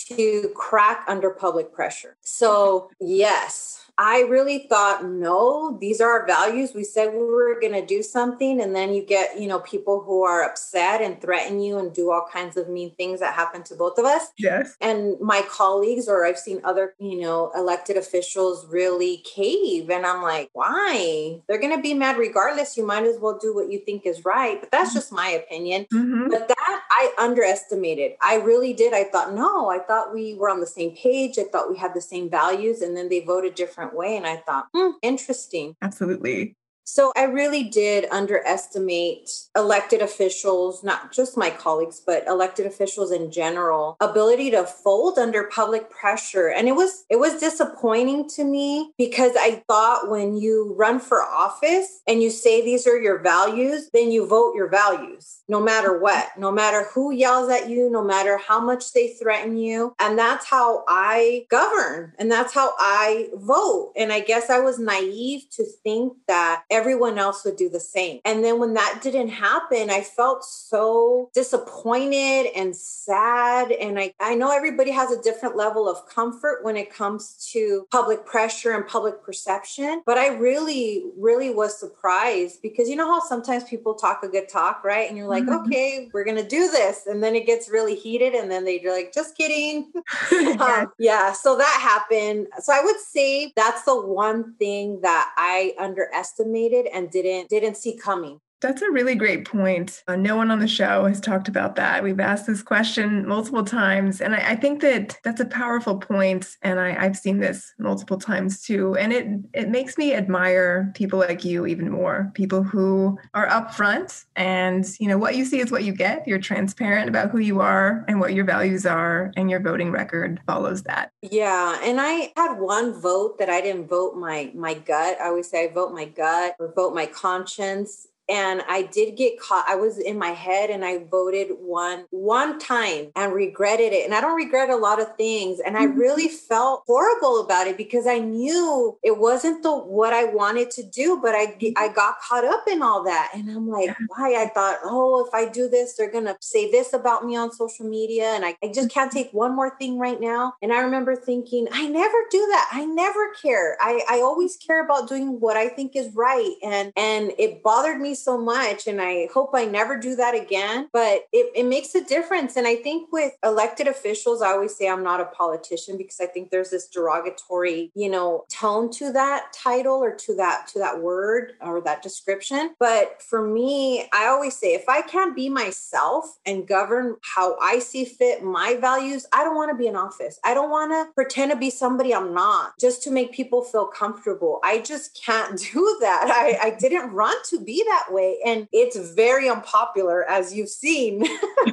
to 0.08 0.50
crack 0.54 1.04
under 1.08 1.30
public 1.30 1.74
pressure. 1.74 2.16
So, 2.22 2.90
yes, 2.98 3.85
I 3.98 4.20
really 4.28 4.66
thought, 4.68 5.06
no, 5.06 5.78
these 5.80 6.00
are 6.00 6.10
our 6.10 6.26
values. 6.26 6.72
We 6.74 6.84
said 6.84 7.12
we 7.12 7.20
were 7.20 7.58
going 7.60 7.72
to 7.72 7.84
do 7.84 8.02
something. 8.02 8.60
And 8.60 8.74
then 8.74 8.92
you 8.92 9.02
get, 9.04 9.40
you 9.40 9.48
know, 9.48 9.60
people 9.60 10.02
who 10.02 10.22
are 10.22 10.42
upset 10.42 11.00
and 11.00 11.20
threaten 11.20 11.60
you 11.60 11.78
and 11.78 11.94
do 11.94 12.10
all 12.10 12.28
kinds 12.30 12.56
of 12.56 12.68
mean 12.68 12.94
things 12.96 13.20
that 13.20 13.34
happen 13.34 13.62
to 13.64 13.74
both 13.74 13.98
of 13.98 14.04
us. 14.04 14.28
Yes. 14.38 14.76
And 14.80 15.18
my 15.20 15.42
colleagues, 15.48 16.08
or 16.08 16.26
I've 16.26 16.38
seen 16.38 16.60
other, 16.62 16.94
you 16.98 17.20
know, 17.20 17.50
elected 17.54 17.96
officials 17.96 18.66
really 18.66 19.18
cave. 19.18 19.88
And 19.88 20.04
I'm 20.04 20.22
like, 20.22 20.50
why? 20.52 21.40
They're 21.48 21.60
going 21.60 21.74
to 21.74 21.82
be 21.82 21.94
mad 21.94 22.18
regardless. 22.18 22.76
You 22.76 22.86
might 22.86 23.04
as 23.04 23.18
well 23.18 23.38
do 23.40 23.54
what 23.54 23.70
you 23.70 23.78
think 23.78 24.04
is 24.04 24.24
right. 24.24 24.60
But 24.60 24.70
that's 24.70 24.90
mm-hmm. 24.90 24.98
just 24.98 25.12
my 25.12 25.28
opinion. 25.28 25.86
Mm-hmm. 25.92 26.28
But 26.30 26.48
that 26.48 26.82
I 26.90 27.12
underestimated. 27.18 28.12
I 28.22 28.36
really 28.36 28.74
did. 28.74 28.92
I 28.92 29.04
thought, 29.04 29.32
no, 29.32 29.70
I 29.70 29.78
thought 29.78 30.14
we 30.14 30.34
were 30.34 30.50
on 30.50 30.60
the 30.60 30.66
same 30.66 30.94
page. 30.94 31.38
I 31.38 31.44
thought 31.44 31.70
we 31.70 31.78
had 31.78 31.94
the 31.94 32.00
same 32.00 32.28
values. 32.28 32.82
And 32.82 32.96
then 32.96 33.08
they 33.08 33.20
voted 33.20 33.54
different 33.54 33.85
different 33.86 33.98
way. 33.98 34.16
And 34.16 34.26
I 34.26 34.36
thought, 34.36 34.66
hmm, 34.74 34.90
interesting. 35.02 35.76
Absolutely. 35.82 36.56
So 36.88 37.12
I 37.16 37.24
really 37.24 37.64
did 37.64 38.06
underestimate 38.12 39.28
elected 39.56 40.02
officials, 40.02 40.84
not 40.84 41.12
just 41.12 41.36
my 41.36 41.50
colleagues, 41.50 42.00
but 42.00 42.24
elected 42.28 42.64
officials 42.64 43.10
in 43.10 43.32
general, 43.32 43.96
ability 44.00 44.52
to 44.52 44.64
fold 44.64 45.18
under 45.18 45.44
public 45.44 45.90
pressure. 45.90 46.48
And 46.48 46.68
it 46.68 46.76
was 46.76 47.04
it 47.10 47.16
was 47.16 47.40
disappointing 47.40 48.28
to 48.30 48.44
me 48.44 48.92
because 48.96 49.32
I 49.36 49.64
thought 49.66 50.08
when 50.08 50.36
you 50.36 50.74
run 50.78 51.00
for 51.00 51.22
office 51.22 52.02
and 52.06 52.22
you 52.22 52.30
say 52.30 52.64
these 52.64 52.86
are 52.86 53.00
your 53.00 53.18
values, 53.18 53.90
then 53.92 54.12
you 54.12 54.24
vote 54.24 54.54
your 54.54 54.68
values 54.68 55.42
no 55.48 55.60
matter 55.60 55.98
what, 55.98 56.38
no 56.38 56.52
matter 56.52 56.84
who 56.94 57.10
yells 57.10 57.50
at 57.50 57.68
you, 57.68 57.90
no 57.90 58.04
matter 58.04 58.38
how 58.38 58.60
much 58.60 58.92
they 58.92 59.08
threaten 59.08 59.56
you. 59.56 59.92
And 59.98 60.16
that's 60.16 60.46
how 60.46 60.84
I 60.86 61.46
govern 61.50 62.12
and 62.16 62.30
that's 62.30 62.54
how 62.54 62.74
I 62.78 63.28
vote. 63.34 63.92
And 63.96 64.12
I 64.12 64.20
guess 64.20 64.50
I 64.50 64.60
was 64.60 64.78
naive 64.78 65.50
to 65.50 65.64
think 65.82 66.12
that 66.28 66.62
everyone 66.76 67.18
else 67.18 67.42
would 67.44 67.56
do 67.56 67.70
the 67.70 67.80
same. 67.80 68.20
And 68.24 68.44
then 68.44 68.60
when 68.60 68.74
that 68.74 69.00
didn't 69.02 69.28
happen, 69.28 69.88
I 69.88 70.02
felt 70.02 70.44
so 70.44 71.30
disappointed 71.32 72.50
and 72.54 72.76
sad. 72.76 73.72
And 73.72 73.98
I, 73.98 74.12
I 74.20 74.34
know 74.34 74.54
everybody 74.54 74.90
has 74.90 75.10
a 75.10 75.22
different 75.22 75.56
level 75.56 75.88
of 75.88 76.06
comfort 76.06 76.62
when 76.62 76.76
it 76.76 76.92
comes 76.92 77.48
to 77.52 77.86
public 77.90 78.26
pressure 78.26 78.72
and 78.72 78.86
public 78.86 79.22
perception. 79.22 80.02
But 80.04 80.18
I 80.18 80.28
really, 80.36 81.04
really 81.16 81.48
was 81.48 81.80
surprised 81.80 82.60
because 82.60 82.90
you 82.90 82.96
know 82.96 83.06
how 83.06 83.20
sometimes 83.20 83.64
people 83.64 83.94
talk 83.94 84.22
a 84.22 84.28
good 84.28 84.50
talk, 84.50 84.84
right? 84.84 85.08
And 85.08 85.16
you're 85.16 85.28
like, 85.28 85.44
mm-hmm. 85.44 85.66
okay, 85.66 86.10
we're 86.12 86.24
going 86.24 86.36
to 86.36 86.46
do 86.46 86.70
this. 86.70 87.06
And 87.06 87.22
then 87.22 87.34
it 87.34 87.46
gets 87.46 87.70
really 87.70 87.94
heated. 87.94 88.34
And 88.34 88.50
then 88.50 88.66
they're 88.66 88.92
like, 88.92 89.14
just 89.14 89.34
kidding. 89.34 89.92
um, 90.60 90.92
yeah. 90.98 91.32
So 91.32 91.56
that 91.56 91.78
happened. 91.80 92.48
So 92.60 92.74
I 92.74 92.82
would 92.84 93.00
say 93.00 93.54
that's 93.56 93.84
the 93.84 93.98
one 93.98 94.54
thing 94.56 95.00
that 95.00 95.32
I 95.38 95.74
underestimated 95.78 96.65
and 96.92 97.10
didn't 97.10 97.50
didn't 97.50 97.76
see 97.76 97.96
coming. 97.96 98.40
That's 98.60 98.80
a 98.80 98.90
really 98.90 99.14
great 99.14 99.44
point. 99.46 100.02
Uh, 100.08 100.16
no 100.16 100.36
one 100.36 100.50
on 100.50 100.60
the 100.60 100.68
show 100.68 101.04
has 101.04 101.20
talked 101.20 101.48
about 101.48 101.76
that. 101.76 102.02
We've 102.02 102.20
asked 102.20 102.46
this 102.46 102.62
question 102.62 103.26
multiple 103.26 103.64
times, 103.64 104.20
and 104.20 104.34
I, 104.34 104.52
I 104.52 104.56
think 104.56 104.80
that 104.80 105.18
that's 105.24 105.40
a 105.40 105.46
powerful 105.46 105.98
point. 105.98 106.56
And 106.62 106.80
I, 106.80 107.04
have 107.06 107.16
seen 107.16 107.38
this 107.38 107.74
multiple 107.78 108.18
times 108.18 108.62
too. 108.62 108.96
And 108.96 109.12
it 109.12 109.26
it 109.52 109.68
makes 109.68 109.98
me 109.98 110.14
admire 110.14 110.90
people 110.94 111.18
like 111.18 111.44
you 111.44 111.66
even 111.66 111.90
more. 111.90 112.32
People 112.34 112.62
who 112.62 113.18
are 113.34 113.46
upfront, 113.48 114.24
and 114.36 114.86
you 114.98 115.08
know 115.08 115.18
what 115.18 115.36
you 115.36 115.44
see 115.44 115.60
is 115.60 115.70
what 115.70 115.84
you 115.84 115.92
get. 115.92 116.26
You're 116.26 116.38
transparent 116.38 117.08
about 117.08 117.30
who 117.30 117.38
you 117.38 117.60
are 117.60 118.04
and 118.08 118.20
what 118.20 118.32
your 118.32 118.44
values 118.44 118.86
are, 118.86 119.32
and 119.36 119.50
your 119.50 119.60
voting 119.60 119.90
record 119.90 120.40
follows 120.46 120.82
that. 120.84 121.10
Yeah, 121.22 121.78
and 121.82 122.00
I 122.00 122.32
had 122.36 122.54
one 122.54 122.98
vote 123.00 123.38
that 123.38 123.50
I 123.50 123.60
didn't 123.60 123.88
vote 123.88 124.16
my 124.16 124.50
my 124.54 124.74
gut. 124.74 125.20
I 125.20 125.26
always 125.26 125.50
say 125.50 125.64
I 125.64 125.72
vote 125.72 125.92
my 125.92 126.06
gut 126.06 126.56
or 126.58 126.72
vote 126.74 126.94
my 126.94 127.06
conscience 127.06 128.08
and 128.28 128.62
I 128.68 128.82
did 128.82 129.16
get 129.16 129.38
caught. 129.38 129.64
I 129.68 129.76
was 129.76 129.98
in 129.98 130.18
my 130.18 130.30
head 130.30 130.70
and 130.70 130.84
I 130.84 131.04
voted 131.04 131.48
one 131.60 132.06
one 132.10 132.58
time 132.58 133.12
and 133.14 133.32
regretted 133.32 133.92
it. 133.92 134.04
And 134.04 134.14
I 134.14 134.20
don't 134.20 134.36
regret 134.36 134.70
a 134.70 134.76
lot 134.76 135.00
of 135.00 135.16
things. 135.16 135.60
And 135.60 135.76
I 135.76 135.86
mm-hmm. 135.86 135.98
really 135.98 136.28
felt 136.28 136.82
horrible 136.86 137.40
about 137.40 137.66
it 137.66 137.76
because 137.76 138.06
I 138.06 138.18
knew 138.18 138.98
it 139.02 139.18
wasn't 139.18 139.62
the 139.62 139.76
what 139.76 140.12
I 140.12 140.24
wanted 140.24 140.70
to 140.72 140.82
do, 140.82 141.18
but 141.22 141.34
I 141.34 141.46
mm-hmm. 141.46 141.72
I 141.76 141.88
got 141.88 142.16
caught 142.20 142.44
up 142.44 142.64
in 142.68 142.82
all 142.82 143.04
that. 143.04 143.30
And 143.34 143.48
I'm 143.50 143.68
like, 143.68 143.96
why? 144.08 144.34
I 144.42 144.50
thought, 144.52 144.78
oh, 144.84 145.24
if 145.26 145.32
I 145.32 145.50
do 145.50 145.68
this, 145.68 145.94
they're 145.94 146.10
gonna 146.10 146.36
say 146.40 146.70
this 146.70 146.92
about 146.92 147.24
me 147.24 147.36
on 147.36 147.52
social 147.52 147.88
media. 147.88 148.30
And 148.30 148.44
I, 148.44 148.56
I 148.62 148.72
just 148.72 148.90
can't 148.90 149.10
mm-hmm. 149.10 149.18
take 149.18 149.32
one 149.32 149.54
more 149.54 149.76
thing 149.78 149.98
right 149.98 150.20
now. 150.20 150.54
And 150.62 150.72
I 150.72 150.80
remember 150.80 151.14
thinking, 151.14 151.68
I 151.70 151.86
never 151.86 152.18
do 152.30 152.38
that. 152.38 152.68
I 152.72 152.84
never 152.86 153.32
care. 153.40 153.76
I, 153.80 154.02
I 154.08 154.20
always 154.20 154.56
care 154.56 154.84
about 154.84 155.08
doing 155.08 155.40
what 155.40 155.56
I 155.56 155.68
think 155.68 155.94
is 155.94 156.12
right. 156.14 156.54
And 156.64 156.92
and 156.96 157.32
it 157.38 157.62
bothered 157.62 158.00
me 158.00 158.15
so 158.22 158.38
much 158.38 158.86
and 158.86 159.00
I 159.00 159.28
hope 159.32 159.50
I 159.54 159.64
never 159.64 159.98
do 159.98 160.16
that 160.16 160.34
again. 160.34 160.88
But 160.92 161.26
it, 161.32 161.52
it 161.54 161.64
makes 161.64 161.94
a 161.94 162.04
difference. 162.04 162.56
And 162.56 162.66
I 162.66 162.76
think 162.76 163.12
with 163.12 163.32
elected 163.44 163.88
officials, 163.88 164.42
I 164.42 164.48
always 164.48 164.76
say 164.76 164.88
I'm 164.88 165.02
not 165.02 165.20
a 165.20 165.26
politician 165.26 165.96
because 165.96 166.20
I 166.20 166.26
think 166.26 166.50
there's 166.50 166.70
this 166.70 166.88
derogatory, 166.88 167.90
you 167.94 168.10
know, 168.10 168.44
tone 168.48 168.90
to 168.92 169.12
that 169.12 169.52
title 169.52 169.96
or 169.96 170.14
to 170.14 170.36
that 170.36 170.68
to 170.68 170.78
that 170.78 171.00
word 171.00 171.52
or 171.60 171.80
that 171.82 172.02
description. 172.02 172.74
But 172.78 173.22
for 173.22 173.46
me, 173.46 174.08
I 174.12 174.26
always 174.26 174.56
say 174.56 174.74
if 174.74 174.88
I 174.88 175.02
can't 175.02 175.34
be 175.34 175.48
myself 175.48 176.38
and 176.44 176.66
govern 176.66 177.16
how 177.22 177.56
I 177.60 177.78
see 177.78 178.04
fit 178.04 178.42
my 178.42 178.76
values, 178.80 179.26
I 179.32 179.44
don't 179.44 179.56
want 179.56 179.70
to 179.70 179.76
be 179.76 179.86
in 179.86 179.96
office. 179.96 180.38
I 180.44 180.54
don't 180.54 180.70
want 180.70 180.92
to 180.92 181.12
pretend 181.14 181.50
to 181.52 181.56
be 181.56 181.70
somebody 181.70 182.14
I'm 182.14 182.34
not 182.34 182.78
just 182.78 183.02
to 183.04 183.10
make 183.10 183.32
people 183.32 183.62
feel 183.62 183.86
comfortable. 183.86 184.60
I 184.64 184.80
just 184.80 185.20
can't 185.24 185.58
do 185.72 185.98
that. 186.00 186.30
I, 186.32 186.68
I 186.68 186.70
didn't 186.70 187.12
run 187.12 187.36
to 187.50 187.60
be 187.60 187.82
that 187.86 188.05
way. 188.12 188.38
And 188.44 188.68
it's 188.72 188.96
very 189.14 189.48
unpopular, 189.48 190.28
as 190.28 190.54
you've 190.54 190.68
seen. 190.68 191.24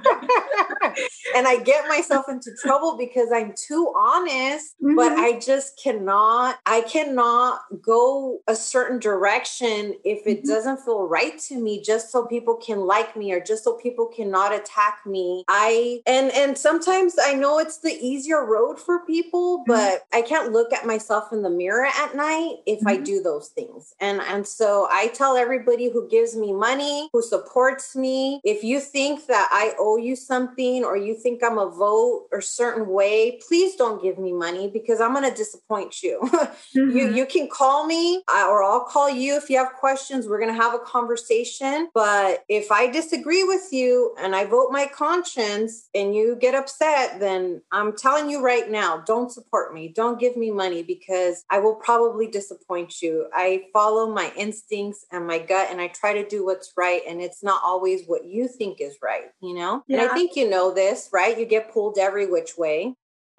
and 1.36 1.48
I 1.48 1.62
get 1.64 1.88
myself 1.88 2.30
into 2.30 2.52
trouble 2.62 2.98
because 2.98 3.30
I'm 3.34 3.54
too 3.56 3.94
honest, 3.96 4.76
mm-hmm. 4.82 4.96
but 4.96 5.14
I 5.14 5.40
just 5.40 5.80
cannot, 5.82 6.60
I 6.66 6.82
cannot 6.82 7.62
go 7.82 8.40
a 8.48 8.56
certain 8.56 9.00
direction 9.00 9.96
if 10.04 10.26
it 10.28 10.40
mm-hmm. 10.40 10.48
doesn't 10.48 10.82
feel 10.82 11.08
right 11.08 11.38
to 11.40 11.60
me, 11.60 11.82
just 11.82 12.12
so 12.12 12.26
people 12.26 12.56
can 12.56 12.82
like 12.82 13.16
me 13.16 13.32
or 13.32 13.40
just 13.40 13.64
so 13.64 13.74
people 13.76 14.08
cannot 14.08 14.54
attack 14.54 15.00
me. 15.06 15.44
I, 15.48 16.02
and, 16.06 16.32
and 16.32 16.58
sometimes 16.58 17.16
I 17.22 17.34
know 17.34 17.60
it's 17.60 17.80
the 17.80 17.94
easier 17.94 18.46
road 18.46 18.80
for 18.80 19.06
people, 19.06 19.60
mm-hmm. 19.60 19.72
but 19.72 20.06
I 20.14 20.22
can't 20.22 20.52
look 20.52 20.74
at 20.74 20.86
myself 20.86 21.32
in 21.32 21.42
the 21.42 21.50
mirror 21.50 21.86
at 21.86 22.16
night 22.16 22.58
if 22.66 22.86
I 22.86 22.96
mm-hmm. 22.96 23.04
do 23.04 23.24
those 23.24 23.50
things. 23.50 23.94
And, 24.00 24.22
and 24.22 24.46
so 24.46 24.88
I 24.92 25.08
tell 25.08 25.38
everybody 25.38 25.90
who 25.90 26.08
gives 26.10 26.23
me 26.36 26.54
money, 26.54 27.10
who 27.12 27.22
supports 27.22 27.96
me. 27.96 28.40
If 28.44 28.64
you 28.64 28.80
think 28.80 29.28
that 29.28 29.50
I 29.52 29.74
owe 29.78 29.98
you 29.98 30.16
something 30.16 30.84
or 30.84 30.96
you 30.98 31.16
think 31.16 31.44
I'm 31.44 31.58
a 31.58 31.70
vote 31.70 32.28
or 32.32 32.42
certain 32.42 32.88
way, 32.88 33.40
please 33.48 33.76
don't 33.76 34.02
give 34.02 34.18
me 34.18 34.32
money 34.32 34.70
because 34.70 35.02
I'm 35.02 35.14
going 35.14 35.30
to 35.30 35.36
disappoint 35.36 36.02
you. 36.04 36.22
Mm-hmm. 36.76 36.98
you. 36.98 37.14
You 37.14 37.26
can 37.26 37.50
call 37.50 37.86
me 37.86 38.24
or 38.30 38.64
I'll 38.64 38.86
call 38.86 39.10
you 39.10 39.36
if 39.36 39.50
you 39.50 39.58
have 39.58 39.74
questions. 39.74 40.28
We're 40.28 40.40
going 40.40 40.54
to 40.54 40.62
have 40.62 40.74
a 40.74 40.80
conversation. 40.80 41.90
But 41.94 42.44
if 42.50 42.72
I 42.72 42.90
disagree 42.90 43.44
with 43.44 43.68
you 43.72 44.16
and 44.20 44.36
I 44.36 44.46
vote 44.46 44.70
my 44.72 44.88
conscience 44.88 45.90
and 45.94 46.16
you 46.16 46.36
get 46.36 46.56
upset, 46.56 47.20
then 47.20 47.62
I'm 47.72 47.96
telling 47.96 48.30
you 48.30 48.42
right 48.42 48.70
now, 48.70 49.04
don't 49.06 49.32
support 49.32 49.74
me. 49.74 49.90
Don't 49.90 50.20
give 50.20 50.36
me 50.36 50.52
money 50.52 50.84
because 50.84 51.44
I 51.50 51.60
will 51.60 51.76
probably 51.76 52.28
disappoint 52.28 53.02
you. 53.02 53.28
I 53.34 53.66
follow 53.72 54.12
my 54.12 54.32
instincts 54.36 55.06
and 55.12 55.28
my 55.28 55.40
gut 55.40 55.68
and 55.70 55.80
I 55.80 55.88
try 55.88 56.13
to 56.14 56.28
do 56.28 56.46
what's 56.46 56.74
right 56.78 57.02
and 57.08 57.22
it's 57.22 57.44
not 57.44 57.62
always 57.64 58.04
what 58.08 58.26
you 58.26 58.48
think 58.48 58.80
is 58.80 58.98
right 59.02 59.26
you 59.42 59.54
know? 59.54 59.84
Yeah. 59.88 60.02
and 60.02 60.10
i 60.10 60.14
think 60.14 60.36
you 60.36 60.50
know 60.50 60.74
this 60.74 61.10
right? 61.12 61.38
You 61.38 61.46
get 61.46 61.72
pulled 61.74 61.98
every 61.98 62.28
which 62.28 62.58
way 62.58 62.96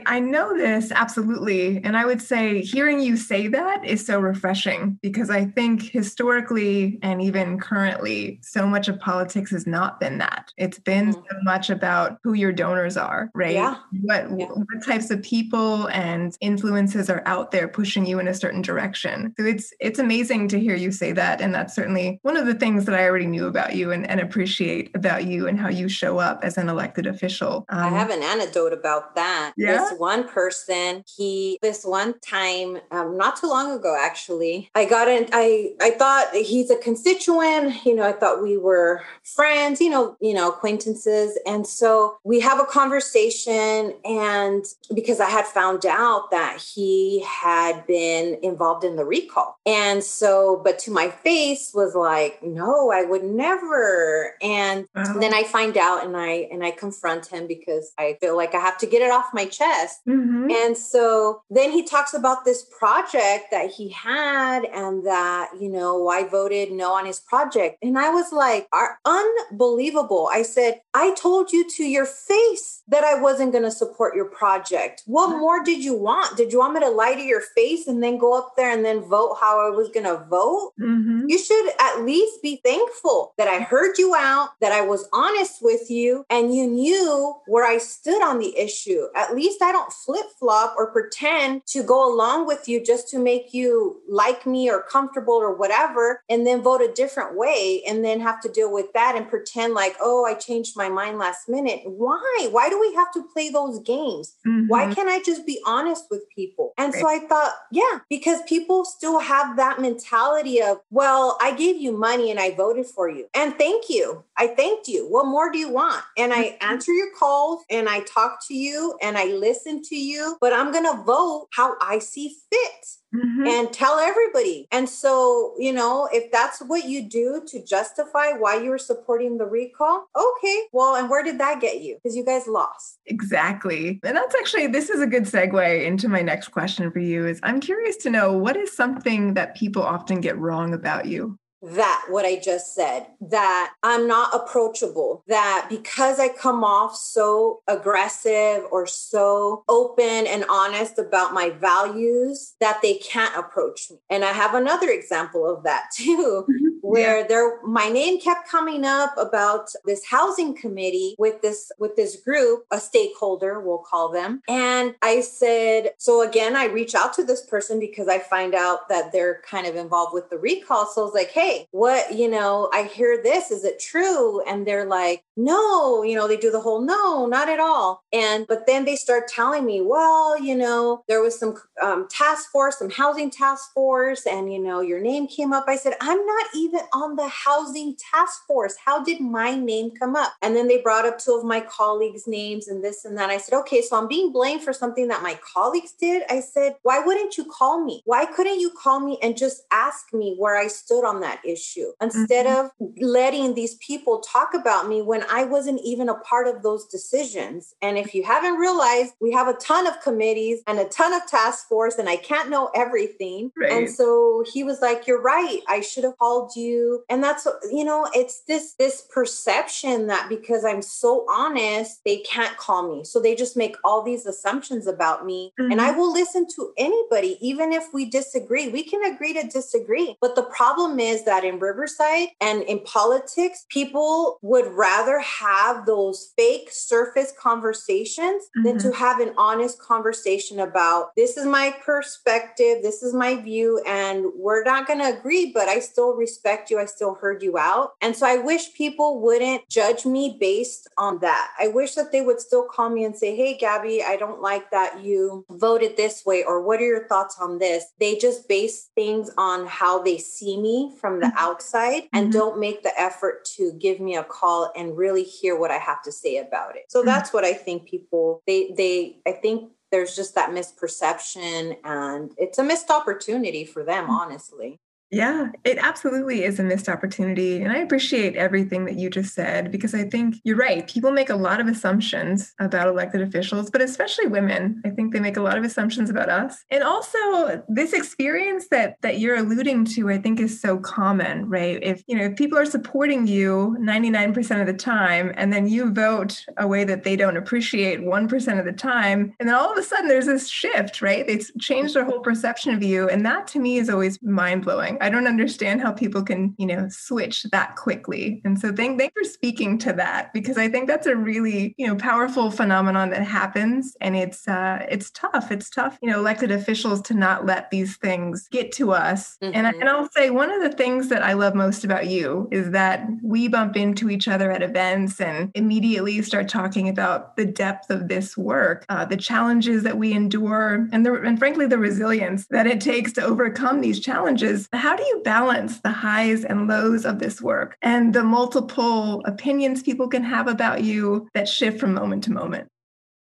I 0.06 0.20
know 0.20 0.56
this 0.56 0.90
absolutely. 0.92 1.80
And 1.84 1.96
I 1.96 2.04
would 2.04 2.20
say 2.20 2.60
hearing 2.60 3.00
you 3.00 3.16
say 3.16 3.48
that 3.48 3.84
is 3.84 4.04
so 4.04 4.18
refreshing 4.18 4.98
because 5.02 5.30
I 5.30 5.44
think 5.44 5.82
historically 5.82 6.98
and 7.02 7.22
even 7.22 7.58
currently, 7.58 8.40
so 8.42 8.66
much 8.66 8.88
of 8.88 8.98
politics 8.98 9.50
has 9.50 9.66
not 9.66 10.00
been 10.00 10.18
that. 10.18 10.52
It's 10.56 10.78
been 10.78 11.12
mm. 11.12 11.14
so 11.14 11.36
much 11.42 11.70
about 11.70 12.18
who 12.22 12.32
your 12.32 12.52
donors 12.52 12.96
are, 12.96 13.30
right? 13.34 13.54
Yeah. 13.54 13.76
What, 14.02 14.38
yeah. 14.38 14.46
what 14.46 14.84
types 14.84 15.10
of 15.10 15.22
people 15.22 15.86
and 15.88 16.36
influences 16.40 17.08
are 17.10 17.22
out 17.26 17.50
there 17.50 17.68
pushing 17.68 18.06
you 18.06 18.18
in 18.18 18.28
a 18.28 18.34
certain 18.34 18.62
direction. 18.62 19.34
So 19.38 19.44
it's 19.44 19.72
it's 19.80 19.98
amazing 19.98 20.48
to 20.48 20.60
hear 20.60 20.74
you 20.74 20.90
say 20.90 21.12
that. 21.12 21.40
And 21.40 21.54
that's 21.54 21.74
certainly 21.74 22.18
one 22.22 22.36
of 22.36 22.46
the 22.46 22.54
things 22.54 22.84
that 22.86 22.94
I 22.94 23.04
already 23.04 23.26
knew 23.26 23.46
about 23.46 23.76
you 23.76 23.92
and, 23.92 24.08
and 24.08 24.20
appreciate 24.20 24.90
about 24.94 25.26
you 25.26 25.46
and 25.46 25.58
how 25.58 25.68
you 25.68 25.88
show 25.88 26.18
up 26.18 26.40
as 26.42 26.58
an 26.58 26.68
elected 26.68 27.06
official. 27.06 27.64
Um, 27.68 27.94
I 27.94 27.98
have 27.98 28.10
an 28.10 28.22
anecdote 28.22 28.72
about 28.72 29.14
that. 29.14 29.52
Yeah 29.56 29.84
this 29.90 29.93
one 29.98 30.28
person. 30.28 31.04
He 31.16 31.58
this 31.62 31.84
one 31.84 32.18
time, 32.20 32.78
um, 32.90 33.16
not 33.16 33.36
too 33.36 33.48
long 33.48 33.72
ago, 33.72 33.96
actually, 33.98 34.70
I 34.74 34.84
got 34.84 35.08
in. 35.08 35.28
I 35.32 35.72
I 35.80 35.90
thought 35.90 36.34
he's 36.34 36.70
a 36.70 36.76
constituent. 36.76 37.84
You 37.84 37.94
know, 37.94 38.02
I 38.02 38.12
thought 38.12 38.42
we 38.42 38.56
were 38.56 39.02
friends. 39.22 39.80
You 39.80 39.90
know, 39.90 40.16
you 40.20 40.34
know, 40.34 40.48
acquaintances, 40.48 41.38
and 41.46 41.66
so 41.66 42.18
we 42.24 42.40
have 42.40 42.60
a 42.60 42.64
conversation. 42.64 43.94
And 44.04 44.64
because 44.94 45.20
I 45.20 45.28
had 45.28 45.46
found 45.46 45.86
out 45.86 46.30
that 46.30 46.60
he 46.60 47.24
had 47.24 47.86
been 47.86 48.38
involved 48.42 48.84
in 48.84 48.96
the 48.96 49.04
recall, 49.04 49.58
and 49.66 50.02
so, 50.02 50.60
but 50.64 50.78
to 50.80 50.90
my 50.90 51.08
face 51.08 51.72
was 51.74 51.94
like, 51.94 52.42
no, 52.42 52.90
I 52.92 53.02
would 53.02 53.24
never. 53.24 54.34
And 54.42 54.86
uh-huh. 54.94 55.18
then 55.18 55.34
I 55.34 55.44
find 55.44 55.76
out, 55.76 56.04
and 56.04 56.16
I 56.16 56.48
and 56.50 56.64
I 56.64 56.70
confront 56.70 57.26
him 57.26 57.46
because 57.46 57.92
I 57.98 58.16
feel 58.20 58.36
like 58.36 58.54
I 58.54 58.60
have 58.60 58.78
to 58.78 58.86
get 58.86 59.02
it 59.02 59.10
off 59.10 59.26
my 59.32 59.46
chest. 59.46 59.73
Mm-hmm. 60.08 60.50
And 60.50 60.76
so 60.76 61.42
then 61.50 61.70
he 61.70 61.84
talks 61.84 62.14
about 62.14 62.44
this 62.44 62.64
project 62.78 63.46
that 63.50 63.70
he 63.70 63.88
had 63.90 64.64
and 64.64 65.06
that, 65.06 65.50
you 65.60 65.68
know, 65.68 66.08
I 66.08 66.24
voted 66.24 66.72
no 66.72 66.94
on 66.94 67.06
his 67.06 67.20
project. 67.20 67.78
And 67.82 67.98
I 67.98 68.10
was 68.10 68.32
like, 68.32 68.68
are 68.72 68.98
unbelievable. 69.04 70.28
I 70.32 70.42
said, 70.42 70.80
I 70.94 71.14
told 71.14 71.52
you 71.52 71.68
to 71.70 71.84
your 71.84 72.06
face 72.06 72.82
that 72.88 73.04
I 73.04 73.20
wasn't 73.20 73.52
going 73.52 73.64
to 73.64 73.70
support 73.70 74.14
your 74.14 74.26
project. 74.26 75.02
What 75.06 75.30
mm-hmm. 75.30 75.40
more 75.40 75.64
did 75.64 75.82
you 75.82 75.94
want? 75.94 76.36
Did 76.36 76.52
you 76.52 76.58
want 76.58 76.74
me 76.74 76.80
to 76.80 76.90
lie 76.90 77.14
to 77.14 77.22
your 77.22 77.40
face 77.40 77.86
and 77.86 78.02
then 78.02 78.18
go 78.18 78.36
up 78.36 78.54
there 78.56 78.70
and 78.70 78.84
then 78.84 79.00
vote 79.00 79.36
how 79.40 79.66
I 79.66 79.70
was 79.70 79.88
going 79.88 80.06
to 80.06 80.24
vote? 80.28 80.72
Mm-hmm. 80.80 81.28
You 81.28 81.38
should 81.38 81.70
at 81.80 82.02
least 82.02 82.42
be 82.42 82.60
thankful 82.64 83.32
that 83.38 83.48
I 83.48 83.60
heard 83.60 83.98
you 83.98 84.14
out, 84.14 84.50
that 84.60 84.72
I 84.72 84.82
was 84.82 85.08
honest 85.12 85.62
with 85.62 85.90
you, 85.90 86.24
and 86.30 86.54
you 86.54 86.66
knew 86.66 87.34
where 87.46 87.64
I 87.64 87.78
stood 87.78 88.22
on 88.22 88.38
the 88.38 88.56
issue. 88.58 89.06
At 89.16 89.34
least 89.34 89.62
I 89.64 89.72
don't 89.72 89.92
flip 89.92 90.26
flop 90.38 90.74
or 90.76 90.90
pretend 90.92 91.66
to 91.68 91.82
go 91.82 92.12
along 92.12 92.46
with 92.46 92.68
you 92.68 92.84
just 92.84 93.08
to 93.08 93.18
make 93.18 93.54
you 93.54 94.00
like 94.08 94.46
me 94.46 94.70
or 94.70 94.82
comfortable 94.82 95.34
or 95.34 95.54
whatever, 95.54 96.22
and 96.28 96.46
then 96.46 96.62
vote 96.62 96.82
a 96.82 96.92
different 96.92 97.36
way 97.36 97.82
and 97.86 98.04
then 98.04 98.20
have 98.20 98.40
to 98.42 98.48
deal 98.48 98.72
with 98.72 98.92
that 98.92 99.14
and 99.16 99.28
pretend 99.28 99.74
like, 99.74 99.96
oh, 100.00 100.24
I 100.24 100.34
changed 100.34 100.76
my 100.76 100.88
mind 100.88 101.18
last 101.18 101.48
minute. 101.48 101.80
Why? 101.84 102.48
Why 102.50 102.68
do 102.68 102.78
we 102.78 102.94
have 102.94 103.12
to 103.12 103.24
play 103.32 103.48
those 103.48 103.80
games? 103.80 104.34
Mm-hmm. 104.46 104.68
Why 104.68 104.92
can't 104.92 105.08
I 105.08 105.22
just 105.22 105.46
be 105.46 105.60
honest 105.66 106.04
with 106.10 106.22
people? 106.34 106.72
And 106.76 106.92
right. 106.92 107.00
so 107.00 107.08
I 107.08 107.20
thought, 107.26 107.54
yeah, 107.72 108.00
because 108.10 108.40
people 108.46 108.84
still 108.84 109.20
have 109.20 109.56
that 109.56 109.80
mentality 109.80 110.62
of, 110.62 110.78
well, 110.90 111.38
I 111.40 111.54
gave 111.54 111.76
you 111.76 111.96
money 111.96 112.30
and 112.30 112.38
I 112.38 112.54
voted 112.54 112.86
for 112.86 113.08
you. 113.08 113.28
And 113.34 113.54
thank 113.56 113.88
you. 113.88 114.24
I 114.36 114.48
thanked 114.48 114.88
you. 114.88 115.06
What 115.08 115.26
more 115.26 115.50
do 115.50 115.58
you 115.58 115.70
want? 115.70 116.04
And 116.18 116.32
I 116.32 116.44
mm-hmm. 116.44 116.72
answer 116.72 116.92
your 116.92 117.08
calls 117.18 117.64
and 117.70 117.88
I 117.88 118.00
talk 118.00 118.40
to 118.48 118.54
you 118.54 118.98
and 119.00 119.16
I 119.16 119.24
listen 119.26 119.53
to 119.62 119.96
you, 119.96 120.36
but 120.40 120.52
I'm 120.52 120.72
going 120.72 120.84
to 120.84 121.02
vote 121.02 121.48
how 121.54 121.76
I 121.80 121.98
see 121.98 122.36
fit. 122.50 122.86
Mm-hmm. 123.14 123.46
and 123.46 123.72
tell 123.72 124.00
everybody. 124.00 124.66
And 124.72 124.88
so, 124.88 125.54
you 125.56 125.72
know, 125.72 126.08
if 126.12 126.32
that's 126.32 126.58
what 126.60 126.86
you 126.86 127.08
do 127.08 127.44
to 127.46 127.64
justify 127.64 128.32
why 128.32 128.56
you 128.56 128.70
were 128.70 128.78
supporting 128.78 129.38
the 129.38 129.46
recall, 129.46 130.06
okay, 130.16 130.62
well, 130.72 130.96
and 130.96 131.08
where 131.08 131.22
did 131.22 131.38
that 131.38 131.60
get 131.60 131.80
you? 131.80 131.94
Because 131.94 132.16
you 132.16 132.24
guys 132.24 132.48
lost. 132.48 132.98
Exactly. 133.06 134.00
And 134.02 134.16
that's 134.16 134.34
actually, 134.34 134.66
this 134.66 134.90
is 134.90 135.00
a 135.00 135.06
good 135.06 135.24
segue 135.24 135.86
into 135.86 136.08
my 136.08 136.22
next 136.22 136.48
question 136.48 136.90
for 136.90 136.98
you 136.98 137.24
is 137.24 137.38
I'm 137.44 137.60
curious 137.60 137.96
to 137.98 138.10
know 138.10 138.32
what 138.32 138.56
is 138.56 138.76
something 138.76 139.34
that 139.34 139.54
people 139.54 139.84
often 139.84 140.20
get 140.20 140.36
wrong 140.36 140.74
about 140.74 141.06
you? 141.06 141.38
That 141.64 142.06
what 142.08 142.24
I 142.24 142.36
just 142.36 142.74
said, 142.74 143.06
that 143.20 143.72
I'm 143.82 144.06
not 144.06 144.34
approachable, 144.34 145.24
that 145.28 145.66
because 145.68 146.20
I 146.20 146.28
come 146.28 146.62
off 146.64 146.96
so 146.96 147.60
aggressive 147.68 148.64
or 148.70 148.86
so 148.86 149.64
open 149.68 150.26
and 150.26 150.44
honest 150.48 150.98
about 150.98 151.32
my 151.32 151.50
values, 151.50 152.54
that 152.60 152.80
they 152.82 152.94
can't 152.94 153.36
approach 153.36 153.90
me. 153.90 153.98
And 154.10 154.24
I 154.24 154.32
have 154.32 154.54
another 154.54 154.90
example 154.90 155.48
of 155.48 155.64
that 155.64 155.86
too. 155.96 156.44
Mm-hmm 156.48 156.74
where 156.84 157.20
yeah. 157.20 157.26
there 157.26 157.62
my 157.62 157.88
name 157.88 158.20
kept 158.20 158.46
coming 158.46 158.84
up 158.84 159.14
about 159.16 159.70
this 159.86 160.04
housing 160.04 160.54
committee 160.54 161.14
with 161.18 161.40
this 161.40 161.72
with 161.78 161.96
this 161.96 162.20
group 162.20 162.66
a 162.70 162.78
stakeholder 162.78 163.58
we'll 163.58 163.78
call 163.78 164.12
them 164.12 164.42
and 164.48 164.94
i 165.00 165.20
said 165.22 165.92
so 165.96 166.20
again 166.20 166.54
i 166.54 166.66
reach 166.66 166.94
out 166.94 167.14
to 167.14 167.24
this 167.24 167.46
person 167.46 167.80
because 167.80 168.06
i 168.06 168.18
find 168.18 168.54
out 168.54 168.88
that 168.90 169.10
they're 169.12 169.40
kind 169.48 169.66
of 169.66 169.76
involved 169.76 170.12
with 170.12 170.28
the 170.28 170.36
recall 170.36 170.84
so 170.84 171.00
i 171.00 171.04
was 171.04 171.14
like 171.14 171.30
hey 171.30 171.53
what 171.70 172.14
you 172.14 172.28
know 172.28 172.68
i 172.72 172.82
hear 172.82 173.20
this 173.22 173.50
is 173.50 173.64
it 173.64 173.78
true 173.80 174.42
and 174.46 174.66
they're 174.66 174.86
like 174.86 175.22
no 175.36 176.02
you 176.02 176.14
know 176.14 176.28
they 176.28 176.36
do 176.36 176.50
the 176.50 176.60
whole 176.60 176.80
no 176.80 177.26
not 177.26 177.48
at 177.48 177.60
all 177.60 178.02
and 178.12 178.46
but 178.46 178.66
then 178.66 178.84
they 178.84 178.96
start 178.96 179.28
telling 179.28 179.64
me 179.64 179.80
well 179.80 180.40
you 180.40 180.56
know 180.56 181.02
there 181.08 181.22
was 181.22 181.38
some 181.38 181.54
um, 181.82 182.06
task 182.10 182.50
force 182.50 182.78
some 182.78 182.90
housing 182.90 183.30
task 183.30 183.72
force 183.72 184.26
and 184.26 184.52
you 184.52 184.58
know 184.58 184.80
your 184.80 185.00
name 185.00 185.26
came 185.26 185.52
up 185.52 185.64
i 185.68 185.76
said 185.76 185.94
i'm 186.00 186.24
not 186.24 186.46
even 186.54 186.80
on 186.92 187.16
the 187.16 187.28
housing 187.28 187.96
task 187.96 188.46
force. 188.46 188.76
How 188.84 189.02
did 189.02 189.20
my 189.20 189.54
name 189.54 189.90
come 189.90 190.16
up? 190.16 190.32
And 190.42 190.54
then 190.54 190.68
they 190.68 190.80
brought 190.80 191.06
up 191.06 191.18
two 191.18 191.34
of 191.34 191.44
my 191.44 191.60
colleagues' 191.60 192.26
names 192.26 192.68
and 192.68 192.82
this 192.82 193.04
and 193.04 193.16
that. 193.18 193.30
I 193.30 193.38
said, 193.38 193.56
okay, 193.60 193.82
so 193.82 193.96
I'm 193.96 194.08
being 194.08 194.32
blamed 194.32 194.62
for 194.62 194.72
something 194.72 195.08
that 195.08 195.22
my 195.22 195.38
colleagues 195.54 195.92
did. 195.92 196.22
I 196.30 196.40
said, 196.40 196.76
why 196.82 197.00
wouldn't 197.00 197.36
you 197.36 197.44
call 197.44 197.82
me? 197.84 198.02
Why 198.04 198.26
couldn't 198.26 198.60
you 198.60 198.70
call 198.70 199.00
me 199.00 199.18
and 199.22 199.36
just 199.36 199.62
ask 199.70 200.12
me 200.12 200.36
where 200.38 200.56
I 200.56 200.68
stood 200.68 201.04
on 201.04 201.20
that 201.20 201.33
issue 201.44 201.92
instead 202.00 202.46
mm-hmm. 202.46 202.84
of 202.84 202.90
letting 203.00 203.54
these 203.54 203.76
people 203.76 204.20
talk 204.20 204.54
about 204.54 204.88
me 204.88 205.02
when 205.02 205.24
I 205.30 205.44
wasn't 205.44 205.80
even 205.84 206.08
a 206.08 206.14
part 206.16 206.46
of 206.46 206.62
those 206.62 206.86
decisions? 206.86 207.74
And 207.80 207.96
if 207.96 208.14
you 208.14 208.24
haven't 208.24 208.54
realized, 208.54 209.14
we 209.20 209.32
have 209.32 209.48
a 209.48 209.54
ton 209.54 209.86
of 209.86 210.00
committees 210.00 210.62
and 210.66 210.78
a 210.78 210.86
ton 210.86 211.12
of 211.12 211.26
task 211.26 211.68
force, 211.68 211.96
and 211.98 212.08
I 212.08 212.16
can't 212.16 212.50
know 212.50 212.70
everything. 212.74 213.52
Right. 213.56 213.72
And 213.72 213.90
so 213.90 214.44
he 214.52 214.64
was 214.64 214.80
like, 214.80 215.06
You're 215.06 215.22
right. 215.22 215.60
I 215.68 215.80
should 215.80 216.04
have 216.04 216.18
called 216.18 216.56
you 216.56 216.64
you 216.64 217.04
and 217.08 217.22
that's 217.22 217.46
you 217.70 217.84
know 217.84 218.08
it's 218.14 218.42
this 218.42 218.74
this 218.78 219.06
perception 219.12 220.06
that 220.06 220.28
because 220.28 220.64
i'm 220.64 220.82
so 220.82 221.24
honest 221.30 222.00
they 222.04 222.18
can't 222.18 222.56
call 222.56 222.94
me 222.94 223.04
so 223.04 223.20
they 223.20 223.34
just 223.34 223.56
make 223.56 223.76
all 223.84 224.02
these 224.02 224.26
assumptions 224.26 224.86
about 224.86 225.24
me 225.24 225.52
mm-hmm. 225.58 225.70
and 225.70 225.80
i 225.80 225.90
mm-hmm. 225.90 226.00
will 226.00 226.12
listen 226.12 226.46
to 226.48 226.72
anybody 226.76 227.36
even 227.40 227.72
if 227.72 227.84
we 227.92 228.08
disagree 228.08 228.68
we 228.68 228.82
can 228.82 229.02
agree 229.04 229.32
to 229.32 229.46
disagree 229.46 230.16
but 230.20 230.34
the 230.34 230.42
problem 230.44 230.98
is 230.98 231.23
that 231.24 231.44
in 231.44 231.58
riverside 231.58 232.28
and 232.40 232.62
in 232.62 232.80
politics 232.80 233.64
people 233.68 234.38
would 234.42 234.66
rather 234.66 235.18
have 235.20 235.86
those 235.86 236.32
fake 236.36 236.68
surface 236.70 237.32
conversations 237.38 238.44
mm-hmm. 238.44 238.64
than 238.64 238.78
to 238.78 238.88
mm-hmm. 238.88 238.98
have 238.98 239.20
an 239.20 239.32
honest 239.36 239.80
conversation 239.80 240.60
about 240.60 241.14
this 241.16 241.36
is 241.36 241.46
my 241.46 241.74
perspective 241.84 242.78
this 242.82 243.02
is 243.02 243.14
my 243.14 243.34
view 243.36 243.82
and 243.86 244.26
we're 244.36 244.64
not 244.64 244.86
going 244.86 244.98
to 244.98 245.18
agree 245.18 245.52
but 245.52 245.68
i 245.68 245.78
still 245.78 246.14
respect 246.14 246.54
respect 246.54 246.70
you. 246.70 246.78
I 246.78 246.84
still 246.84 247.14
heard 247.14 247.42
you 247.42 247.58
out. 247.58 247.92
And 248.00 248.14
so 248.16 248.26
I 248.26 248.36
wish 248.36 248.74
people 248.74 249.20
wouldn't 249.20 249.68
judge 249.68 250.04
me 250.04 250.36
based 250.40 250.88
on 250.98 251.20
that. 251.20 251.50
I 251.58 251.68
wish 251.68 251.94
that 251.94 252.12
they 252.12 252.20
would 252.20 252.40
still 252.40 252.66
call 252.66 252.90
me 252.90 253.04
and 253.04 253.16
say, 253.16 253.36
Hey, 253.36 253.56
Gabby, 253.56 254.02
I 254.02 254.16
don't 254.16 254.42
like 254.42 254.70
that 254.70 255.02
you 255.02 255.44
voted 255.50 255.96
this 255.96 256.24
way, 256.24 256.44
or 256.44 256.62
what 256.62 256.80
are 256.80 256.86
your 256.86 257.08
thoughts 257.08 257.36
on 257.40 257.58
this? 257.58 257.84
They 257.98 258.16
just 258.16 258.48
base 258.48 258.90
things 258.94 259.30
on 259.38 259.66
how 259.66 260.02
they 260.02 260.18
see 260.18 260.60
me 260.60 260.92
from 261.00 261.13
the 261.20 261.26
mm-hmm. 261.26 261.38
outside 261.38 262.04
and 262.12 262.28
mm-hmm. 262.28 262.38
don't 262.38 262.60
make 262.60 262.82
the 262.82 262.98
effort 263.00 263.44
to 263.56 263.72
give 263.78 264.00
me 264.00 264.16
a 264.16 264.24
call 264.24 264.72
and 264.76 264.96
really 264.96 265.24
hear 265.24 265.58
what 265.58 265.70
I 265.70 265.78
have 265.78 266.02
to 266.02 266.12
say 266.12 266.38
about 266.38 266.76
it. 266.76 266.84
So 266.88 267.00
mm-hmm. 267.00 267.08
that's 267.08 267.32
what 267.32 267.44
I 267.44 267.52
think 267.52 267.88
people, 267.88 268.42
they, 268.46 268.72
they, 268.76 269.18
I 269.26 269.32
think 269.32 269.70
there's 269.90 270.16
just 270.16 270.34
that 270.34 270.50
misperception 270.50 271.76
and 271.84 272.32
it's 272.36 272.58
a 272.58 272.64
missed 272.64 272.90
opportunity 272.90 273.64
for 273.64 273.84
them, 273.84 274.06
mm. 274.06 274.10
honestly. 274.10 274.80
Yeah, 275.14 275.50
it 275.62 275.78
absolutely 275.78 276.42
is 276.42 276.58
a 276.58 276.64
missed 276.64 276.88
opportunity. 276.88 277.62
And 277.62 277.70
I 277.70 277.78
appreciate 277.78 278.34
everything 278.34 278.84
that 278.86 278.96
you 278.96 279.08
just 279.08 279.32
said 279.32 279.70
because 279.70 279.94
I 279.94 280.02
think 280.02 280.36
you're 280.42 280.56
right. 280.56 280.88
People 280.88 281.12
make 281.12 281.30
a 281.30 281.36
lot 281.36 281.60
of 281.60 281.68
assumptions 281.68 282.52
about 282.58 282.88
elected 282.88 283.22
officials, 283.22 283.70
but 283.70 283.80
especially 283.80 284.26
women. 284.26 284.82
I 284.84 284.90
think 284.90 285.12
they 285.12 285.20
make 285.20 285.36
a 285.36 285.42
lot 285.42 285.56
of 285.56 285.62
assumptions 285.62 286.10
about 286.10 286.30
us. 286.30 286.64
And 286.68 286.82
also 286.82 287.62
this 287.68 287.92
experience 287.92 288.66
that 288.72 288.96
that 289.02 289.20
you're 289.20 289.36
alluding 289.36 289.84
to, 289.84 290.10
I 290.10 290.18
think 290.18 290.40
is 290.40 290.60
so 290.60 290.78
common, 290.78 291.48
right? 291.48 291.78
If 291.80 292.02
you 292.08 292.18
know, 292.18 292.24
if 292.24 292.36
people 292.36 292.58
are 292.58 292.66
supporting 292.66 293.28
you 293.28 293.76
99% 293.80 294.60
of 294.60 294.66
the 294.66 294.74
time 294.74 295.32
and 295.36 295.52
then 295.52 295.68
you 295.68 295.92
vote 295.92 296.44
a 296.56 296.66
way 296.66 296.82
that 296.82 297.04
they 297.04 297.14
don't 297.14 297.36
appreciate 297.36 298.00
1% 298.00 298.58
of 298.58 298.64
the 298.64 298.72
time, 298.72 299.32
and 299.38 299.48
then 299.48 299.54
all 299.54 299.70
of 299.70 299.78
a 299.78 299.82
sudden 299.82 300.08
there's 300.08 300.26
this 300.26 300.48
shift, 300.48 301.00
right? 301.00 301.24
They 301.24 301.38
change 301.60 301.94
their 301.94 302.04
whole 302.04 302.20
perception 302.20 302.74
of 302.74 302.82
you. 302.82 303.08
And 303.08 303.24
that 303.24 303.46
to 303.48 303.60
me 303.60 303.78
is 303.78 303.88
always 303.88 304.20
mind-blowing. 304.20 304.98
I 305.04 305.10
don't 305.10 305.26
understand 305.26 305.82
how 305.82 305.92
people 305.92 306.22
can, 306.22 306.54
you 306.58 306.66
know, 306.66 306.88
switch 306.88 307.42
that 307.52 307.76
quickly. 307.76 308.40
And 308.44 308.58
so 308.58 308.72
thank 308.72 308.98
thank 308.98 309.12
for 309.12 309.24
speaking 309.24 309.76
to 309.78 309.92
that 309.92 310.32
because 310.32 310.56
I 310.56 310.68
think 310.68 310.88
that's 310.88 311.06
a 311.06 311.14
really, 311.14 311.74
you 311.76 311.86
know, 311.86 311.96
powerful 311.96 312.50
phenomenon 312.50 313.10
that 313.10 313.22
happens 313.22 313.96
and 314.00 314.16
it's 314.16 314.48
uh 314.48 314.86
it's 314.88 315.10
tough. 315.10 315.50
It's 315.50 315.68
tough, 315.68 315.98
you 316.00 316.10
know, 316.10 316.18
elected 316.18 316.50
officials 316.50 317.02
to 317.02 317.14
not 317.14 317.44
let 317.44 317.70
these 317.70 317.96
things 317.96 318.48
get 318.50 318.72
to 318.72 318.92
us. 318.92 319.36
Mm-hmm. 319.42 319.54
And 319.54 319.66
I, 319.66 319.70
and 319.70 319.88
I'll 319.88 320.08
say 320.10 320.30
one 320.30 320.50
of 320.50 320.62
the 320.62 320.76
things 320.76 321.08
that 321.08 321.22
I 321.22 321.34
love 321.34 321.54
most 321.54 321.84
about 321.84 322.06
you 322.06 322.48
is 322.50 322.70
that 322.70 323.06
we 323.22 323.48
bump 323.48 323.76
into 323.76 324.08
each 324.08 324.26
other 324.26 324.50
at 324.50 324.62
events 324.62 325.20
and 325.20 325.50
immediately 325.54 326.22
start 326.22 326.48
talking 326.48 326.88
about 326.88 327.36
the 327.36 327.44
depth 327.44 327.90
of 327.90 328.08
this 328.08 328.38
work, 328.38 328.86
uh, 328.88 329.04
the 329.04 329.16
challenges 329.16 329.82
that 329.82 329.98
we 329.98 330.12
endure, 330.12 330.88
and 330.92 331.04
the 331.04 331.12
and 331.14 331.38
frankly 331.38 331.66
the 331.66 331.78
resilience 331.78 332.46
that 332.46 332.66
it 332.66 332.80
takes 332.80 333.12
to 333.12 333.22
overcome 333.22 333.80
these 333.80 334.00
challenges. 334.00 334.68
How 334.84 334.94
do 334.94 335.02
you 335.02 335.22
balance 335.24 335.80
the 335.80 335.90
highs 335.90 336.44
and 336.44 336.68
lows 336.68 337.06
of 337.06 337.18
this 337.18 337.40
work 337.40 337.78
and 337.80 338.12
the 338.12 338.22
multiple 338.22 339.22
opinions 339.24 339.82
people 339.82 340.08
can 340.08 340.22
have 340.22 340.46
about 340.46 340.82
you 340.84 341.26
that 341.32 341.48
shift 341.48 341.80
from 341.80 341.94
moment 341.94 342.24
to 342.24 342.32
moment? 342.32 342.68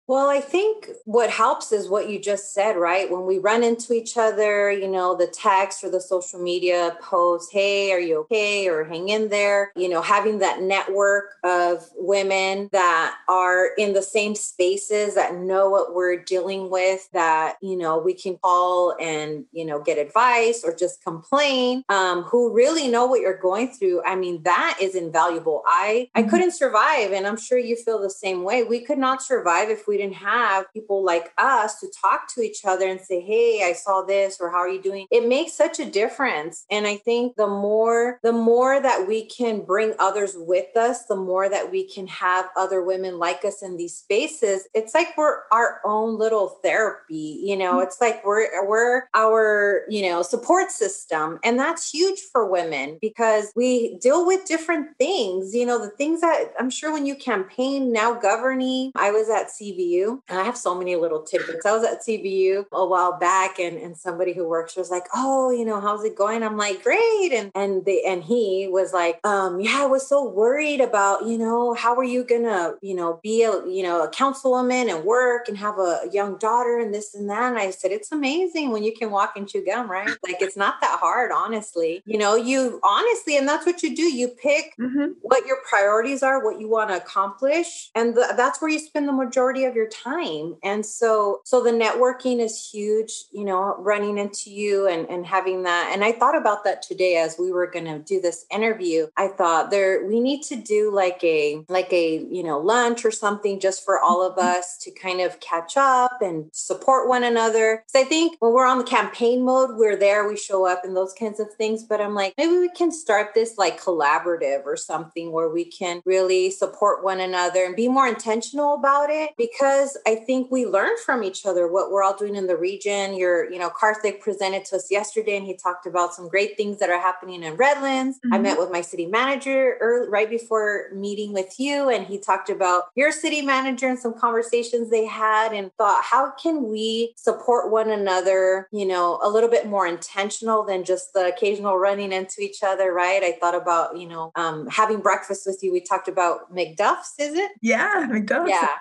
Well, 0.08 0.28
I 0.28 0.40
think 0.40 0.90
what 1.04 1.30
helps 1.30 1.72
is 1.72 1.88
what 1.88 2.08
you 2.08 2.20
just 2.20 2.54
said, 2.54 2.76
right? 2.76 3.10
When 3.10 3.26
we 3.26 3.38
run 3.38 3.64
into 3.64 3.92
each 3.92 4.16
other, 4.16 4.70
you 4.70 4.86
know, 4.86 5.16
the 5.16 5.26
text 5.26 5.82
or 5.82 5.90
the 5.90 6.00
social 6.00 6.38
media 6.38 6.96
post, 7.00 7.52
hey, 7.52 7.90
are 7.90 7.98
you 7.98 8.20
okay? 8.20 8.68
Or 8.68 8.84
hang 8.84 9.08
in 9.08 9.30
there, 9.30 9.72
you 9.74 9.88
know, 9.88 10.02
having 10.02 10.38
that 10.38 10.62
network 10.62 11.34
of 11.42 11.90
women 11.96 12.68
that 12.70 13.16
are 13.28 13.70
in 13.76 13.94
the 13.94 14.02
same 14.02 14.36
spaces 14.36 15.16
that 15.16 15.34
know 15.34 15.70
what 15.70 15.92
we're 15.92 16.22
dealing 16.22 16.70
with, 16.70 17.10
that, 17.12 17.56
you 17.60 17.76
know, 17.76 17.98
we 17.98 18.14
can 18.14 18.38
call 18.38 18.94
and, 19.00 19.44
you 19.50 19.64
know, 19.64 19.82
get 19.82 19.98
advice 19.98 20.62
or 20.64 20.72
just 20.72 21.02
complain, 21.02 21.82
um, 21.88 22.22
who 22.22 22.52
really 22.52 22.86
know 22.86 23.06
what 23.06 23.20
you're 23.20 23.36
going 23.36 23.72
through. 23.72 24.04
I 24.04 24.14
mean, 24.14 24.44
that 24.44 24.78
is 24.80 24.94
invaluable. 24.94 25.64
I, 25.66 26.10
I 26.14 26.20
mm-hmm. 26.20 26.30
couldn't 26.30 26.52
survive, 26.52 27.10
and 27.10 27.26
I'm 27.26 27.36
sure 27.36 27.58
you 27.58 27.74
feel 27.74 28.00
the 28.00 28.08
same 28.08 28.44
way. 28.44 28.62
We 28.62 28.84
could 28.84 28.98
not 28.98 29.20
survive 29.20 29.68
if 29.68 29.88
we 29.88 29.95
we 29.96 30.02
didn't 30.02 30.16
have 30.16 30.70
people 30.74 31.02
like 31.02 31.32
us 31.38 31.80
to 31.80 31.88
talk 31.88 32.28
to 32.34 32.42
each 32.42 32.66
other 32.66 32.86
and 32.86 33.00
say, 33.00 33.20
Hey, 33.20 33.62
I 33.64 33.72
saw 33.72 34.02
this, 34.02 34.36
or 34.40 34.50
how 34.50 34.58
are 34.58 34.68
you 34.68 34.82
doing? 34.82 35.06
It 35.10 35.26
makes 35.26 35.54
such 35.54 35.80
a 35.80 35.90
difference. 35.90 36.66
And 36.70 36.86
I 36.86 36.96
think 36.96 37.36
the 37.36 37.46
more, 37.46 38.18
the 38.22 38.32
more 38.32 38.78
that 38.80 39.08
we 39.08 39.24
can 39.24 39.64
bring 39.64 39.94
others 39.98 40.34
with 40.36 40.76
us, 40.76 41.06
the 41.06 41.16
more 41.16 41.48
that 41.48 41.70
we 41.72 41.88
can 41.88 42.06
have 42.08 42.46
other 42.56 42.82
women 42.82 43.18
like 43.18 43.44
us 43.44 43.62
in 43.62 43.78
these 43.78 43.96
spaces. 43.96 44.68
It's 44.74 44.92
like 44.92 45.16
we're 45.16 45.38
our 45.50 45.80
own 45.86 46.18
little 46.18 46.58
therapy, 46.62 47.40
you 47.42 47.56
know, 47.56 47.74
mm-hmm. 47.76 47.86
it's 47.86 48.00
like 48.00 48.22
we're, 48.24 48.68
we're 48.68 49.04
our, 49.14 49.84
you 49.88 50.10
know, 50.10 50.20
support 50.20 50.70
system. 50.70 51.38
And 51.42 51.58
that's 51.58 51.90
huge 51.90 52.20
for 52.32 52.50
women 52.50 52.98
because 53.00 53.50
we 53.56 53.96
deal 53.98 54.26
with 54.26 54.44
different 54.44 54.98
things, 54.98 55.54
you 55.54 55.64
know, 55.64 55.78
the 55.78 55.90
things 55.90 56.20
that 56.20 56.52
I'm 56.58 56.70
sure 56.70 56.92
when 56.92 57.06
you 57.06 57.14
campaign 57.14 57.92
now 57.92 58.12
governing, 58.12 58.92
I 58.94 59.10
was 59.10 59.30
at 59.30 59.48
CV 59.48 59.85
CBU. 59.86 60.20
And 60.28 60.38
I 60.38 60.44
have 60.44 60.56
so 60.56 60.74
many 60.74 60.96
little 60.96 61.22
tidbits. 61.22 61.66
I 61.66 61.72
was 61.72 61.84
at 61.84 62.02
CBU 62.02 62.66
a 62.72 62.86
while 62.86 63.18
back 63.18 63.58
and, 63.58 63.76
and 63.76 63.96
somebody 63.96 64.32
who 64.32 64.48
works 64.48 64.76
was 64.76 64.90
like, 64.90 65.04
Oh, 65.14 65.50
you 65.50 65.64
know, 65.64 65.80
how's 65.80 66.04
it 66.04 66.16
going? 66.16 66.42
I'm 66.42 66.56
like, 66.56 66.82
great. 66.82 67.32
And 67.32 67.50
and 67.54 67.84
they 67.84 68.02
and 68.02 68.22
he 68.22 68.68
was 68.70 68.92
like, 68.92 69.20
um, 69.24 69.60
yeah, 69.60 69.82
I 69.82 69.86
was 69.86 70.06
so 70.06 70.28
worried 70.28 70.80
about, 70.80 71.26
you 71.26 71.38
know, 71.38 71.74
how 71.74 71.94
are 71.96 72.04
you 72.04 72.24
gonna, 72.24 72.74
you 72.82 72.94
know, 72.94 73.20
be 73.22 73.42
a, 73.42 73.66
you 73.66 73.82
know, 73.82 74.02
a 74.02 74.10
councilwoman 74.10 74.94
and 74.94 75.04
work 75.04 75.48
and 75.48 75.56
have 75.58 75.78
a 75.78 76.00
young 76.12 76.38
daughter 76.38 76.78
and 76.78 76.92
this 76.92 77.14
and 77.14 77.28
that. 77.30 77.50
And 77.50 77.58
I 77.58 77.70
said, 77.70 77.92
It's 77.92 78.12
amazing 78.12 78.70
when 78.70 78.82
you 78.82 78.94
can 78.94 79.10
walk 79.10 79.34
and 79.36 79.48
chew 79.48 79.64
gum, 79.64 79.90
right? 79.90 80.08
Like 80.24 80.40
it's 80.40 80.56
not 80.56 80.80
that 80.80 80.98
hard, 81.00 81.30
honestly. 81.32 82.02
You 82.06 82.18
know, 82.18 82.34
you 82.34 82.80
honestly, 82.82 83.36
and 83.36 83.48
that's 83.48 83.66
what 83.66 83.82
you 83.82 83.94
do. 83.94 84.02
You 84.02 84.28
pick 84.28 84.74
mm-hmm. 84.78 85.12
what 85.22 85.46
your 85.46 85.58
priorities 85.68 86.22
are, 86.22 86.44
what 86.44 86.60
you 86.60 86.68
want 86.68 86.90
to 86.90 86.96
accomplish, 86.96 87.90
and 87.94 88.14
the, 88.14 88.34
that's 88.36 88.60
where 88.60 88.70
you 88.70 88.78
spend 88.78 89.08
the 89.08 89.12
majority 89.12 89.64
of 89.64 89.75
your 89.76 89.88
time. 89.88 90.56
And 90.62 90.84
so 90.84 91.40
so 91.44 91.62
the 91.62 91.70
networking 91.70 92.40
is 92.40 92.68
huge 92.70 93.12
you 93.32 93.44
know 93.44 93.76
running 93.78 94.18
into 94.18 94.50
you 94.50 94.88
and 94.88 95.08
and 95.08 95.26
having 95.26 95.62
that. 95.64 95.90
And 95.92 96.02
i 96.02 96.12
thought 96.12 96.36
about 96.36 96.64
that 96.64 96.82
today 96.82 97.16
as 97.16 97.36
we 97.38 97.52
were 97.52 97.66
going 97.66 97.84
to 97.84 97.98
do 97.98 98.20
this 98.20 98.46
interview. 98.50 99.06
I 99.16 99.28
thought 99.28 99.70
there 99.70 100.06
we 100.06 100.20
need 100.20 100.42
to 100.44 100.56
do 100.56 100.90
like 100.92 101.22
a 101.22 101.64
like 101.68 101.92
a 101.92 102.26
you 102.30 102.42
know 102.42 102.58
lunch 102.58 103.04
or 103.04 103.10
something 103.10 103.60
just 103.60 103.84
for 103.84 104.00
all 104.00 104.26
of 104.26 104.36
mm-hmm. 104.36 104.58
us 104.58 104.78
to 104.78 104.90
kind 104.90 105.20
of 105.20 105.38
catch 105.40 105.76
up 105.76 106.22
and 106.22 106.50
support 106.52 107.08
one 107.08 107.24
another. 107.24 107.84
So 107.88 108.00
i 108.00 108.04
think 108.04 108.36
when 108.40 108.52
we're 108.52 108.66
on 108.66 108.78
the 108.78 108.84
campaign 108.84 109.44
mode 109.44 109.76
we're 109.76 109.96
there 109.96 110.26
we 110.26 110.36
show 110.36 110.66
up 110.66 110.84
and 110.84 110.96
those 110.96 111.12
kinds 111.12 111.40
of 111.40 111.52
things. 111.54 111.84
But 111.84 112.00
i'm 112.00 112.14
like 112.14 112.34
maybe 112.38 112.56
we 112.56 112.70
can 112.70 112.90
start 112.90 113.34
this 113.34 113.58
like 113.58 113.80
collaborative 113.80 114.64
or 114.64 114.76
something 114.76 115.32
where 115.32 115.50
we 115.50 115.64
can 115.64 116.00
really 116.04 116.50
support 116.50 117.04
one 117.04 117.20
another 117.20 117.64
and 117.64 117.76
be 117.76 117.88
more 117.88 118.06
intentional 118.06 118.74
about 118.74 119.10
it 119.10 119.30
because 119.36 119.65
because 119.66 119.96
I 120.06 120.14
think 120.14 120.50
we 120.50 120.64
learn 120.64 120.96
from 121.04 121.24
each 121.24 121.44
other 121.44 121.66
what 121.66 121.90
we're 121.90 122.02
all 122.02 122.16
doing 122.16 122.36
in 122.36 122.46
the 122.46 122.56
region. 122.56 123.14
Your, 123.14 123.50
you 123.50 123.58
know, 123.58 123.70
Karthik 123.70 124.20
presented 124.20 124.64
to 124.66 124.76
us 124.76 124.90
yesterday 124.90 125.36
and 125.36 125.46
he 125.46 125.56
talked 125.56 125.86
about 125.86 126.14
some 126.14 126.28
great 126.28 126.56
things 126.56 126.78
that 126.78 126.88
are 126.88 127.00
happening 127.00 127.42
in 127.42 127.56
Redlands. 127.56 128.18
Mm-hmm. 128.18 128.34
I 128.34 128.38
met 128.38 128.58
with 128.58 128.70
my 128.70 128.80
city 128.80 129.06
manager 129.06 129.76
early, 129.80 130.08
right 130.08 130.30
before 130.30 130.90
meeting 130.94 131.32
with 131.32 131.58
you, 131.58 131.88
and 131.88 132.06
he 132.06 132.18
talked 132.18 132.48
about 132.48 132.84
your 132.94 133.10
city 133.10 133.42
manager 133.42 133.88
and 133.88 133.98
some 133.98 134.14
conversations 134.14 134.90
they 134.90 135.04
had 135.04 135.52
and 135.52 135.72
thought, 135.78 136.04
how 136.04 136.30
can 136.30 136.68
we 136.68 137.12
support 137.16 137.70
one 137.70 137.90
another, 137.90 138.68
you 138.72 138.86
know, 138.86 139.18
a 139.22 139.28
little 139.28 139.50
bit 139.50 139.66
more 139.66 139.86
intentional 139.86 140.64
than 140.64 140.84
just 140.84 141.12
the 141.12 141.26
occasional 141.26 141.76
running 141.76 142.12
into 142.12 142.40
each 142.40 142.62
other, 142.62 142.92
right? 142.92 143.22
I 143.22 143.36
thought 143.40 143.54
about, 143.54 143.98
you 143.98 144.08
know, 144.08 144.30
um, 144.36 144.68
having 144.68 145.00
breakfast 145.00 145.42
with 145.44 145.58
you. 145.62 145.72
We 145.72 145.80
talked 145.80 146.08
about 146.08 146.54
McDuff's, 146.54 147.14
is 147.18 147.34
it? 147.34 147.50
Yeah, 147.60 148.06
McDuff's. 148.08 148.50
Yeah. 148.50 148.76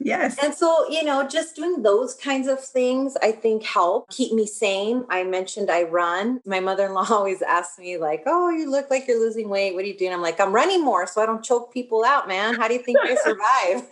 Yes. 0.00 0.29
And 0.42 0.54
so, 0.54 0.88
you 0.88 1.04
know, 1.04 1.26
just 1.26 1.56
doing 1.56 1.82
those 1.82 2.14
kinds 2.14 2.48
of 2.48 2.60
things, 2.60 3.16
I 3.22 3.32
think 3.32 3.64
help 3.64 4.10
keep 4.10 4.32
me 4.32 4.46
sane. 4.46 5.04
I 5.08 5.24
mentioned 5.24 5.70
I 5.70 5.84
run. 5.84 6.40
My 6.44 6.60
mother 6.60 6.86
in 6.86 6.94
law 6.94 7.06
always 7.10 7.42
asks 7.42 7.78
me, 7.78 7.96
like, 7.96 8.22
oh, 8.26 8.50
you 8.50 8.70
look 8.70 8.90
like 8.90 9.06
you're 9.06 9.20
losing 9.20 9.48
weight. 9.48 9.74
What 9.74 9.84
are 9.84 9.88
you 9.88 9.96
doing? 9.96 10.12
I'm 10.12 10.22
like, 10.22 10.40
I'm 10.40 10.52
running 10.52 10.84
more 10.84 11.06
so 11.06 11.22
I 11.22 11.26
don't 11.26 11.44
choke 11.44 11.72
people 11.72 12.04
out, 12.04 12.28
man. 12.28 12.54
How 12.54 12.68
do 12.68 12.74
you 12.74 12.82
think 12.82 12.98
I 13.02 13.14
survive? 13.24 13.88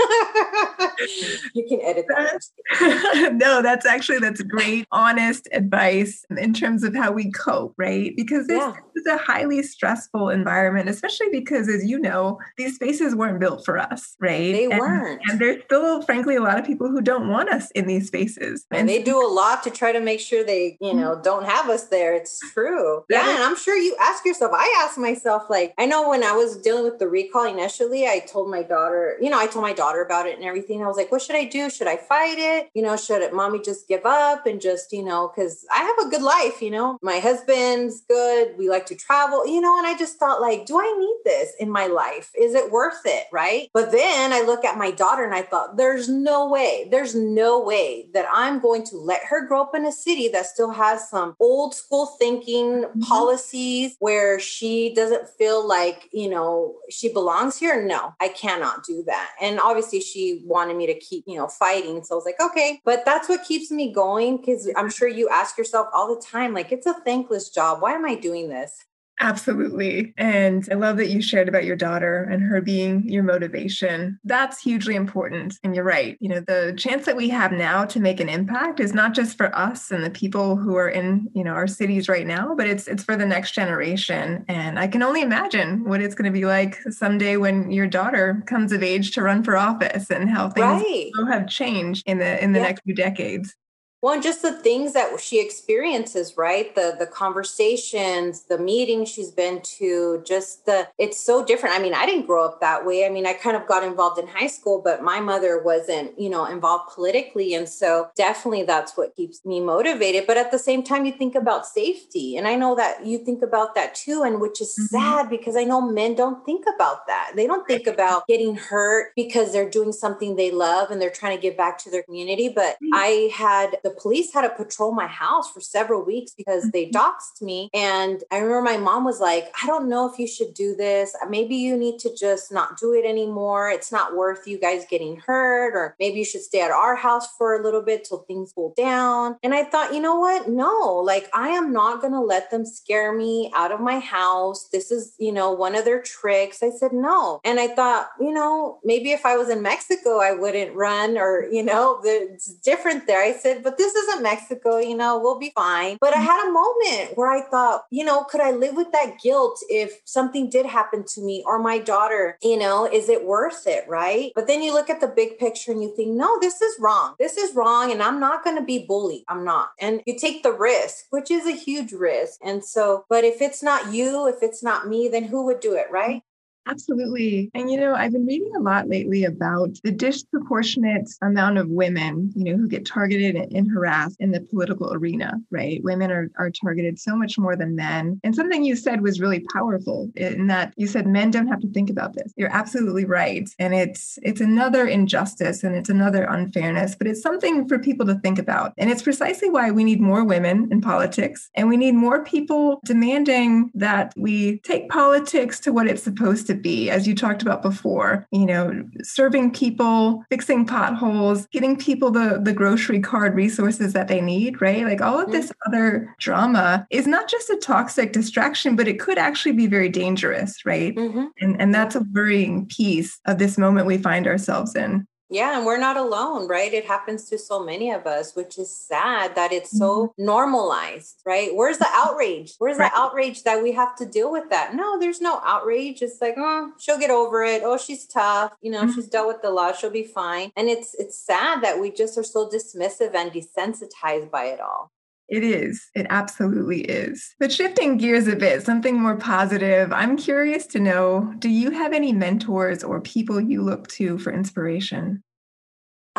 you 1.54 1.66
can 1.68 1.80
edit 1.82 2.06
that. 2.08 3.34
no, 3.34 3.62
that's 3.62 3.86
actually, 3.86 4.18
that's 4.18 4.42
great, 4.42 4.86
honest 4.92 5.48
advice 5.52 6.24
in 6.36 6.54
terms 6.54 6.84
of 6.84 6.94
how 6.94 7.12
we 7.12 7.30
cope, 7.32 7.74
right? 7.76 8.12
Because 8.16 8.46
this 8.46 8.58
yeah. 8.58 8.74
is 8.96 9.06
a 9.06 9.16
highly 9.16 9.62
stressful 9.62 10.30
environment, 10.30 10.88
especially 10.88 11.28
because, 11.30 11.68
as 11.68 11.84
you 11.84 11.98
know, 11.98 12.38
these 12.56 12.74
spaces 12.74 13.14
weren't 13.14 13.40
built 13.40 13.64
for 13.64 13.78
us, 13.78 14.16
right? 14.20 14.52
They 14.52 14.64
and, 14.64 14.78
weren't. 14.78 15.20
And 15.28 15.40
there's 15.40 15.62
still, 15.64 16.02
frankly, 16.02 16.27
frankly 16.28 16.44
a 16.44 16.48
lot 16.48 16.58
of 16.58 16.66
people 16.66 16.88
who 16.88 17.00
don't 17.00 17.28
want 17.28 17.48
us 17.48 17.70
in 17.72 17.86
these 17.86 18.06
spaces. 18.06 18.66
And, 18.70 18.80
and 18.80 18.88
they 18.88 19.02
do 19.02 19.24
a 19.24 19.28
lot 19.28 19.62
to 19.64 19.70
try 19.70 19.92
to 19.92 20.00
make 20.00 20.20
sure 20.20 20.44
they, 20.44 20.76
you 20.80 20.94
know, 20.94 21.12
mm-hmm. 21.12 21.22
don't 21.22 21.44
have 21.44 21.68
us 21.68 21.88
there. 21.88 22.14
It's 22.14 22.38
true. 22.52 23.04
Yeah. 23.08 23.22
Is- 23.22 23.34
and 23.34 23.42
I'm 23.42 23.56
sure 23.56 23.76
you 23.76 23.96
ask 24.00 24.24
yourself, 24.24 24.52
I 24.54 24.84
ask 24.84 24.98
myself, 24.98 25.44
like, 25.48 25.74
I 25.78 25.86
know 25.86 26.08
when 26.08 26.22
I 26.22 26.32
was 26.32 26.58
dealing 26.58 26.84
with 26.84 26.98
the 26.98 27.08
recall 27.08 27.46
initially, 27.46 28.06
I 28.06 28.20
told 28.20 28.50
my 28.50 28.62
daughter, 28.62 29.16
you 29.20 29.30
know, 29.30 29.38
I 29.38 29.46
told 29.46 29.62
my 29.62 29.72
daughter 29.72 30.02
about 30.02 30.26
it 30.26 30.36
and 30.36 30.44
everything. 30.44 30.82
I 30.82 30.86
was 30.86 30.96
like, 30.96 31.10
what 31.10 31.22
should 31.22 31.36
I 31.36 31.44
do? 31.44 31.70
Should 31.70 31.86
I 31.86 31.96
fight 31.96 32.38
it? 32.38 32.70
You 32.74 32.82
know, 32.82 32.96
should 32.96 33.22
it, 33.22 33.32
mommy 33.32 33.60
just 33.60 33.88
give 33.88 34.04
up 34.04 34.46
and 34.46 34.60
just, 34.60 34.92
you 34.92 35.04
know, 35.04 35.32
because 35.34 35.64
I 35.72 35.78
have 35.78 36.06
a 36.06 36.10
good 36.10 36.22
life, 36.22 36.60
you 36.60 36.70
know, 36.70 36.98
my 37.02 37.18
husband's 37.18 38.02
good. 38.02 38.56
We 38.58 38.68
like 38.68 38.86
to 38.86 38.94
travel, 38.94 39.46
you 39.46 39.60
know, 39.60 39.78
and 39.78 39.86
I 39.86 39.96
just 39.96 40.18
thought, 40.18 40.40
like, 40.40 40.66
do 40.66 40.78
I 40.78 40.96
need 40.98 41.16
this 41.24 41.52
in 41.58 41.70
my 41.70 41.86
life? 41.86 42.30
Is 42.38 42.54
it 42.54 42.70
worth 42.70 43.02
it? 43.04 43.26
Right. 43.32 43.70
But 43.72 43.92
then 43.92 44.32
I 44.32 44.42
look 44.42 44.64
at 44.64 44.78
my 44.78 44.90
daughter 44.90 45.24
and 45.24 45.34
I 45.34 45.42
thought, 45.42 45.76
there's 45.76 46.07
no 46.08 46.48
way, 46.48 46.88
there's 46.90 47.14
no 47.14 47.60
way 47.60 48.08
that 48.14 48.26
I'm 48.32 48.60
going 48.60 48.84
to 48.86 48.96
let 48.96 49.24
her 49.24 49.46
grow 49.46 49.62
up 49.62 49.74
in 49.74 49.84
a 49.84 49.92
city 49.92 50.28
that 50.28 50.46
still 50.46 50.70
has 50.70 51.08
some 51.08 51.36
old 51.40 51.74
school 51.74 52.06
thinking 52.18 52.84
mm-hmm. 52.84 53.00
policies 53.00 53.96
where 53.98 54.40
she 54.40 54.94
doesn't 54.94 55.28
feel 55.28 55.66
like, 55.66 56.08
you 56.12 56.28
know, 56.28 56.76
she 56.90 57.12
belongs 57.12 57.58
here. 57.58 57.84
No, 57.84 58.14
I 58.20 58.28
cannot 58.28 58.84
do 58.84 59.02
that. 59.06 59.32
And 59.40 59.60
obviously, 59.60 60.00
she 60.00 60.42
wanted 60.44 60.76
me 60.76 60.86
to 60.86 60.94
keep, 60.98 61.24
you 61.26 61.36
know, 61.36 61.48
fighting. 61.48 62.02
So 62.04 62.14
I 62.14 62.16
was 62.16 62.24
like, 62.24 62.40
okay, 62.40 62.80
but 62.84 63.04
that's 63.04 63.28
what 63.28 63.44
keeps 63.44 63.70
me 63.70 63.92
going 63.92 64.38
because 64.38 64.70
I'm 64.76 64.90
sure 64.90 65.08
you 65.08 65.28
ask 65.28 65.58
yourself 65.58 65.88
all 65.92 66.14
the 66.14 66.20
time, 66.20 66.54
like, 66.54 66.72
it's 66.72 66.86
a 66.86 66.94
thankless 67.04 67.50
job. 67.50 67.82
Why 67.82 67.92
am 67.92 68.04
I 68.04 68.14
doing 68.14 68.48
this? 68.48 68.84
Absolutely. 69.20 70.14
And 70.16 70.66
I 70.70 70.74
love 70.74 70.96
that 70.98 71.08
you 71.08 71.20
shared 71.20 71.48
about 71.48 71.64
your 71.64 71.76
daughter 71.76 72.22
and 72.30 72.42
her 72.42 72.60
being 72.60 73.08
your 73.08 73.22
motivation. 73.22 74.18
That's 74.24 74.62
hugely 74.62 74.94
important. 74.94 75.58
And 75.64 75.74
you're 75.74 75.84
right. 75.84 76.16
You 76.20 76.28
know, 76.28 76.40
the 76.40 76.74
chance 76.76 77.06
that 77.06 77.16
we 77.16 77.28
have 77.30 77.52
now 77.52 77.84
to 77.86 78.00
make 78.00 78.20
an 78.20 78.28
impact 78.28 78.80
is 78.80 78.94
not 78.94 79.14
just 79.14 79.36
for 79.36 79.54
us 79.56 79.90
and 79.90 80.04
the 80.04 80.10
people 80.10 80.56
who 80.56 80.76
are 80.76 80.88
in, 80.88 81.28
you 81.34 81.42
know, 81.42 81.52
our 81.52 81.66
cities 81.66 82.08
right 82.08 82.26
now, 82.26 82.54
but 82.54 82.66
it's 82.66 82.86
it's 82.86 83.02
for 83.02 83.16
the 83.16 83.26
next 83.26 83.52
generation. 83.52 84.44
And 84.48 84.78
I 84.78 84.86
can 84.86 85.02
only 85.02 85.22
imagine 85.22 85.84
what 85.84 86.00
it's 86.00 86.14
going 86.14 86.32
to 86.32 86.38
be 86.38 86.46
like 86.46 86.78
someday 86.90 87.36
when 87.36 87.70
your 87.70 87.86
daughter 87.86 88.42
comes 88.46 88.72
of 88.72 88.82
age 88.82 89.12
to 89.12 89.22
run 89.22 89.42
for 89.42 89.56
office 89.56 90.10
and 90.10 90.30
how 90.30 90.50
things 90.50 90.82
right. 90.82 91.10
have 91.28 91.48
changed 91.48 92.04
in 92.06 92.18
the 92.18 92.42
in 92.42 92.52
the 92.52 92.60
next 92.60 92.82
few 92.84 92.94
decades. 92.94 93.56
Well, 94.00 94.14
and 94.14 94.22
just 94.22 94.42
the 94.42 94.52
things 94.52 94.92
that 94.92 95.18
she 95.20 95.40
experiences, 95.40 96.36
right? 96.36 96.72
The 96.74 96.94
the 96.98 97.06
conversations, 97.06 98.44
the 98.44 98.58
meetings 98.58 99.08
she's 99.08 99.32
been 99.32 99.60
to, 99.78 100.22
just 100.24 100.66
the 100.66 100.88
it's 100.98 101.18
so 101.18 101.44
different. 101.44 101.74
I 101.74 101.80
mean, 101.80 101.94
I 101.94 102.06
didn't 102.06 102.26
grow 102.26 102.44
up 102.44 102.60
that 102.60 102.86
way. 102.86 103.04
I 103.04 103.08
mean, 103.08 103.26
I 103.26 103.32
kind 103.32 103.56
of 103.56 103.66
got 103.66 103.82
involved 103.82 104.20
in 104.20 104.28
high 104.28 104.46
school, 104.46 104.80
but 104.82 105.02
my 105.02 105.18
mother 105.18 105.60
wasn't, 105.60 106.18
you 106.18 106.30
know, 106.30 106.44
involved 106.44 106.94
politically. 106.94 107.54
And 107.54 107.68
so 107.68 108.08
definitely 108.14 108.62
that's 108.62 108.96
what 108.96 109.16
keeps 109.16 109.44
me 109.44 109.58
motivated. 109.58 110.28
But 110.28 110.36
at 110.36 110.52
the 110.52 110.60
same 110.60 110.84
time, 110.84 111.04
you 111.04 111.12
think 111.12 111.34
about 111.34 111.66
safety. 111.66 112.36
And 112.36 112.46
I 112.46 112.54
know 112.54 112.76
that 112.76 113.04
you 113.04 113.18
think 113.18 113.42
about 113.42 113.74
that 113.74 113.96
too, 113.96 114.22
and 114.22 114.40
which 114.40 114.60
is 114.60 114.76
mm-hmm. 114.78 114.96
sad 114.96 115.28
because 115.28 115.56
I 115.56 115.64
know 115.64 115.80
men 115.80 116.14
don't 116.14 116.44
think 116.46 116.66
about 116.72 117.08
that. 117.08 117.32
They 117.34 117.48
don't 117.48 117.66
think 117.66 117.88
about 117.88 118.28
getting 118.28 118.54
hurt 118.54 119.12
because 119.16 119.52
they're 119.52 119.68
doing 119.68 119.90
something 119.90 120.36
they 120.36 120.52
love 120.52 120.92
and 120.92 121.02
they're 121.02 121.10
trying 121.10 121.36
to 121.36 121.42
give 121.42 121.56
back 121.56 121.78
to 121.78 121.90
their 121.90 122.04
community. 122.04 122.48
But 122.48 122.76
mm-hmm. 122.76 122.94
I 122.94 123.30
had 123.34 123.78
the 123.88 124.00
police 124.00 124.32
had 124.32 124.42
to 124.42 124.50
patrol 124.50 124.92
my 124.92 125.06
house 125.06 125.50
for 125.50 125.60
several 125.60 126.04
weeks 126.04 126.32
because 126.32 126.70
they 126.70 126.86
mm-hmm. 126.86 126.96
doxed 126.96 127.40
me. 127.40 127.70
And 127.72 128.22
I 128.30 128.38
remember 128.38 128.62
my 128.62 128.76
mom 128.76 129.04
was 129.04 129.20
like, 129.20 129.52
I 129.62 129.66
don't 129.66 129.88
know 129.88 130.10
if 130.10 130.18
you 130.18 130.26
should 130.26 130.54
do 130.54 130.74
this. 130.74 131.16
Maybe 131.28 131.56
you 131.56 131.76
need 131.76 131.98
to 132.00 132.14
just 132.14 132.52
not 132.52 132.78
do 132.78 132.92
it 132.92 133.04
anymore. 133.04 133.70
It's 133.70 133.90
not 133.90 134.16
worth 134.16 134.46
you 134.46 134.58
guys 134.58 134.84
getting 134.90 135.16
hurt, 135.18 135.74
or 135.74 135.96
maybe 135.98 136.18
you 136.18 136.24
should 136.24 136.42
stay 136.42 136.60
at 136.60 136.70
our 136.70 136.96
house 136.96 137.34
for 137.36 137.54
a 137.54 137.62
little 137.62 137.82
bit 137.82 138.04
till 138.04 138.18
things 138.18 138.52
cool 138.54 138.74
down. 138.76 139.36
And 139.42 139.54
I 139.54 139.64
thought, 139.64 139.94
you 139.94 140.00
know 140.00 140.16
what? 140.16 140.48
No, 140.48 141.02
like 141.04 141.28
I 141.32 141.48
am 141.48 141.72
not 141.72 142.00
going 142.00 142.12
to 142.12 142.20
let 142.20 142.50
them 142.50 142.66
scare 142.66 143.12
me 143.12 143.50
out 143.56 143.72
of 143.72 143.80
my 143.80 143.98
house. 144.00 144.68
This 144.68 144.90
is, 144.90 145.14
you 145.18 145.32
know, 145.32 145.52
one 145.52 145.74
of 145.74 145.84
their 145.84 146.02
tricks. 146.02 146.62
I 146.62 146.70
said, 146.70 146.92
no. 146.92 147.40
And 147.44 147.58
I 147.58 147.68
thought, 147.68 148.10
you 148.20 148.32
know, 148.32 148.80
maybe 148.84 149.12
if 149.12 149.24
I 149.24 149.36
was 149.36 149.48
in 149.48 149.62
Mexico, 149.62 150.20
I 150.20 150.32
wouldn't 150.32 150.74
run 150.74 151.16
or, 151.16 151.48
you 151.50 151.62
know, 151.62 152.00
it's 152.04 152.52
different 152.54 153.06
there. 153.06 153.22
I 153.22 153.32
said, 153.32 153.62
but 153.62 153.77
this 153.78 153.94
isn't 153.94 154.22
Mexico, 154.22 154.78
you 154.78 154.96
know, 154.96 155.18
we'll 155.18 155.38
be 155.38 155.52
fine. 155.54 155.96
But 156.00 156.14
I 156.14 156.20
mm. 156.20 156.26
had 156.26 156.48
a 156.48 156.52
moment 156.52 157.16
where 157.16 157.30
I 157.30 157.48
thought, 157.48 157.84
you 157.90 158.04
know, 158.04 158.24
could 158.24 158.40
I 158.40 158.50
live 158.50 158.76
with 158.76 158.92
that 158.92 159.18
guilt 159.22 159.58
if 159.68 160.00
something 160.04 160.50
did 160.50 160.66
happen 160.66 161.04
to 161.14 161.20
me 161.22 161.42
or 161.46 161.58
my 161.58 161.78
daughter? 161.78 162.36
You 162.42 162.58
know, 162.58 162.86
is 162.90 163.08
it 163.08 163.24
worth 163.24 163.66
it? 163.66 163.84
Right. 163.88 164.32
But 164.34 164.46
then 164.46 164.62
you 164.62 164.72
look 164.72 164.90
at 164.90 165.00
the 165.00 165.08
big 165.08 165.38
picture 165.38 165.72
and 165.72 165.82
you 165.82 165.94
think, 165.96 166.10
no, 166.10 166.38
this 166.40 166.60
is 166.60 166.76
wrong. 166.78 167.14
This 167.18 167.38
is 167.38 167.54
wrong. 167.54 167.90
And 167.90 168.02
I'm 168.02 168.20
not 168.20 168.44
going 168.44 168.56
to 168.56 168.64
be 168.64 168.84
bullied. 168.86 169.24
I'm 169.28 169.44
not. 169.44 169.70
And 169.80 170.02
you 170.06 170.18
take 170.18 170.42
the 170.42 170.52
risk, 170.52 171.06
which 171.10 171.30
is 171.30 171.46
a 171.46 171.52
huge 171.52 171.92
risk. 171.92 172.38
And 172.42 172.64
so, 172.64 173.04
but 173.08 173.24
if 173.24 173.40
it's 173.40 173.62
not 173.62 173.94
you, 173.94 174.26
if 174.26 174.42
it's 174.42 174.62
not 174.62 174.88
me, 174.88 175.08
then 175.08 175.24
who 175.24 175.44
would 175.46 175.60
do 175.60 175.74
it? 175.74 175.86
Right. 175.90 176.22
Absolutely. 176.68 177.50
And, 177.54 177.70
you 177.70 177.80
know, 177.80 177.94
I've 177.94 178.12
been 178.12 178.26
reading 178.26 178.52
a 178.54 178.60
lot 178.60 178.88
lately 178.88 179.24
about 179.24 179.70
the 179.84 179.90
disproportionate 179.90 181.08
amount 181.22 181.56
of 181.56 181.68
women, 181.70 182.30
you 182.36 182.44
know, 182.44 182.58
who 182.58 182.68
get 182.68 182.84
targeted 182.84 183.36
and 183.36 183.70
harassed 183.70 184.16
in 184.20 184.32
the 184.32 184.40
political 184.40 184.92
arena, 184.92 185.34
right? 185.50 185.82
Women 185.82 186.10
are, 186.10 186.30
are 186.38 186.50
targeted 186.50 186.98
so 186.98 187.16
much 187.16 187.38
more 187.38 187.56
than 187.56 187.74
men. 187.74 188.20
And 188.22 188.34
something 188.34 188.64
you 188.64 188.76
said 188.76 189.00
was 189.00 189.18
really 189.18 189.40
powerful 189.52 190.10
in 190.14 190.46
that 190.48 190.74
you 190.76 190.86
said 190.86 191.06
men 191.06 191.30
don't 191.30 191.48
have 191.48 191.60
to 191.60 191.72
think 191.72 191.88
about 191.88 192.14
this. 192.14 192.32
You're 192.36 192.54
absolutely 192.54 193.06
right. 193.06 193.48
And 193.58 193.74
it's 193.74 194.18
it's 194.22 194.40
another 194.40 194.86
injustice 194.86 195.64
and 195.64 195.74
it's 195.74 195.88
another 195.88 196.24
unfairness, 196.24 196.94
but 196.94 197.06
it's 197.06 197.22
something 197.22 197.66
for 197.66 197.78
people 197.78 198.04
to 198.06 198.14
think 198.16 198.38
about. 198.38 198.74
And 198.76 198.90
it's 198.90 199.02
precisely 199.02 199.48
why 199.48 199.70
we 199.70 199.84
need 199.84 200.00
more 200.00 200.24
women 200.24 200.68
in 200.70 200.82
politics 200.82 201.48
and 201.54 201.68
we 201.68 201.78
need 201.78 201.94
more 201.94 202.22
people 202.24 202.80
demanding 202.84 203.70
that 203.74 204.12
we 204.16 204.58
take 204.60 204.90
politics 204.90 205.60
to 205.60 205.72
what 205.72 205.86
it's 205.86 206.02
supposed 206.02 206.46
to 206.48 206.57
be, 206.62 206.90
as 206.90 207.06
you 207.06 207.14
talked 207.14 207.42
about 207.42 207.62
before, 207.62 208.26
you 208.30 208.46
know, 208.46 208.84
serving 209.02 209.52
people, 209.52 210.24
fixing 210.30 210.66
potholes, 210.66 211.46
getting 211.48 211.76
people 211.76 212.10
the, 212.10 212.40
the 212.42 212.52
grocery 212.52 213.00
card 213.00 213.34
resources 213.34 213.92
that 213.92 214.08
they 214.08 214.20
need, 214.20 214.60
right? 214.60 214.84
Like 214.84 215.00
all 215.00 215.20
of 215.20 215.30
this 215.30 215.46
mm-hmm. 215.46 215.72
other 215.72 216.14
drama 216.18 216.86
is 216.90 217.06
not 217.06 217.28
just 217.28 217.50
a 217.50 217.56
toxic 217.56 218.12
distraction, 218.12 218.76
but 218.76 218.88
it 218.88 219.00
could 219.00 219.18
actually 219.18 219.52
be 219.52 219.66
very 219.66 219.88
dangerous, 219.88 220.64
right? 220.64 220.94
Mm-hmm. 220.94 221.26
And, 221.40 221.60
and 221.60 221.74
that's 221.74 221.94
a 221.94 222.04
worrying 222.12 222.66
piece 222.66 223.20
of 223.26 223.38
this 223.38 223.58
moment 223.58 223.86
we 223.86 223.98
find 223.98 224.26
ourselves 224.26 224.74
in. 224.74 225.06
Yeah, 225.30 225.56
and 225.58 225.66
we're 225.66 225.78
not 225.78 225.96
alone, 225.96 226.48
right? 226.48 226.72
It 226.72 226.86
happens 226.86 227.28
to 227.28 227.38
so 227.38 227.62
many 227.62 227.90
of 227.90 228.06
us, 228.06 228.34
which 228.34 228.58
is 228.58 228.74
sad 228.74 229.34
that 229.34 229.52
it's 229.52 229.76
so 229.76 230.08
mm-hmm. 230.08 230.24
normalized, 230.24 231.20
right? 231.26 231.54
Where's 231.54 231.78
the 231.78 231.88
outrage? 231.94 232.54
Where's 232.58 232.78
right. 232.78 232.90
the 232.90 232.98
outrage 232.98 233.42
that 233.42 233.62
we 233.62 233.72
have 233.72 233.94
to 233.96 234.06
deal 234.06 234.32
with 234.32 234.48
that? 234.50 234.74
No, 234.74 234.98
there's 234.98 235.20
no 235.20 235.40
outrage. 235.44 236.00
It's 236.00 236.20
like, 236.22 236.34
oh, 236.38 236.72
she'll 236.78 236.98
get 236.98 237.10
over 237.10 237.44
it. 237.44 237.62
Oh, 237.62 237.76
she's 237.76 238.06
tough. 238.06 238.52
You 238.62 238.70
know, 238.70 238.82
mm-hmm. 238.84 238.92
she's 238.92 239.08
dealt 239.08 239.28
with 239.28 239.42
the 239.42 239.50
law. 239.50 239.72
She'll 239.72 239.90
be 239.90 240.04
fine. 240.04 240.50
And 240.56 240.68
it's 240.68 240.94
it's 240.94 241.18
sad 241.18 241.62
that 241.62 241.78
we 241.78 241.90
just 241.90 242.16
are 242.16 242.24
so 242.24 242.48
dismissive 242.48 243.14
and 243.14 243.30
desensitized 243.30 244.30
by 244.30 244.44
it 244.44 244.60
all. 244.60 244.90
It 245.28 245.44
is. 245.44 245.90
It 245.94 246.06
absolutely 246.08 246.80
is. 246.82 247.34
But 247.38 247.52
shifting 247.52 247.98
gears 247.98 248.26
a 248.28 248.36
bit, 248.36 248.62
something 248.62 248.98
more 248.98 249.16
positive, 249.16 249.92
I'm 249.92 250.16
curious 250.16 250.66
to 250.68 250.80
know 250.80 251.34
do 251.38 251.50
you 251.50 251.70
have 251.70 251.92
any 251.92 252.12
mentors 252.12 252.82
or 252.82 253.00
people 253.02 253.40
you 253.40 253.62
look 253.62 253.88
to 253.88 254.16
for 254.18 254.32
inspiration? 254.32 255.22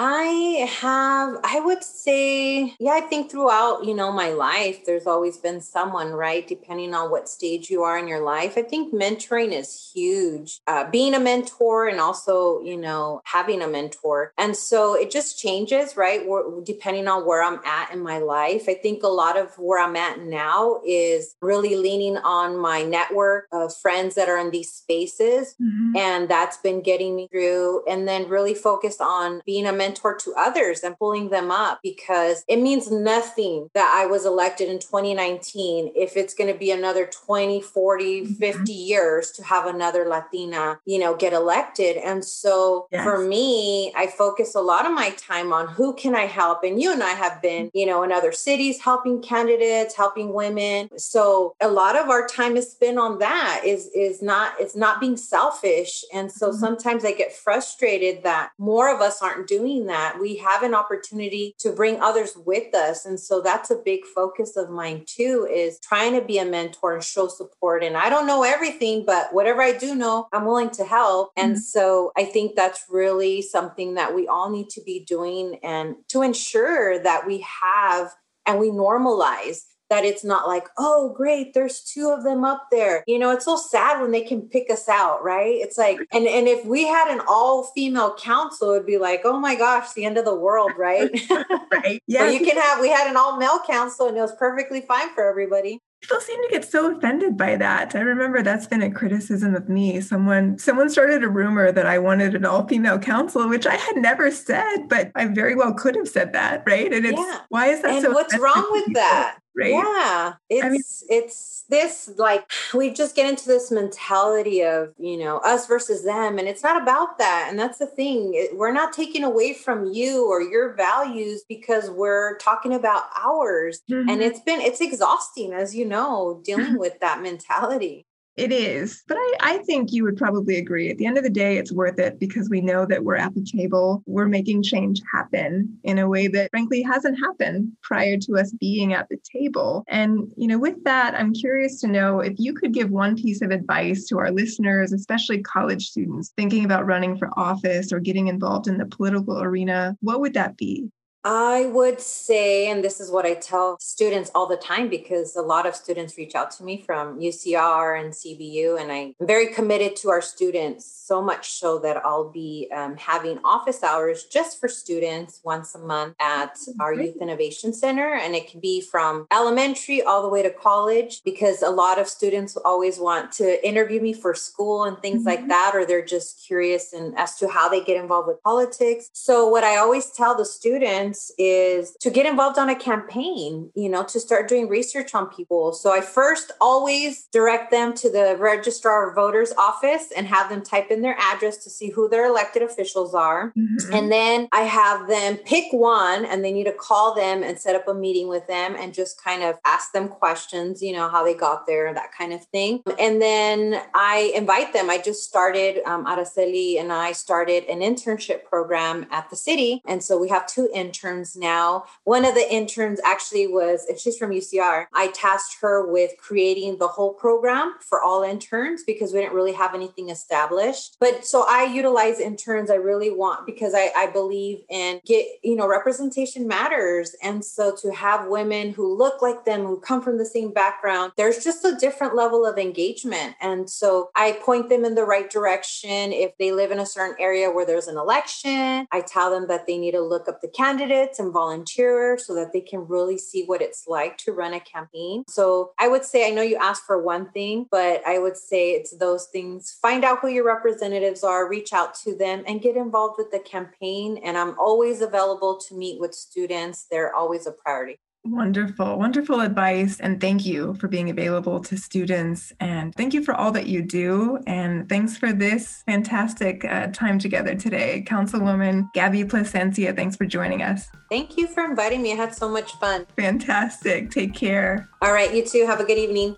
I 0.01 0.65
have, 0.79 1.41
I 1.43 1.59
would 1.59 1.83
say, 1.83 2.73
yeah, 2.79 2.91
I 2.93 3.01
think 3.01 3.29
throughout, 3.29 3.83
you 3.83 3.93
know, 3.93 4.13
my 4.13 4.29
life, 4.29 4.85
there's 4.85 5.05
always 5.05 5.35
been 5.35 5.59
someone, 5.59 6.13
right? 6.13 6.47
Depending 6.47 6.93
on 6.93 7.11
what 7.11 7.27
stage 7.27 7.69
you 7.69 7.83
are 7.83 7.99
in 7.99 8.07
your 8.07 8.21
life. 8.21 8.53
I 8.55 8.61
think 8.61 8.93
mentoring 8.93 9.51
is 9.51 9.91
huge. 9.93 10.61
Uh, 10.67 10.89
being 10.89 11.13
a 11.13 11.19
mentor 11.19 11.89
and 11.89 11.99
also, 11.99 12.61
you 12.61 12.77
know, 12.77 13.19
having 13.25 13.61
a 13.61 13.67
mentor. 13.67 14.31
And 14.37 14.55
so 14.55 14.93
it 14.93 15.11
just 15.11 15.37
changes, 15.37 15.97
right? 15.97 16.21
depending 16.63 17.09
on 17.09 17.27
where 17.27 17.43
I'm 17.43 17.59
at 17.65 17.91
in 17.91 17.99
my 17.99 18.19
life. 18.19 18.69
I 18.69 18.75
think 18.75 19.03
a 19.03 19.07
lot 19.07 19.37
of 19.37 19.49
where 19.57 19.83
I'm 19.83 19.97
at 19.97 20.21
now 20.21 20.79
is 20.87 21.35
really 21.41 21.75
leaning 21.75 22.15
on 22.19 22.57
my 22.57 22.83
network 22.83 23.47
of 23.51 23.75
friends 23.75 24.15
that 24.15 24.29
are 24.29 24.37
in 24.37 24.51
these 24.51 24.71
spaces. 24.71 25.55
Mm-hmm. 25.61 25.97
And 25.97 26.29
that's 26.29 26.55
been 26.55 26.81
getting 26.81 27.17
me 27.17 27.27
through. 27.29 27.83
And 27.85 28.07
then 28.07 28.29
really 28.29 28.53
focused 28.53 29.01
on 29.01 29.41
being 29.45 29.65
a 29.65 29.73
mentor 29.73 29.88
mentor 29.89 30.15
to 30.15 30.33
others 30.37 30.81
and 30.81 30.97
pulling 30.97 31.29
them 31.29 31.51
up 31.51 31.79
because 31.81 32.43
it 32.47 32.57
means 32.57 32.91
nothing 32.91 33.69
that 33.73 33.93
I 33.95 34.05
was 34.05 34.25
elected 34.25 34.69
in 34.69 34.79
2019 34.79 35.91
if 35.95 36.15
it's 36.15 36.33
going 36.33 36.51
to 36.51 36.57
be 36.57 36.71
another 36.71 37.07
20, 37.07 37.61
40, 37.61 38.21
mm-hmm. 38.21 38.33
50 38.33 38.71
years 38.71 39.31
to 39.31 39.43
have 39.43 39.65
another 39.65 40.05
Latina, 40.05 40.79
you 40.85 40.99
know, 40.99 41.15
get 41.15 41.33
elected. 41.33 41.97
And 41.97 42.23
so 42.23 42.87
yes. 42.91 43.03
for 43.03 43.19
me, 43.19 43.91
I 43.95 44.07
focus 44.07 44.55
a 44.55 44.61
lot 44.61 44.85
of 44.85 44.93
my 44.93 45.09
time 45.11 45.51
on 45.51 45.67
who 45.67 45.93
can 45.95 46.15
I 46.15 46.25
help? 46.25 46.63
And 46.63 46.81
you 46.81 46.91
and 46.91 47.03
I 47.03 47.11
have 47.11 47.41
been, 47.41 47.71
you 47.73 47.85
know, 47.85 48.03
in 48.03 48.11
other 48.11 48.31
cities 48.31 48.79
helping 48.79 49.21
candidates, 49.21 49.95
helping 49.95 50.33
women. 50.33 50.89
So 50.97 51.55
a 51.59 51.67
lot 51.67 51.95
of 51.95 52.09
our 52.09 52.27
time 52.27 52.57
is 52.57 52.71
spent 52.71 52.99
on 52.99 53.19
that 53.19 53.61
is 53.65 53.89
is 53.95 54.21
not 54.21 54.53
it's 54.59 54.75
not 54.75 54.99
being 54.99 55.17
selfish. 55.17 56.03
And 56.13 56.31
so 56.31 56.49
mm-hmm. 56.49 56.59
sometimes 56.59 57.05
I 57.05 57.11
get 57.13 57.33
frustrated 57.33 58.23
that 58.23 58.51
more 58.57 58.93
of 58.93 59.01
us 59.01 59.21
aren't 59.21 59.47
doing 59.47 59.78
doing 59.79 59.87
that, 59.87 60.19
we 60.19 60.37
have 60.37 60.63
an 60.63 60.73
opportunity 60.73 61.55
to 61.59 61.71
bring 61.71 62.01
others 62.01 62.35
with 62.45 62.73
us. 62.75 63.05
And 63.05 63.19
so 63.19 63.41
that's 63.41 63.71
a 63.71 63.75
big 63.75 64.05
focus 64.05 64.55
of 64.57 64.69
mine 64.69 65.03
too, 65.05 65.47
is 65.51 65.79
trying 65.79 66.13
to 66.13 66.25
be 66.25 66.37
a 66.37 66.45
mentor 66.45 66.93
and 66.93 67.03
show 67.03 67.27
support. 67.27 67.83
And 67.83 67.97
I 67.97 68.09
don't 68.09 68.27
know 68.27 68.43
everything, 68.43 69.03
but 69.05 69.33
whatever 69.33 69.61
I 69.61 69.77
do 69.77 69.95
know, 69.95 70.27
I'm 70.33 70.45
willing 70.45 70.69
to 70.71 70.85
help. 70.85 71.31
And 71.35 71.53
mm-hmm. 71.53 71.59
so 71.59 72.11
I 72.17 72.25
think 72.25 72.55
that's 72.55 72.85
really 72.89 73.41
something 73.41 73.95
that 73.95 74.15
we 74.15 74.27
all 74.27 74.49
need 74.49 74.69
to 74.71 74.81
be 74.81 75.03
doing 75.05 75.59
and 75.63 75.95
to 76.09 76.21
ensure 76.21 77.01
that 77.01 77.25
we 77.25 77.45
have 77.63 78.13
and 78.45 78.59
we 78.59 78.69
normalize 78.69 79.59
that 79.89 80.05
it's 80.05 80.23
not 80.23 80.47
like, 80.47 80.67
oh, 80.77 81.13
great, 81.15 81.53
there's 81.53 81.81
two 81.81 82.09
of 82.09 82.23
them 82.23 82.43
up 82.43 82.67
there. 82.71 83.03
You 83.07 83.19
know, 83.19 83.31
it's 83.31 83.45
so 83.45 83.57
sad 83.57 84.01
when 84.01 84.11
they 84.11 84.21
can 84.21 84.41
pick 84.41 84.69
us 84.69 84.87
out, 84.87 85.23
right? 85.23 85.55
It's 85.55 85.77
like, 85.77 85.99
and 86.11 86.27
and 86.27 86.47
if 86.47 86.65
we 86.65 86.87
had 86.87 87.11
an 87.11 87.21
all 87.27 87.65
female 87.75 88.15
council, 88.15 88.71
it'd 88.71 88.85
be 88.85 88.97
like, 88.97 89.21
oh 89.25 89.39
my 89.39 89.55
gosh, 89.55 89.93
the 89.93 90.05
end 90.05 90.17
of 90.17 90.25
the 90.25 90.35
world, 90.35 90.71
right? 90.77 91.09
right. 91.71 92.01
Yeah. 92.07 92.29
you 92.29 92.39
can 92.39 92.57
have, 92.57 92.79
we 92.79 92.89
had 92.89 93.09
an 93.09 93.17
all 93.17 93.37
male 93.37 93.59
council 93.65 94.07
and 94.07 94.17
it 94.17 94.21
was 94.21 94.35
perfectly 94.35 94.81
fine 94.81 95.13
for 95.13 95.27
everybody 95.27 95.81
people 96.01 96.19
seem 96.19 96.41
to 96.43 96.49
get 96.49 96.63
so 96.63 96.95
offended 96.95 97.37
by 97.37 97.55
that 97.55 97.95
i 97.95 97.99
remember 97.99 98.41
that's 98.41 98.67
been 98.67 98.81
a 98.81 98.91
criticism 98.91 99.55
of 99.55 99.67
me 99.69 99.99
someone 99.99 100.57
someone 100.57 100.89
started 100.89 101.23
a 101.23 101.27
rumor 101.27 101.71
that 101.71 101.85
i 101.85 101.97
wanted 101.97 102.35
an 102.35 102.45
all-female 102.45 102.99
council 102.99 103.47
which 103.49 103.67
i 103.67 103.75
had 103.75 103.95
never 103.97 104.31
said 104.31 104.87
but 104.87 105.11
i 105.15 105.25
very 105.25 105.55
well 105.55 105.73
could 105.73 105.95
have 105.95 106.07
said 106.07 106.33
that 106.33 106.63
right 106.65 106.93
and 106.93 107.05
it's 107.05 107.19
yeah. 107.19 107.39
why 107.49 107.67
is 107.67 107.81
that 107.81 107.91
and 107.91 108.01
so 108.01 108.11
what's 108.11 108.37
wrong 108.37 108.67
with 108.71 108.93
that 108.93 109.37
right? 109.59 109.71
Yeah. 109.71 110.33
It's 110.49 110.65
I 110.65 110.69
mean, 110.69 110.81
it's 111.09 111.58
this 111.69 112.11
like 112.17 112.49
we 112.73 112.91
just 112.91 113.15
get 113.15 113.29
into 113.29 113.47
this 113.47 113.71
mentality 113.71 114.63
of, 114.63 114.93
you 114.97 115.17
know, 115.17 115.37
us 115.39 115.67
versus 115.67 116.03
them 116.03 116.37
and 116.37 116.47
it's 116.47 116.63
not 116.63 116.81
about 116.81 117.17
that. 117.17 117.47
And 117.49 117.57
that's 117.57 117.77
the 117.77 117.87
thing. 117.87 118.49
We're 118.53 118.71
not 118.71 118.93
taking 118.93 119.23
away 119.23 119.53
from 119.53 119.85
you 119.85 120.27
or 120.27 120.41
your 120.41 120.73
values 120.73 121.43
because 121.47 121.89
we're 121.89 122.37
talking 122.37 122.73
about 122.73 123.03
ours. 123.21 123.81
Mm-hmm. 123.89 124.09
And 124.09 124.21
it's 124.21 124.41
been 124.41 124.61
it's 124.61 124.81
exhausting 124.81 125.53
as 125.53 125.75
you 125.75 125.85
know 125.85 126.41
dealing 126.43 126.77
with 126.79 126.99
that 126.99 127.21
mentality. 127.21 128.05
It 128.39 128.53
is, 128.53 129.03
but 129.05 129.17
I, 129.17 129.33
I 129.41 129.57
think 129.63 129.91
you 129.91 130.05
would 130.05 130.15
probably 130.15 130.55
agree. 130.55 130.89
At 130.89 130.97
the 130.97 131.05
end 131.05 131.17
of 131.17 131.25
the 131.25 131.29
day, 131.29 131.57
it's 131.57 131.73
worth 131.73 131.99
it 131.99 132.21
because 132.21 132.49
we 132.49 132.61
know 132.61 132.85
that 132.85 133.03
we're 133.03 133.17
at 133.17 133.35
the 133.35 133.43
table. 133.43 134.01
We're 134.05 134.29
making 134.29 134.63
change 134.63 135.01
happen 135.13 135.77
in 135.83 135.99
a 135.99 136.07
way 136.07 136.29
that 136.29 136.49
frankly 136.49 136.81
hasn't 136.81 137.19
happened 137.19 137.73
prior 137.83 138.15
to 138.15 138.37
us 138.37 138.53
being 138.53 138.93
at 138.93 139.09
the 139.09 139.17
table. 139.35 139.83
And, 139.89 140.31
you 140.37 140.47
know, 140.47 140.57
with 140.57 140.81
that, 140.85 141.15
I'm 141.15 141.33
curious 141.33 141.81
to 141.81 141.87
know 141.87 142.21
if 142.21 142.35
you 142.37 142.53
could 142.53 142.73
give 142.73 142.91
one 142.91 143.17
piece 143.17 143.41
of 143.41 143.51
advice 143.51 144.05
to 144.05 144.17
our 144.19 144.31
listeners, 144.31 144.93
especially 144.93 145.41
college 145.41 145.89
students 145.89 146.31
thinking 146.37 146.63
about 146.63 146.85
running 146.85 147.17
for 147.17 147.37
office 147.37 147.91
or 147.91 147.99
getting 147.99 148.29
involved 148.29 148.69
in 148.69 148.77
the 148.77 148.85
political 148.85 149.43
arena, 149.43 149.97
what 149.99 150.21
would 150.21 150.35
that 150.35 150.55
be? 150.55 150.89
I 151.23 151.65
would 151.65 151.99
say, 151.99 152.69
and 152.69 152.83
this 152.83 153.01
is 153.01 153.11
what 153.11 153.25
I 153.25 153.33
tell 153.33 153.77
students 153.79 154.31
all 154.33 154.47
the 154.47 154.55
time 154.55 154.87
because 154.87 155.35
a 155.35 155.41
lot 155.41 155.65
of 155.65 155.75
students 155.75 156.17
reach 156.17 156.33
out 156.33 156.51
to 156.51 156.63
me 156.63 156.81
from 156.81 157.19
UCR 157.19 157.99
and 157.99 158.13
CBU, 158.13 158.79
and 158.79 158.91
I'm 158.91 159.15
very 159.19 159.47
committed 159.47 159.97
to 159.97 160.09
our 160.09 160.21
students, 160.21 160.85
so 160.85 161.21
much 161.21 161.51
so 161.51 161.77
that 161.79 161.97
I'll 162.05 162.29
be 162.29 162.69
um, 162.73 162.95
having 162.95 163.39
office 163.43 163.83
hours 163.83 164.25
just 164.25 164.59
for 164.59 164.69
students 164.69 165.41
once 165.43 165.75
a 165.75 165.79
month 165.79 166.15
at 166.21 166.57
our 166.79 166.93
Youth 166.93 167.17
Innovation 167.21 167.73
Center. 167.73 168.13
And 168.13 168.35
it 168.35 168.49
can 168.49 168.59
be 168.61 168.79
from 168.79 169.27
elementary 169.31 170.01
all 170.01 170.21
the 170.21 170.29
way 170.29 170.41
to 170.43 170.51
college 170.51 171.21
because 171.25 171.61
a 171.61 171.69
lot 171.69 171.99
of 171.99 172.07
students 172.07 172.55
always 172.57 172.99
want 172.99 173.31
to 173.33 173.67
interview 173.67 173.99
me 173.99 174.13
for 174.13 174.33
school 174.33 174.85
and 174.85 174.97
things 174.99 175.19
mm-hmm. 175.19 175.41
like 175.41 175.47
that, 175.49 175.71
or 175.73 175.85
they're 175.85 176.05
just 176.05 176.45
curious 176.45 176.93
and 176.93 177.17
as 177.17 177.35
to 177.37 177.49
how 177.49 177.67
they 177.67 177.83
get 177.83 177.97
involved 177.97 178.27
with 178.27 178.41
politics. 178.43 179.09
So, 179.13 179.47
what 179.47 179.63
I 179.63 179.77
always 179.77 180.11
tell 180.11 180.37
the 180.37 180.45
students, 180.45 181.08
is 181.37 181.95
to 182.01 182.09
get 182.09 182.25
involved 182.25 182.57
on 182.57 182.69
a 182.69 182.75
campaign, 182.75 183.71
you 183.75 183.89
know, 183.89 184.03
to 184.03 184.19
start 184.19 184.47
doing 184.47 184.67
research 184.67 185.13
on 185.15 185.27
people. 185.27 185.73
So 185.73 185.91
I 185.91 186.01
first 186.01 186.51
always 186.59 187.27
direct 187.31 187.71
them 187.71 187.93
to 187.95 188.09
the 188.09 188.35
registrar 188.37 189.09
of 189.09 189.15
voters 189.15 189.51
office 189.57 190.11
and 190.15 190.27
have 190.27 190.49
them 190.49 190.61
type 190.61 190.91
in 190.91 191.01
their 191.01 191.17
address 191.19 191.57
to 191.63 191.69
see 191.69 191.89
who 191.89 192.09
their 192.09 192.25
elected 192.25 192.61
officials 192.61 193.13
are. 193.13 193.53
Mm-hmm. 193.57 193.93
And 193.93 194.11
then 194.11 194.47
I 194.51 194.61
have 194.61 195.07
them 195.07 195.37
pick 195.37 195.65
one 195.71 196.25
and 196.25 196.43
they 196.43 196.51
need 196.51 196.65
to 196.65 196.73
call 196.73 197.15
them 197.15 197.43
and 197.43 197.59
set 197.59 197.75
up 197.75 197.87
a 197.87 197.93
meeting 197.93 198.27
with 198.27 198.47
them 198.47 198.75
and 198.77 198.93
just 198.93 199.23
kind 199.23 199.43
of 199.43 199.57
ask 199.65 199.91
them 199.91 200.07
questions, 200.07 200.81
you 200.81 200.93
know, 200.93 201.09
how 201.09 201.23
they 201.23 201.33
got 201.33 201.65
there, 201.67 201.87
and 201.87 201.97
that 201.97 202.11
kind 202.11 202.33
of 202.33 202.43
thing. 202.45 202.81
And 202.99 203.21
then 203.21 203.81
I 203.93 204.31
invite 204.35 204.73
them. 204.73 204.89
I 204.89 204.97
just 204.97 205.23
started, 205.23 205.81
um, 205.85 206.05
Araceli 206.05 206.79
and 206.79 206.91
I 206.91 207.11
started 207.11 207.63
an 207.65 207.79
internship 207.79 208.43
program 208.45 209.05
at 209.11 209.29
the 209.29 209.35
city. 209.35 209.81
And 209.85 210.03
so 210.03 210.17
we 210.17 210.29
have 210.29 210.47
two 210.47 210.69
interns 210.73 210.98
interns 210.99 211.35
now. 211.35 211.85
One 212.03 212.25
of 212.25 212.35
the 212.35 212.53
interns 212.53 212.99
actually 213.05 213.47
was, 213.47 213.85
if 213.87 213.99
she's 213.99 214.17
from 214.17 214.31
UCR, 214.31 214.85
I 214.93 215.07
tasked 215.07 215.57
her 215.61 215.89
with 215.89 216.11
creating 216.17 216.77
the 216.77 216.87
whole 216.87 217.13
program 217.13 217.75
for 217.81 218.01
all 218.01 218.23
interns 218.23 218.83
because 218.83 219.13
we 219.13 219.19
didn't 219.19 219.35
really 219.35 219.53
have 219.53 219.73
anything 219.73 220.09
established. 220.09 220.97
But 220.99 221.25
so 221.25 221.45
I 221.47 221.63
utilize 221.63 222.19
interns 222.19 222.69
I 222.69 222.75
really 222.75 223.11
want 223.11 223.45
because 223.45 223.73
I, 223.73 223.91
I 223.95 224.07
believe 224.07 224.63
in 224.69 225.01
get, 225.05 225.25
you 225.43 225.55
know, 225.55 225.67
representation 225.67 226.47
matters. 226.47 227.15
And 227.23 227.43
so 227.43 227.75
to 227.77 227.91
have 227.93 228.27
women 228.27 228.71
who 228.71 228.95
look 228.97 229.21
like 229.21 229.45
them, 229.45 229.63
who 229.63 229.79
come 229.79 230.01
from 230.01 230.17
the 230.17 230.25
same 230.25 230.51
background, 230.51 231.13
there's 231.17 231.43
just 231.43 231.63
a 231.65 231.75
different 231.75 232.15
level 232.15 232.45
of 232.45 232.57
engagement. 232.57 233.35
And 233.41 233.69
so 233.69 234.09
I 234.15 234.33
point 234.43 234.69
them 234.69 234.85
in 234.85 234.95
the 234.95 235.03
right 235.03 235.29
direction. 235.29 236.11
If 236.11 236.37
they 236.37 236.51
live 236.51 236.71
in 236.71 236.79
a 236.79 236.85
certain 236.85 237.15
area 237.19 237.49
where 237.49 237.65
there's 237.65 237.87
an 237.87 237.97
election, 237.97 238.87
I 238.91 239.01
tell 239.01 239.29
them 239.29 239.47
that 239.47 239.65
they 239.65 239.77
need 239.77 239.91
to 239.91 240.01
look 240.01 240.27
up 240.27 240.41
the 240.41 240.47
candidate 240.49 240.88
candidates 240.89 241.19
and 241.19 241.31
volunteer 241.31 242.17
so 242.17 242.33
that 242.33 242.51
they 242.53 242.61
can 242.61 242.87
really 242.87 243.17
see 243.17 243.43
what 243.45 243.61
it's 243.61 243.85
like 243.87 244.17
to 244.17 244.31
run 244.31 244.53
a 244.53 244.59
campaign. 244.59 245.23
So 245.27 245.71
I 245.79 245.87
would 245.87 246.03
say, 246.03 246.27
I 246.27 246.31
know 246.31 246.41
you 246.41 246.57
asked 246.57 246.83
for 246.85 247.01
one 247.01 247.31
thing, 247.31 247.67
but 247.69 248.01
I 248.07 248.19
would 248.19 248.37
say 248.37 248.71
it's 248.71 248.95
those 248.97 249.27
things. 249.27 249.77
Find 249.81 250.03
out 250.03 250.19
who 250.19 250.27
your 250.27 250.45
representatives 250.45 251.23
are, 251.23 251.49
reach 251.49 251.73
out 251.73 251.93
to 252.03 252.15
them, 252.15 252.43
and 252.47 252.61
get 252.61 252.75
involved 252.75 253.15
with 253.17 253.31
the 253.31 253.39
campaign. 253.39 254.19
And 254.23 254.37
I'm 254.37 254.57
always 254.59 255.01
available 255.01 255.57
to 255.67 255.75
meet 255.75 255.99
with 255.99 256.13
students, 256.13 256.87
they're 256.89 257.13
always 257.13 257.45
a 257.47 257.51
priority. 257.51 257.99
Wonderful, 258.25 258.99
wonderful 258.99 259.39
advice. 259.39 259.99
And 259.99 260.19
thank 260.19 260.45
you 260.45 260.75
for 260.75 260.87
being 260.87 261.09
available 261.09 261.61
to 261.61 261.77
students. 261.77 262.51
And 262.59 262.93
thank 262.95 263.13
you 263.13 263.23
for 263.23 263.33
all 263.33 263.51
that 263.53 263.67
you 263.67 263.81
do. 263.81 264.39
And 264.45 264.89
thanks 264.89 265.17
for 265.17 265.31
this 265.31 265.83
fantastic 265.85 266.65
uh, 266.65 266.87
time 266.87 267.17
together 267.17 267.55
today. 267.55 268.03
Councilwoman 268.07 268.91
Gabby 268.93 269.23
Plascencia, 269.23 269.95
thanks 269.95 270.15
for 270.15 270.25
joining 270.25 270.61
us. 270.61 270.89
Thank 271.09 271.37
you 271.37 271.47
for 271.47 271.63
inviting 271.63 272.01
me. 272.01 272.11
I 272.11 272.15
had 272.15 272.35
so 272.35 272.49
much 272.49 272.73
fun. 272.73 273.07
Fantastic. 273.17 274.11
Take 274.11 274.35
care. 274.35 274.89
All 275.01 275.13
right, 275.13 275.33
you 275.33 275.45
too. 275.45 275.65
Have 275.65 275.79
a 275.79 275.85
good 275.85 275.97
evening. 275.97 276.35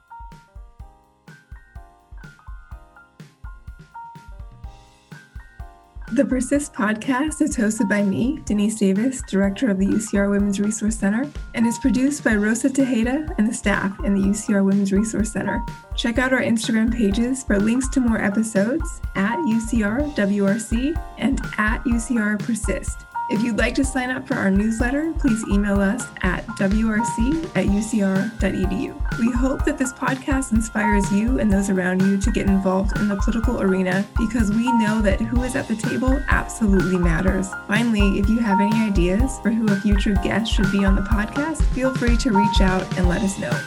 The 6.14 6.26
Persist 6.26 6.74
podcast 6.74 7.42
is 7.42 7.56
hosted 7.56 7.88
by 7.88 8.04
me, 8.04 8.42
Denise 8.44 8.78
Davis, 8.78 9.22
director 9.30 9.70
of 9.72 9.80
the 9.80 9.86
UCR 9.86 10.30
Women's 10.30 10.60
Resource 10.60 10.98
Center, 10.98 11.26
and 11.54 11.66
is 11.66 11.80
produced 11.80 12.22
by 12.22 12.36
Rosa 12.36 12.70
Tejeda 12.70 13.34
and 13.38 13.48
the 13.48 13.54
staff 13.54 13.98
in 14.04 14.14
the 14.14 14.20
UCR 14.20 14.66
Women's 14.66 14.92
Resource 14.92 15.32
Center. 15.32 15.64
Check 15.96 16.18
out 16.18 16.34
our 16.34 16.42
Instagram 16.42 16.94
pages 16.94 17.46
for 17.46 17.58
links 17.58 17.88
to 17.90 18.02
more 18.02 18.22
episodes 18.22 19.00
at 19.16 19.38
UCR 19.38 20.14
WRC 20.16 21.02
and 21.18 21.40
at 21.58 21.82
UCR 21.86 22.38
Persist. 22.40 23.06
If 23.32 23.42
you'd 23.44 23.58
like 23.58 23.76
to 23.76 23.86
sign 23.86 24.10
up 24.10 24.28
for 24.28 24.34
our 24.34 24.52
newsletter, 24.52 25.14
please 25.18 25.42
email 25.50 25.80
us 25.80 26.06
at 26.22 26.46
wrc 26.48 27.46
at 27.56 27.66
ucr.edu. 27.66 29.20
We 29.20 29.32
hope 29.32 29.64
that 29.64 29.78
this 29.78 29.94
podcast 29.94 30.52
inspires 30.52 31.10
you 31.14 31.40
and 31.40 31.50
those 31.50 31.70
around 31.70 32.02
you 32.02 32.18
to 32.18 32.32
get 32.32 32.48
involved 32.48 32.98
in 32.98 33.08
the 33.08 33.16
political 33.16 33.62
arena 33.62 34.06
because 34.18 34.52
we 34.52 34.70
know 34.80 35.02
that 35.02 35.22
who 35.22 35.44
is 35.44 35.56
at 35.56 35.70
the 35.70 35.78
table 35.78 36.22
absolutely 36.28 36.98
matters. 36.98 37.48
Finally, 37.70 38.20
if 38.20 38.28
you 38.28 38.40
have 38.40 38.60
any 38.60 38.76
ideas 38.76 39.40
for 39.40 39.50
who 39.50 39.66
a 39.72 39.80
future 39.80 40.14
guest 40.16 40.52
should 40.52 40.70
be 40.70 40.84
on 40.84 40.96
the 40.96 41.02
podcast, 41.04 41.64
feel 41.74 41.96
free 41.96 42.18
to 42.18 42.32
reach 42.32 42.60
out 42.60 42.86
and 42.98 43.08
let 43.08 43.22
us 43.22 43.40
know. 43.40 43.58